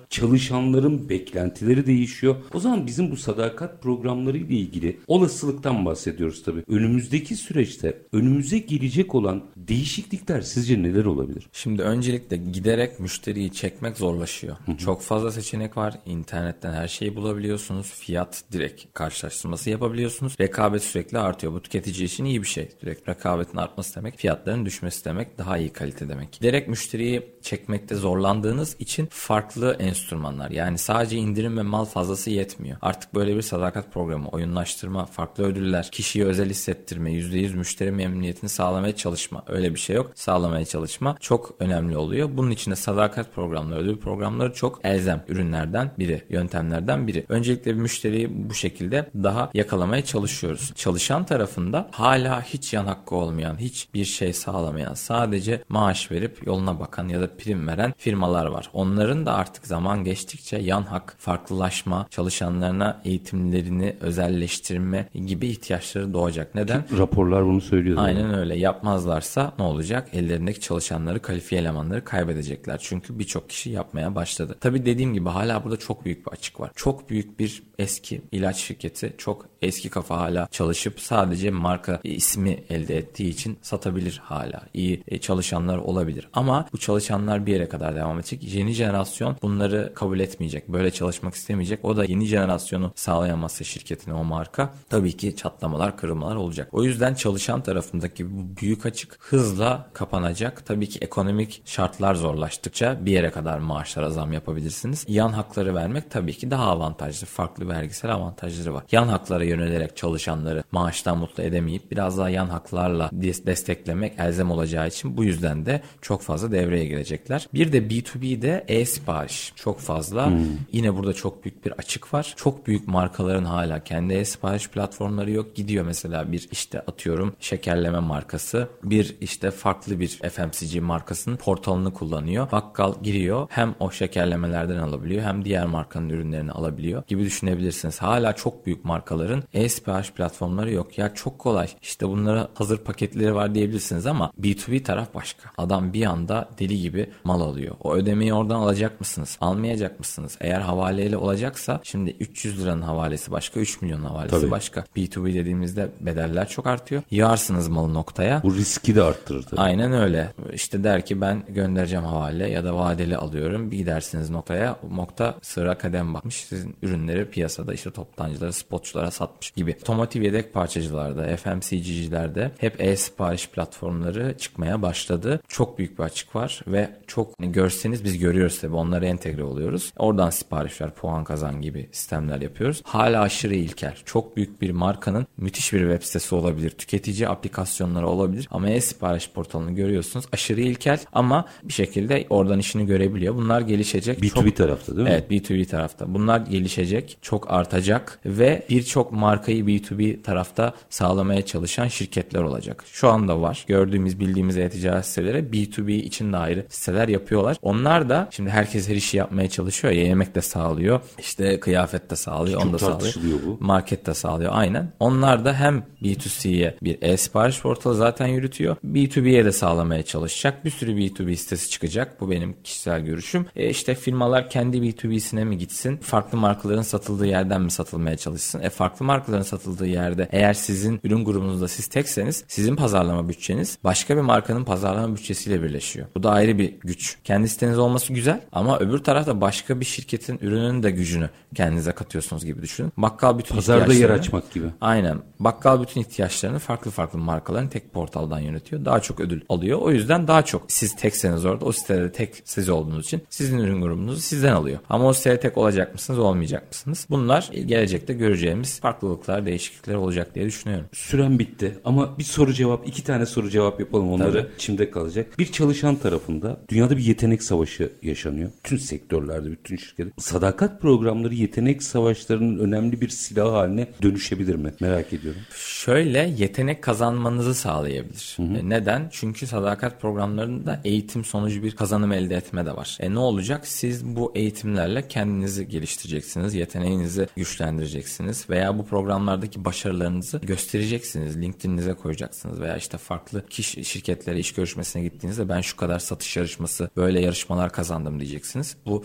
Çalışanların 0.66 1.10
beklentileri 1.10 1.86
değişiyor. 1.86 2.36
O 2.54 2.60
zaman 2.60 2.88
bizim 2.88 3.12
bu 3.12 3.18
sadakat 3.18 3.82
programları 3.82 4.38
ile 4.38 4.54
ilgili 4.54 5.00
olasılıktan 5.08 5.86
bahsediyoruz 5.86 6.44
tabii. 6.44 6.64
Önümüzdeki 6.68 7.36
süreçte 7.36 7.98
önümüze 8.14 8.58
gelecek 8.60 9.16
olan 9.16 9.44
değişiklikler 9.58 10.42
sizce 10.42 10.84
neler 10.84 11.06
olabilir? 11.06 11.48
Şimdi 11.54 11.82
öncelikle 11.82 12.38
giderek 12.38 13.00
müşteriyi 13.00 13.52
çekmek 13.52 13.98
zorlaşıyor. 13.98 14.58
Çok 14.78 15.02
fazla 15.02 15.32
seçenek 15.32 15.78
var. 15.78 15.94
İnternetten 16.06 16.74
her 16.74 16.88
şeyi 16.88 17.16
bulabiliyorsunuz. 17.16 17.92
Fiyat 17.94 18.44
direkt 18.52 18.84
karşılaştırması 18.94 19.70
yapabiliyorsunuz. 19.70 20.36
Rekabet 20.40 20.84
sürekli 20.84 21.18
artıyor. 21.18 21.54
Bu 21.54 21.62
tüketici 21.62 22.06
için 22.06 22.26
iyi 22.26 22.42
bir 22.42 22.48
şey. 22.48 22.70
Direkt 22.82 23.10
rekabetin 23.10 23.58
artması 23.58 23.96
demek 23.96 24.18
fiyatların 24.18 24.66
düşmesi 24.66 25.06
demek 25.06 25.38
daha 25.38 25.58
iyi 25.58 25.70
kalite 25.70 26.10
demek. 26.10 26.32
Giderek 26.32 26.68
müşteriyi 26.68 27.36
çekmekte 27.42 27.96
zorlandığınız 27.96 28.76
için 28.80 29.08
farklı 29.12 29.76
enstrümanlar 29.80 30.52
yani 30.56 30.78
sadece 30.78 31.18
indirim 31.18 31.58
ve 31.58 31.62
mal 31.62 31.86
fazlası 31.86 32.30
yetmiyor. 32.30 32.78
Artık 32.82 33.16
böyle 33.16 33.36
bir 33.36 33.42
sadakat 33.42 33.94
programı, 33.94 34.28
oyunlaştırma, 34.28 35.06
farklı 35.06 35.44
ödüller, 35.44 35.90
kişiyi 35.92 36.26
özel 36.26 36.50
hissettirme, 36.50 37.12
%100 37.12 37.56
müşteri 37.56 37.92
memnuniyetini 37.92 38.50
sağlamaya 38.50 38.96
çalışma. 38.96 39.44
Öyle 39.48 39.74
bir 39.74 39.80
şey 39.80 39.96
yok. 39.96 40.12
Sağlamaya 40.16 40.66
çalışma 40.66 41.18
çok 41.20 41.56
önemli 41.60 41.98
oluyor. 41.98 42.30
Bunun 42.34 42.52
içinde 42.52 42.76
sadakat 42.76 43.36
programları, 43.36 43.80
ödül 43.80 43.98
programları 43.98 44.54
çok 44.54 44.80
elzem 44.84 45.24
ürünlerden 45.28 45.92
biri, 46.00 46.22
yöntemlerden 46.30 47.08
biri. 47.08 47.26
Öncelikle 47.30 47.76
bir 47.76 47.80
müşteriyi 47.80 48.50
bu 48.50 48.54
şekilde 48.54 49.10
daha 49.16 49.50
yakalamaya 49.54 50.06
çalışıyoruz. 50.06 50.72
Çalışan 50.76 51.26
tarafında 51.26 51.90
hala 51.92 52.42
hiç 52.42 52.74
yan 52.74 52.86
hakkı 52.86 53.16
olmayan, 53.16 53.58
hiçbir 53.60 54.06
şey 54.06 54.34
sağlamayan, 54.34 54.94
sadece 54.94 55.64
maaş 55.70 56.12
verip 56.12 56.48
yoluna 56.48 56.80
bakan 56.80 57.08
ya 57.08 57.22
da 57.22 57.38
prim 57.38 57.68
veren 57.68 57.94
firmalar 57.98 58.46
var. 58.46 58.70
Onların 58.74 59.26
da 59.26 59.34
artık 59.34 59.68
zaman 59.68 60.04
geçtikçe 60.04 60.45
yan 60.54 60.82
hak, 60.82 61.16
farklılaşma, 61.18 62.08
çalışanlarına 62.10 63.02
eğitimlerini 63.06 63.96
özelleştirme 64.02 65.10
gibi 65.26 65.48
ihtiyaçları 65.48 66.14
doğacak. 66.14 66.56
Neden? 66.56 66.84
Raporlar 66.98 67.46
bunu 67.46 67.62
söylüyor. 67.62 67.98
Aynen 68.00 68.34
öyle. 68.34 68.58
Yapmazlarsa 68.58 69.54
ne 69.60 69.66
olacak? 69.66 70.10
Ellerindeki 70.14 70.60
çalışanları, 70.60 71.22
kalifiye 71.22 71.62
elemanları 71.62 72.04
kaybedecekler. 72.04 72.80
Çünkü 72.84 73.20
birçok 73.20 73.50
kişi 73.50 73.70
yapmaya 73.70 74.16
başladı. 74.16 74.56
Tabi 74.60 74.86
dediğim 74.86 75.14
gibi 75.14 75.30
hala 75.30 75.64
burada 75.64 75.78
çok 75.78 76.06
büyük 76.06 76.28
bir 76.28 76.32
açık 76.32 76.60
var. 76.60 76.72
Çok 76.76 77.10
büyük 77.10 77.40
bir 77.40 77.64
eski 77.80 78.22
ilaç 78.32 78.58
şirketi, 78.58 79.16
çok 79.18 79.46
eski 79.62 79.90
kafa 79.90 80.18
hala 80.18 80.48
çalışıp 80.52 81.00
sadece 81.00 81.52
marka 81.52 82.00
ismi 82.04 82.64
elde 82.70 82.98
ettiği 82.98 83.30
için 83.30 83.58
satabilir 83.62 84.22
hala. 84.24 84.62
İyi 84.74 85.04
e, 85.08 85.18
çalışanlar 85.18 85.78
olabilir. 85.78 86.28
Ama 86.34 86.68
bu 86.74 86.78
çalışanlar 86.78 87.46
bir 87.46 87.54
yere 87.54 87.70
kadar 87.70 87.96
devam 87.96 88.20
edecek. 88.20 88.54
Yeni 88.54 88.72
jenerasyon 88.72 89.38
bunları 89.42 89.92
kabul 89.96 90.20
etmeyecek. 90.36 90.70
Böyle 90.70 90.92
çalışmak 90.92 91.36
istemeyecek. 91.36 91.86
O 91.86 91.98
da 91.98 92.06
yeni 92.06 92.26
jenerasyonu 92.26 92.92
sağlayamazsa 92.96 93.64
şirketine 93.64 94.14
o 94.14 94.24
marka 94.24 94.74
tabii 94.90 95.18
ki 95.18 95.36
çatlamalar, 95.36 95.98
kırılmalar 95.98 96.36
olacak. 96.36 96.70
O 96.72 96.84
yüzden 96.84 97.14
çalışan 97.14 97.64
tarafındaki 97.64 98.32
bu 98.32 98.58
büyük 98.62 98.86
açık 98.86 99.18
hızla 99.20 99.90
kapanacak. 99.94 100.66
Tabii 100.66 100.90
ki 100.90 101.00
ekonomik 101.02 101.62
şartlar 101.66 102.16
zorlaştıkça 102.16 103.06
bir 103.06 103.12
yere 103.12 103.32
kadar 103.32 103.60
maaşlara 103.60 104.10
zam 104.10 104.34
yapabilirsiniz. 104.34 105.06
Yan 105.08 105.30
hakları 105.30 105.76
vermek 105.76 106.12
tabii 106.12 106.34
ki 106.34 106.52
daha 106.52 106.66
avantajlı. 106.66 107.28
Farklı 107.28 107.68
vergisel 107.68 108.12
avantajları 108.14 108.74
var. 108.74 108.84
Yan 108.92 109.08
haklara 109.08 109.44
yönelerek 109.44 109.98
çalışanları 109.98 110.64
maaştan 110.72 111.18
mutlu 111.18 111.44
edemeyip 111.44 111.92
biraz 111.92 112.18
daha 112.18 112.30
yan 112.30 112.48
haklarla 112.48 113.10
desteklemek 113.14 114.20
elzem 114.20 114.52
olacağı 114.52 114.88
için 114.88 115.18
bu 115.18 115.24
yüzden 115.24 115.66
de 115.66 115.82
çok 116.02 116.22
fazla 116.22 116.52
devreye 116.52 116.86
girecekler. 116.86 117.48
Bir 117.54 117.72
de 117.72 117.78
B2B'de 117.78 118.66
e-sipariş 118.68 119.54
çok 119.56 119.80
fazla. 119.80 120.25
Hmm. 120.30 120.46
Yine 120.72 120.96
burada 120.96 121.14
çok 121.14 121.44
büyük 121.44 121.66
bir 121.66 121.72
açık 121.72 122.14
var. 122.14 122.34
Çok 122.38 122.68
büyük 122.68 122.88
markaların 122.88 123.46
hala 123.46 123.84
kendi 123.84 124.14
e-sipariş 124.14 124.70
platformları 124.70 125.32
yok. 125.32 125.56
Gidiyor 125.56 125.86
mesela 125.86 126.32
bir 126.32 126.48
işte 126.52 126.80
atıyorum 126.80 127.34
şekerleme 127.40 128.00
markası 128.00 128.68
bir 128.84 129.16
işte 129.22 129.52
farklı 129.52 130.00
bir 130.00 130.08
FMCG 130.08 130.82
markasının 130.82 131.36
portalını 131.36 131.94
kullanıyor. 131.94 132.52
Bakkal 132.52 132.94
giriyor 133.04 133.48
hem 133.50 133.76
o 133.80 133.92
şekerlemelerden 133.92 134.78
alabiliyor 134.78 135.24
hem 135.24 135.46
diğer 135.46 135.66
markanın 135.66 136.10
ürünlerini 136.10 136.52
alabiliyor 136.52 137.04
gibi 137.08 137.24
düşünebilirsiniz. 137.24 138.02
Hala 138.02 138.34
çok 138.34 138.66
büyük 138.66 138.86
markaların 138.86 139.44
e-sipariş 139.54 140.12
platformları 140.12 140.72
yok. 140.72 140.98
Ya 140.98 141.14
çok 141.14 141.40
kolay. 141.40 141.68
İşte 141.82 142.10
bunlara 142.10 142.48
hazır 142.54 142.78
paketleri 142.78 143.36
var 143.36 143.56
diyebilirsiniz 143.56 144.06
ama 144.06 144.32
B2B 144.42 144.84
taraf 144.84 145.14
başka. 145.14 145.52
Adam 145.58 145.94
bir 145.94 146.06
anda 146.06 146.50
deli 146.60 146.82
gibi 146.82 147.10
mal 147.24 147.42
alıyor. 147.42 147.76
O 147.84 147.94
ödemeyi 147.94 148.34
oradan 148.34 148.56
alacak 148.56 149.00
mısınız? 149.00 149.38
Almayacak 149.42 150.00
mısınız? 150.00 150.15
Eğer 150.42 150.62
havaleyle 150.62 151.18
olacaksa 151.18 151.80
şimdi 151.84 152.16
300 152.20 152.64
liranın 152.64 152.82
havalesi 152.82 153.32
başka, 153.32 153.60
3 153.60 153.82
milyon 153.82 154.04
havalesi 154.04 154.42
Tabii. 154.42 154.52
başka. 154.52 154.86
B2B 154.96 155.34
dediğimizde 155.34 155.90
bedeller 156.00 156.50
çok 156.50 156.68
artıyor. 156.68 157.02
Yağarsınız 157.12 157.68
malı 157.68 157.94
noktaya. 157.94 158.44
Bu 158.44 158.56
riski 158.56 158.96
de 158.96 159.04
arttırır. 159.04 159.44
Tabii. 159.44 159.62
Aynen 159.62 159.94
öyle. 159.94 160.34
İşte 160.54 160.84
der 160.84 161.06
ki 161.06 161.22
ben 161.22 161.44
göndereceğim 161.50 162.06
havale 162.06 162.50
ya 162.50 162.64
da 162.64 162.76
vadeli 162.76 163.18
alıyorum. 163.18 163.72
Bir 163.72 163.78
gidersiniz 163.78 164.30
noktaya. 164.30 164.80
Nokta 164.92 165.36
sıra 165.42 165.78
kadem 165.78 166.14
bakmış. 166.14 166.36
Sizin 166.36 166.76
ürünleri 166.82 167.30
piyasada 167.30 167.74
işte 167.74 167.92
toptancılara, 167.92 168.52
spotçulara 168.52 169.12
satmış 169.12 169.52
gibi. 169.52 169.76
Otomotiv 169.82 170.22
yedek 170.22 170.54
parçacılarda, 170.54 171.38
FMCG'cilerde 171.38 172.52
hep 172.58 172.82
e-sipariş 172.82 173.50
platformları 173.50 174.38
çıkmaya 174.38 174.82
başladı. 174.82 175.40
Çok 175.48 175.78
büyük 175.78 176.00
bir 176.00 176.04
açık 176.04 176.36
var 176.36 176.62
ve 176.68 176.90
çok 177.08 177.34
görseniz 177.40 178.04
biz 178.04 178.20
görüyoruz 178.20 178.60
tabii 178.62 178.76
onlara 178.76 179.06
entegre 179.06 179.44
oluyoruz. 179.44 179.94
Oradan 179.98 180.30
siparişler, 180.30 180.92
puan 180.92 181.24
kazan 181.24 181.62
gibi 181.62 181.90
sistemler 181.92 182.42
yapıyoruz. 182.42 182.82
Hala 182.86 183.22
aşırı 183.22 183.56
ilkel. 183.56 183.96
Çok 184.06 184.38
büyük 184.38 184.62
bir 184.62 184.72
markanın 184.72 185.28
müthiş 185.38 185.74
bir 185.74 185.80
web 185.80 186.04
sitesi 186.04 186.36
olabilir. 186.36 186.70
Tüketici 186.70 187.30
aplikasyonları 187.30 188.08
olabilir. 188.08 188.48
Ama 188.52 188.70
e-sipariş 188.70 189.30
portalını 189.30 189.72
görüyorsunuz. 189.72 190.26
Aşırı 190.34 190.62
ilkel 190.62 191.00
ama 191.14 191.46
bir 191.64 191.74
şekilde 191.74 192.26
oradan 192.30 192.60
işini 192.60 192.86
görebiliyor. 192.86 193.36
Bunlar 193.36 193.62
gelişecek. 193.62 194.20
B2B 194.20 194.50
çok... 194.50 194.56
tarafta 194.56 194.96
değil 194.96 195.08
mi? 195.08 195.14
Evet 195.14 195.32
B2B 195.32 195.66
tarafta. 195.66 196.14
Bunlar 196.14 196.40
gelişecek. 196.40 197.18
Çok 197.22 197.52
artacak 197.52 198.20
ve 198.26 198.66
birçok 198.70 199.12
markayı 199.12 199.64
B2B 199.64 200.22
tarafta 200.22 200.74
sağlamaya 200.90 201.46
çalışan 201.46 201.88
şirketler 201.88 202.42
olacak. 202.42 202.84
Şu 202.92 203.10
anda 203.10 203.42
var. 203.42 203.66
Gördüğümüz 203.68 204.20
bildiğimiz 204.20 204.58
e-ticaret 204.58 205.06
siteleri 205.06 205.40
B2B 205.40 205.92
için 205.92 206.34
de 206.34 206.38
ayrı 206.38 206.66
siteler 206.70 207.08
yapıyorlar. 207.08 207.58
Onlar 207.62 208.10
da 208.10 208.28
şimdi 208.32 208.50
herkes 208.50 208.90
her 208.90 208.96
işi 208.96 209.18
yapmaya 209.18 209.50
çalışıyor 209.50 209.85
ya 209.92 210.04
yemek 210.04 210.36
de 210.36 210.42
sağlıyor. 210.42 211.00
İşte 211.20 211.60
kıyafet 211.60 212.10
de 212.10 212.16
sağlıyor. 212.16 212.62
Onu 212.62 212.74
da 212.74 212.80
sağlıyor. 212.80 213.14
Bu. 213.46 213.58
Market 213.60 214.06
de 214.06 214.14
sağlıyor. 214.14 214.52
Aynen. 214.56 214.92
Onlar 215.00 215.46
da 215.46 215.54
hem 215.54 215.84
B2C'ye 216.04 216.76
bir 216.84 216.98
e-sipariş 217.02 217.62
portalı 217.62 217.96
zaten 217.96 218.28
yürütüyor. 218.28 218.76
B2B'ye 218.86 219.46
de 219.46 219.52
sağlamaya 219.52 220.04
çalışacak. 220.04 220.66
Bir 220.66 220.70
sürü 220.70 220.92
B2B 220.92 221.36
sitesi 221.36 221.70
çıkacak. 221.70 222.22
Bu 222.22 222.32
benim 222.32 222.56
kişisel 222.64 223.02
görüşüm. 223.02 223.46
E 223.56 223.70
işte 223.70 223.96
firmalar 223.96 224.50
kendi 224.50 224.78
B2B'sine 224.78 225.44
mi 225.44 225.58
gitsin? 225.58 225.98
Farklı 225.98 226.38
markaların 226.38 226.82
satıldığı 226.82 227.28
yerden 227.28 227.62
mi 227.62 227.72
satılmaya 227.72 228.18
çalışsın? 228.18 228.62
E 228.62 228.70
farklı 228.70 229.06
markaların 229.06 229.44
satıldığı 229.44 229.88
yerde 229.88 230.28
eğer 230.32 230.54
sizin 230.54 231.00
ürün 231.04 231.26
grubunuzda 231.26 231.68
siz 231.68 231.88
tekseniz 231.88 232.44
sizin 232.48 232.76
pazarlama 232.76 233.30
bütçeniz 233.30 233.78
başka 233.84 234.16
bir 234.16 234.22
markanın 234.22 234.64
pazarlama 234.64 235.16
bütçesiyle 235.16 235.64
birleşiyor. 235.64 236.08
Bu 236.16 236.24
da 236.24 236.32
ayrı 236.32 236.58
bir 236.58 236.76
güç. 236.80 237.18
Kendi 237.24 237.50
siteniz 237.50 237.80
olması 237.80 238.14
güzel 238.14 238.42
ama 238.52 238.80
öbür 238.80 238.98
tarafta 238.98 239.42
başka 239.42 239.75
bir 239.80 239.86
şirketin 239.86 240.40
ürününün 240.42 240.84
de 240.84 240.92
gücünü 240.92 241.30
kendinize 241.56 241.92
katıyorsunuz 241.92 242.46
gibi 242.46 242.62
düşünün. 242.62 242.92
Bakkal 242.98 243.38
bütün 243.38 243.56
Pazarda 243.56 243.94
yer 243.94 244.10
açmak 244.10 244.54
gibi. 244.54 244.66
Aynen. 244.82 245.18
Bakkal 245.40 245.82
bütün 245.82 246.02
ihtiyaçlarını 246.02 246.60
farklı 246.60 246.92
farklı 246.92 247.20
markaların 247.20 247.70
tek 247.70 247.94
portaldan 247.94 248.40
yönetiyor. 248.40 248.86
Daha 248.86 249.00
çok 249.00 249.20
ödül 249.20 249.42
alıyor. 249.50 249.80
O 249.82 249.92
yüzden 249.92 250.28
daha 250.28 250.46
çok 250.46 250.64
siz 250.68 250.96
tekseniz 250.96 251.46
orada 251.46 251.66
o 251.66 251.72
sitede 251.72 252.12
tek 252.12 252.42
siz 252.46 252.70
olduğunuz 252.70 253.06
için 253.06 253.22
sizin 253.30 253.60
ürün 253.60 253.82
grubunuzu 253.82 254.22
sizden 254.22 254.54
alıyor. 254.54 254.80
Ama 254.90 255.06
o 255.06 255.14
sitede 255.14 255.40
tek 255.40 255.58
olacak 255.58 255.94
mısınız 255.94 256.20
olmayacak 256.20 256.68
mısınız? 256.68 257.08
Bunlar 257.10 257.50
gelecekte 257.66 258.14
göreceğimiz 258.14 258.80
farklılıklar, 258.80 259.46
değişiklikler 259.46 259.96
olacak 259.96 260.36
diye 260.36 260.46
düşünüyorum. 260.46 260.86
Süren 260.94 261.40
bitti 261.40 261.78
ama 261.86 262.18
bir 262.18 262.24
soru 262.24 262.54
cevap, 262.54 262.88
iki 262.88 263.04
tane 263.04 263.26
soru 263.26 263.50
cevap 263.50 263.80
yapalım 263.80 264.12
onları 264.12 264.32
Tabii. 264.32 264.56
içimde 264.56 264.92
kalacak. 264.92 265.40
Bir 265.40 265.52
çalışan 265.52 265.96
tarafında 265.96 266.58
dünyada 266.70 266.98
bir 266.98 267.04
yetenek 267.04 267.44
savaşı 267.44 267.92
yaşanıyor. 268.02 268.50
Bütün 268.64 268.78
sektörlerde, 268.78 269.52
bütün 269.66 269.78
şirketler. 269.78 270.14
Sadakat 270.18 270.82
programları 270.82 271.34
yetenek 271.34 271.84
savaşlarının 271.84 272.60
önemli 272.60 273.02
bir 273.02 273.10
silah 273.10 273.54
haline 273.54 273.88
dönüşebilir 274.02 274.56
mi? 274.56 274.74
Merak 274.80 275.14
ediyorum. 275.14 275.42
Şöyle 275.56 276.34
yetenek 276.38 276.84
kazanmanızı 276.84 277.56
sağlayabilir. 277.56 278.34
Hı 278.38 278.44
hı. 278.44 278.58
E, 278.58 278.70
neden? 278.70 279.10
Çünkü 279.12 279.48
sadakat 279.48 280.02
programlarında 280.02 280.82
eğitim 280.84 281.26
sonucu 281.26 281.64
bir 281.64 281.72
kazanım 281.72 282.12
elde 282.12 282.36
etme 282.36 282.66
de 282.66 282.76
var. 282.76 282.98
E 283.02 283.14
ne 283.14 283.20
olacak? 283.20 283.68
Siz 283.68 284.06
bu 284.06 284.32
eğitimlerle 284.36 285.08
kendinizi 285.08 285.68
geliştireceksiniz, 285.68 286.54
yeteneğinizi 286.54 287.28
güçlendireceksiniz 287.36 288.50
veya 288.50 288.78
bu 288.78 288.86
programlardaki 288.86 289.66
başarılarınızı 289.66 290.38
göstereceksiniz. 290.38 291.42
LinkedIn'inize 291.42 291.94
koyacaksınız 291.94 292.62
veya 292.62 292.78
işte 292.78 292.98
farklı 292.98 293.46
kişi 293.50 293.86
şirketlere 293.86 294.40
iş 294.40 294.54
görüşmesine 294.54 295.04
gittiğinizde 295.04 295.50
ben 295.50 295.62
şu 295.62 295.78
kadar 295.78 296.00
satış 296.00 296.38
yarışması, 296.38 296.90
böyle 296.98 297.22
yarışmalar 297.22 297.72
kazandım 297.72 298.20
diyeceksiniz. 298.20 298.78
Bu 298.86 299.04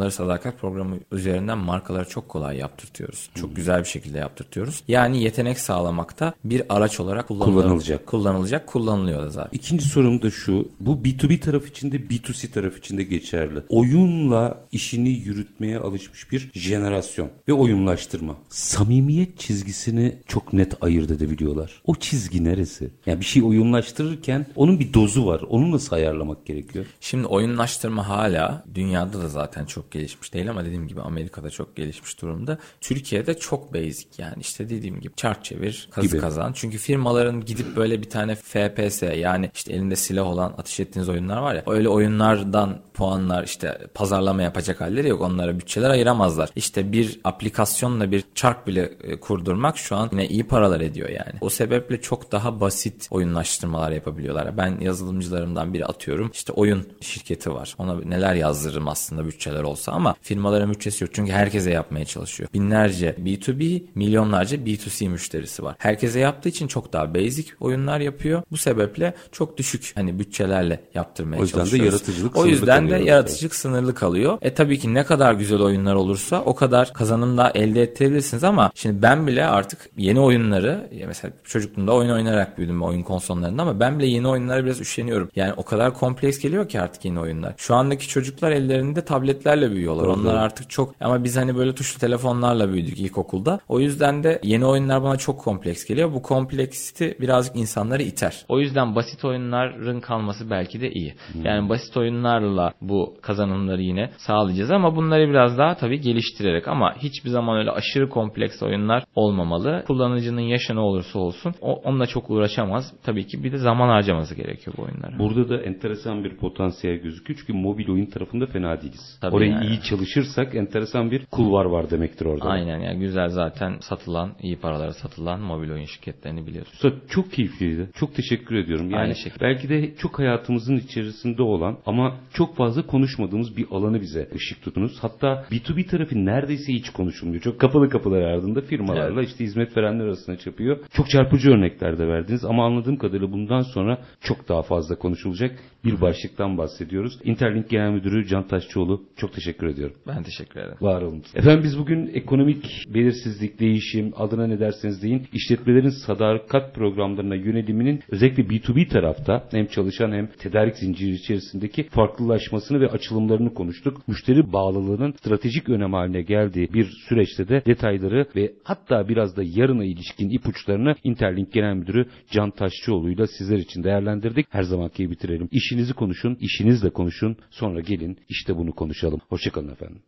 yarışmaları 0.00 0.10
sadakat 0.10 0.60
programı 0.60 0.96
üzerinden 1.12 1.58
markalara 1.58 2.04
çok 2.04 2.28
kolay 2.28 2.56
yaptırtıyoruz. 2.56 3.30
Çok 3.34 3.56
güzel 3.56 3.80
bir 3.80 3.88
şekilde 3.88 4.18
yaptırtıyoruz. 4.18 4.82
Yani 4.88 5.22
yetenek 5.22 5.58
sağlamakta 5.58 6.34
bir 6.44 6.62
araç 6.68 7.00
olarak 7.00 7.28
kullanılacak. 7.28 8.06
Kullanılacak, 8.06 8.66
kullanılıyor 8.66 9.22
da 9.22 9.30
zaten. 9.30 9.50
İkinci 9.52 9.84
sorum 9.84 10.22
da 10.22 10.30
şu. 10.30 10.68
Bu 10.80 10.92
B2B 10.92 11.40
taraf 11.40 11.68
içinde 11.68 11.96
B2C 11.96 12.50
taraf 12.50 12.78
içinde 12.78 13.02
geçerli. 13.02 13.62
Oyunla 13.68 14.58
işini 14.72 15.08
yürütmeye 15.08 15.78
alışmış 15.78 16.32
bir 16.32 16.50
jenerasyon 16.54 17.28
ve 17.48 17.52
oyunlaştırma. 17.52 18.36
Samimiyet 18.48 19.38
çizgisini 19.38 20.14
çok 20.26 20.52
net 20.52 20.74
ayırt 20.80 21.10
edebiliyorlar. 21.10 21.82
O 21.86 21.94
çizgi 21.94 22.44
neresi? 22.44 22.90
Yani 23.06 23.20
bir 23.20 23.24
şey 23.24 23.42
oyunlaştırırken 23.42 24.46
onun 24.56 24.80
bir 24.80 24.94
dozu 24.94 25.26
var. 25.26 25.40
Onu 25.48 25.70
nasıl 25.70 25.96
ayarlamak 25.96 26.46
gerekiyor? 26.46 26.86
Şimdi 27.00 27.26
oyunlaştırma 27.26 28.08
hala 28.08 28.64
dünyada 28.74 29.22
da 29.22 29.28
zaten 29.28 29.64
çok 29.64 29.89
gelişmiş 29.92 30.34
değil 30.34 30.50
ama 30.50 30.64
dediğim 30.64 30.88
gibi 30.88 31.00
Amerika'da 31.00 31.50
çok 31.50 31.76
gelişmiş 31.76 32.22
durumda. 32.22 32.58
Türkiye'de 32.80 33.38
çok 33.38 33.74
basic 33.74 34.08
yani 34.18 34.40
işte 34.40 34.68
dediğim 34.68 35.00
gibi 35.00 35.14
çark 35.16 35.44
çevir, 35.44 35.88
kazı 35.90 36.08
gibi. 36.08 36.18
kazan. 36.20 36.52
Çünkü 36.52 36.78
firmaların 36.78 37.44
gidip 37.44 37.76
böyle 37.76 38.02
bir 38.02 38.10
tane 38.10 38.34
FPS 38.34 39.02
yani 39.02 39.50
işte 39.54 39.72
elinde 39.72 39.96
silah 39.96 40.26
olan 40.26 40.54
ateş 40.58 40.80
ettiğiniz 40.80 41.08
oyunlar 41.08 41.36
var 41.36 41.54
ya 41.54 41.62
öyle 41.66 41.88
oyunlardan 41.88 42.82
puanlar 42.94 43.44
işte 43.44 43.78
pazarlama 43.94 44.42
yapacak 44.42 44.80
halleri 44.80 45.08
yok. 45.08 45.20
Onlara 45.20 45.58
bütçeler 45.58 45.90
ayıramazlar. 45.90 46.50
İşte 46.56 46.92
bir 46.92 47.20
aplikasyonla 47.24 48.10
bir 48.10 48.24
çark 48.34 48.66
bile 48.66 48.92
e, 49.02 49.20
kurdurmak 49.20 49.78
şu 49.78 49.96
an 49.96 50.08
yine 50.12 50.28
iyi 50.28 50.44
paralar 50.44 50.80
ediyor 50.80 51.08
yani. 51.08 51.32
O 51.40 51.50
sebeple 51.50 52.00
çok 52.00 52.32
daha 52.32 52.60
basit 52.60 53.08
oyunlaştırmalar 53.10 53.92
yapabiliyorlar. 53.92 54.56
Ben 54.56 54.80
yazılımcılarımdan 54.80 55.74
biri 55.74 55.86
atıyorum. 55.86 56.30
İşte 56.34 56.52
oyun 56.52 56.88
şirketi 57.00 57.54
var. 57.54 57.74
Ona 57.78 58.00
neler 58.00 58.34
yazdırırım 58.34 58.88
aslında 58.88 59.26
bütçeler 59.26 59.62
olsa 59.80 59.92
ama 59.92 60.14
firmaların 60.22 60.70
bütçesi 60.70 61.04
yok. 61.04 61.14
Çünkü 61.14 61.32
herkese 61.32 61.70
yapmaya 61.70 62.04
çalışıyor. 62.04 62.48
Binlerce 62.54 63.16
B2B, 63.24 63.82
milyonlarca 63.94 64.56
B2C 64.56 65.08
müşterisi 65.08 65.62
var. 65.62 65.76
Herkese 65.78 66.20
yaptığı 66.20 66.48
için 66.48 66.66
çok 66.66 66.92
daha 66.92 67.14
basic 67.14 67.52
oyunlar 67.60 68.00
yapıyor. 68.00 68.42
Bu 68.50 68.56
sebeple 68.56 69.14
çok 69.32 69.58
düşük 69.58 69.92
hani 69.94 70.18
bütçelerle 70.18 70.80
yaptırmaya 70.94 71.46
çalışıyoruz. 71.46 71.72
O 71.72 71.76
yüzden 71.76 71.80
de 71.80 71.86
yaratıcılık 71.86 72.36
O 72.36 72.46
yüzden 72.46 72.90
de 72.90 72.96
yaratıcılık 72.96 73.54
sınırlı 73.54 73.94
kalıyor. 73.94 74.38
E 74.42 74.54
tabii 74.54 74.78
ki 74.78 74.94
ne 74.94 75.04
kadar 75.04 75.34
güzel 75.34 75.60
oyunlar 75.60 75.94
olursa 75.94 76.42
o 76.46 76.54
kadar 76.54 76.92
kazanım 76.92 77.38
da 77.38 77.52
elde 77.54 77.82
edebilirsiniz 77.82 78.44
ama 78.44 78.70
şimdi 78.74 79.02
ben 79.02 79.26
bile 79.26 79.46
artık 79.46 79.90
yeni 79.96 80.20
oyunları 80.20 80.88
mesela 81.06 81.32
çocukluğumda 81.44 81.94
oyun 81.94 82.10
oynayarak 82.10 82.58
büyüdüm 82.58 82.82
oyun 82.82 83.02
konsollarında 83.02 83.62
ama 83.62 83.80
ben 83.80 83.98
bile 83.98 84.06
yeni 84.06 84.28
oyunlara 84.28 84.64
biraz 84.64 84.80
üşeniyorum. 84.80 85.30
Yani 85.36 85.52
o 85.56 85.62
kadar 85.62 85.94
kompleks 85.94 86.38
geliyor 86.38 86.68
ki 86.68 86.80
artık 86.80 87.04
yeni 87.04 87.20
oyunlar. 87.20 87.54
Şu 87.56 87.74
andaki 87.74 88.08
çocuklar 88.08 88.50
ellerinde 88.50 89.04
tabletlerle 89.04 89.69
büyüyorlar. 89.70 90.04
Doğru. 90.04 90.12
Onlar 90.12 90.34
artık 90.34 90.70
çok 90.70 90.94
ama 91.00 91.24
biz 91.24 91.36
hani 91.36 91.56
böyle 91.56 91.74
tuşlu 91.74 92.00
telefonlarla 92.00 92.72
büyüdük 92.72 93.00
ilkokulda. 93.00 93.60
O 93.68 93.80
yüzden 93.80 94.24
de 94.24 94.40
yeni 94.42 94.64
oyunlar 94.64 95.02
bana 95.02 95.16
çok 95.16 95.40
kompleks 95.40 95.84
geliyor. 95.84 96.12
Bu 96.12 96.22
kompleksiti 96.22 97.16
birazcık 97.20 97.56
insanları 97.56 98.02
iter. 98.02 98.44
O 98.48 98.60
yüzden 98.60 98.94
basit 98.94 99.24
oyunların 99.24 100.00
kalması 100.00 100.50
belki 100.50 100.80
de 100.80 100.90
iyi. 100.90 101.14
Hmm. 101.32 101.44
Yani 101.44 101.68
basit 101.68 101.96
oyunlarla 101.96 102.72
bu 102.80 103.14
kazanımları 103.22 103.82
yine 103.82 104.10
sağlayacağız 104.18 104.70
ama 104.70 104.96
bunları 104.96 105.28
biraz 105.28 105.58
daha 105.58 105.74
tabii 105.74 106.00
geliştirerek 106.00 106.68
ama 106.68 106.94
hiçbir 106.96 107.30
zaman 107.30 107.58
öyle 107.58 107.70
aşırı 107.70 108.08
kompleks 108.08 108.62
oyunlar 108.62 109.04
olmamalı. 109.14 109.84
Kullanıcının 109.86 110.40
yaşı 110.40 110.74
ne 110.74 110.80
olursa 110.80 111.18
olsun 111.18 111.54
o, 111.60 111.74
onunla 111.74 112.06
çok 112.06 112.30
uğraşamaz. 112.30 112.92
Tabii 113.02 113.26
ki 113.26 113.44
bir 113.44 113.52
de 113.52 113.58
zaman 113.58 113.88
harcaması 113.88 114.34
gerekiyor 114.34 114.76
bu 114.78 114.82
oyunlara. 114.82 115.18
Burada 115.18 115.48
da 115.48 115.62
enteresan 115.62 116.24
bir 116.24 116.36
potansiyel 116.36 116.96
gözüküyor 116.96 117.38
çünkü 117.40 117.52
mobil 117.52 117.88
oyun 117.88 118.06
tarafında 118.06 118.46
fena 118.46 118.80
değiliz. 118.80 119.18
Tabii 119.20 119.34
Yani. 119.50 119.66
iyi 119.66 119.82
çalışırsak 119.82 120.54
enteresan 120.54 121.10
bir 121.10 121.26
kulvar 121.26 121.64
var 121.64 121.90
demektir 121.90 122.26
orada. 122.26 122.44
Aynen 122.44 122.78
yani 122.78 122.98
güzel 122.98 123.28
zaten 123.28 123.76
satılan, 123.80 124.32
iyi 124.42 124.56
paralara 124.56 124.92
satılan 124.92 125.40
mobil 125.40 125.70
oyun 125.70 125.84
şirketlerini 125.84 126.46
biliyoruz. 126.46 126.72
Usta 126.72 126.92
çok 127.08 127.32
keyifliydi. 127.32 127.90
Çok 127.94 128.14
teşekkür 128.14 128.54
ediyorum. 128.54 128.90
Yani 128.90 129.02
Aynı 129.02 129.14
şekilde. 129.14 129.44
belki 129.44 129.68
de 129.68 129.94
çok 129.94 130.18
hayatımızın 130.18 130.76
içerisinde 130.76 131.42
olan 131.42 131.78
ama 131.86 132.16
çok 132.32 132.56
fazla 132.56 132.86
konuşmadığımız 132.86 133.56
bir 133.56 133.66
alanı 133.70 134.00
bize 134.00 134.28
ışık 134.34 134.62
tutunuz. 134.62 134.98
Hatta 135.00 135.44
B2B 135.50 135.86
tarafı 135.86 136.24
neredeyse 136.24 136.72
hiç 136.72 136.90
konuşulmuyor. 136.90 137.42
Çok 137.42 137.60
kapalı 137.60 137.88
kapılar 137.88 138.22
ardında 138.22 138.60
firmalarla 138.60 139.20
evet. 139.20 139.28
işte 139.28 139.44
hizmet 139.44 139.76
verenler 139.76 140.04
arasında 140.04 140.36
çapıyor. 140.36 140.78
Çok 140.92 141.10
çarpıcı 141.10 141.50
örnekler 141.50 141.98
de 141.98 142.08
verdiniz 142.08 142.44
ama 142.44 142.66
anladığım 142.66 142.96
kadarıyla 142.96 143.32
bundan 143.32 143.62
sonra 143.62 143.98
çok 144.20 144.48
daha 144.48 144.62
fazla 144.62 144.98
konuşulacak 144.98 145.58
bir 145.84 146.00
başlıktan 146.00 146.58
bahsediyoruz. 146.58 147.18
Interlink 147.24 147.68
Genel 147.68 147.90
Müdürü 147.90 148.26
Can 148.26 148.48
Taşçıoğlu 148.48 149.02
çok 149.16 149.32
teşekkür 149.32 149.39
ediyorum. 149.48 149.96
Ben 150.06 150.22
teşekkür 150.22 150.60
ederim. 150.60 150.76
Var 150.80 151.02
olun. 151.02 151.22
Efendim 151.34 151.64
biz 151.64 151.78
bugün 151.78 152.10
ekonomik 152.14 152.86
belirsizlik, 152.94 153.60
değişim, 153.60 154.12
adına 154.16 154.46
ne 154.46 154.60
derseniz 154.60 155.02
deyin, 155.02 155.26
işletmelerin 155.32 155.92
sadakat 156.06 156.74
programlarına 156.74 157.34
yöneliminin 157.34 158.00
özellikle 158.10 158.42
B2B 158.42 158.88
tarafta 158.88 159.48
hem 159.50 159.66
çalışan 159.66 160.12
hem 160.12 160.26
tedarik 160.26 160.76
zinciri 160.76 161.10
içerisindeki 161.10 161.82
farklılaşmasını 161.82 162.80
ve 162.80 162.88
açılımlarını 162.88 163.54
konuştuk. 163.54 164.08
Müşteri 164.08 164.52
bağlılığının 164.52 165.12
stratejik 165.12 165.68
önem 165.68 165.92
haline 165.92 166.22
geldiği 166.22 166.72
bir 166.74 166.86
süreçte 167.08 167.48
de 167.48 167.62
detayları 167.66 168.26
ve 168.36 168.52
hatta 168.64 169.08
biraz 169.08 169.36
da 169.36 169.42
yarına 169.42 169.84
ilişkin 169.84 170.30
ipuçlarını 170.30 170.94
Interlink 171.04 171.52
Genel 171.52 171.74
Müdürü 171.74 172.06
Can 172.30 172.50
Taşçıoğlu 172.50 173.10
ile 173.10 173.26
sizler 173.26 173.58
için 173.58 173.84
değerlendirdik. 173.84 174.46
Her 174.50 174.62
zamanki 174.62 175.10
bitirelim. 175.10 175.48
İşinizi 175.52 175.94
konuşun, 175.94 176.38
işinizle 176.40 176.90
konuşun, 176.90 177.36
sonra 177.50 177.80
gelin 177.80 178.18
işte 178.28 178.56
bunu 178.56 178.72
konuşalım. 178.72 179.20
Hoşçakalın 179.30 179.72
efendim. 179.72 180.02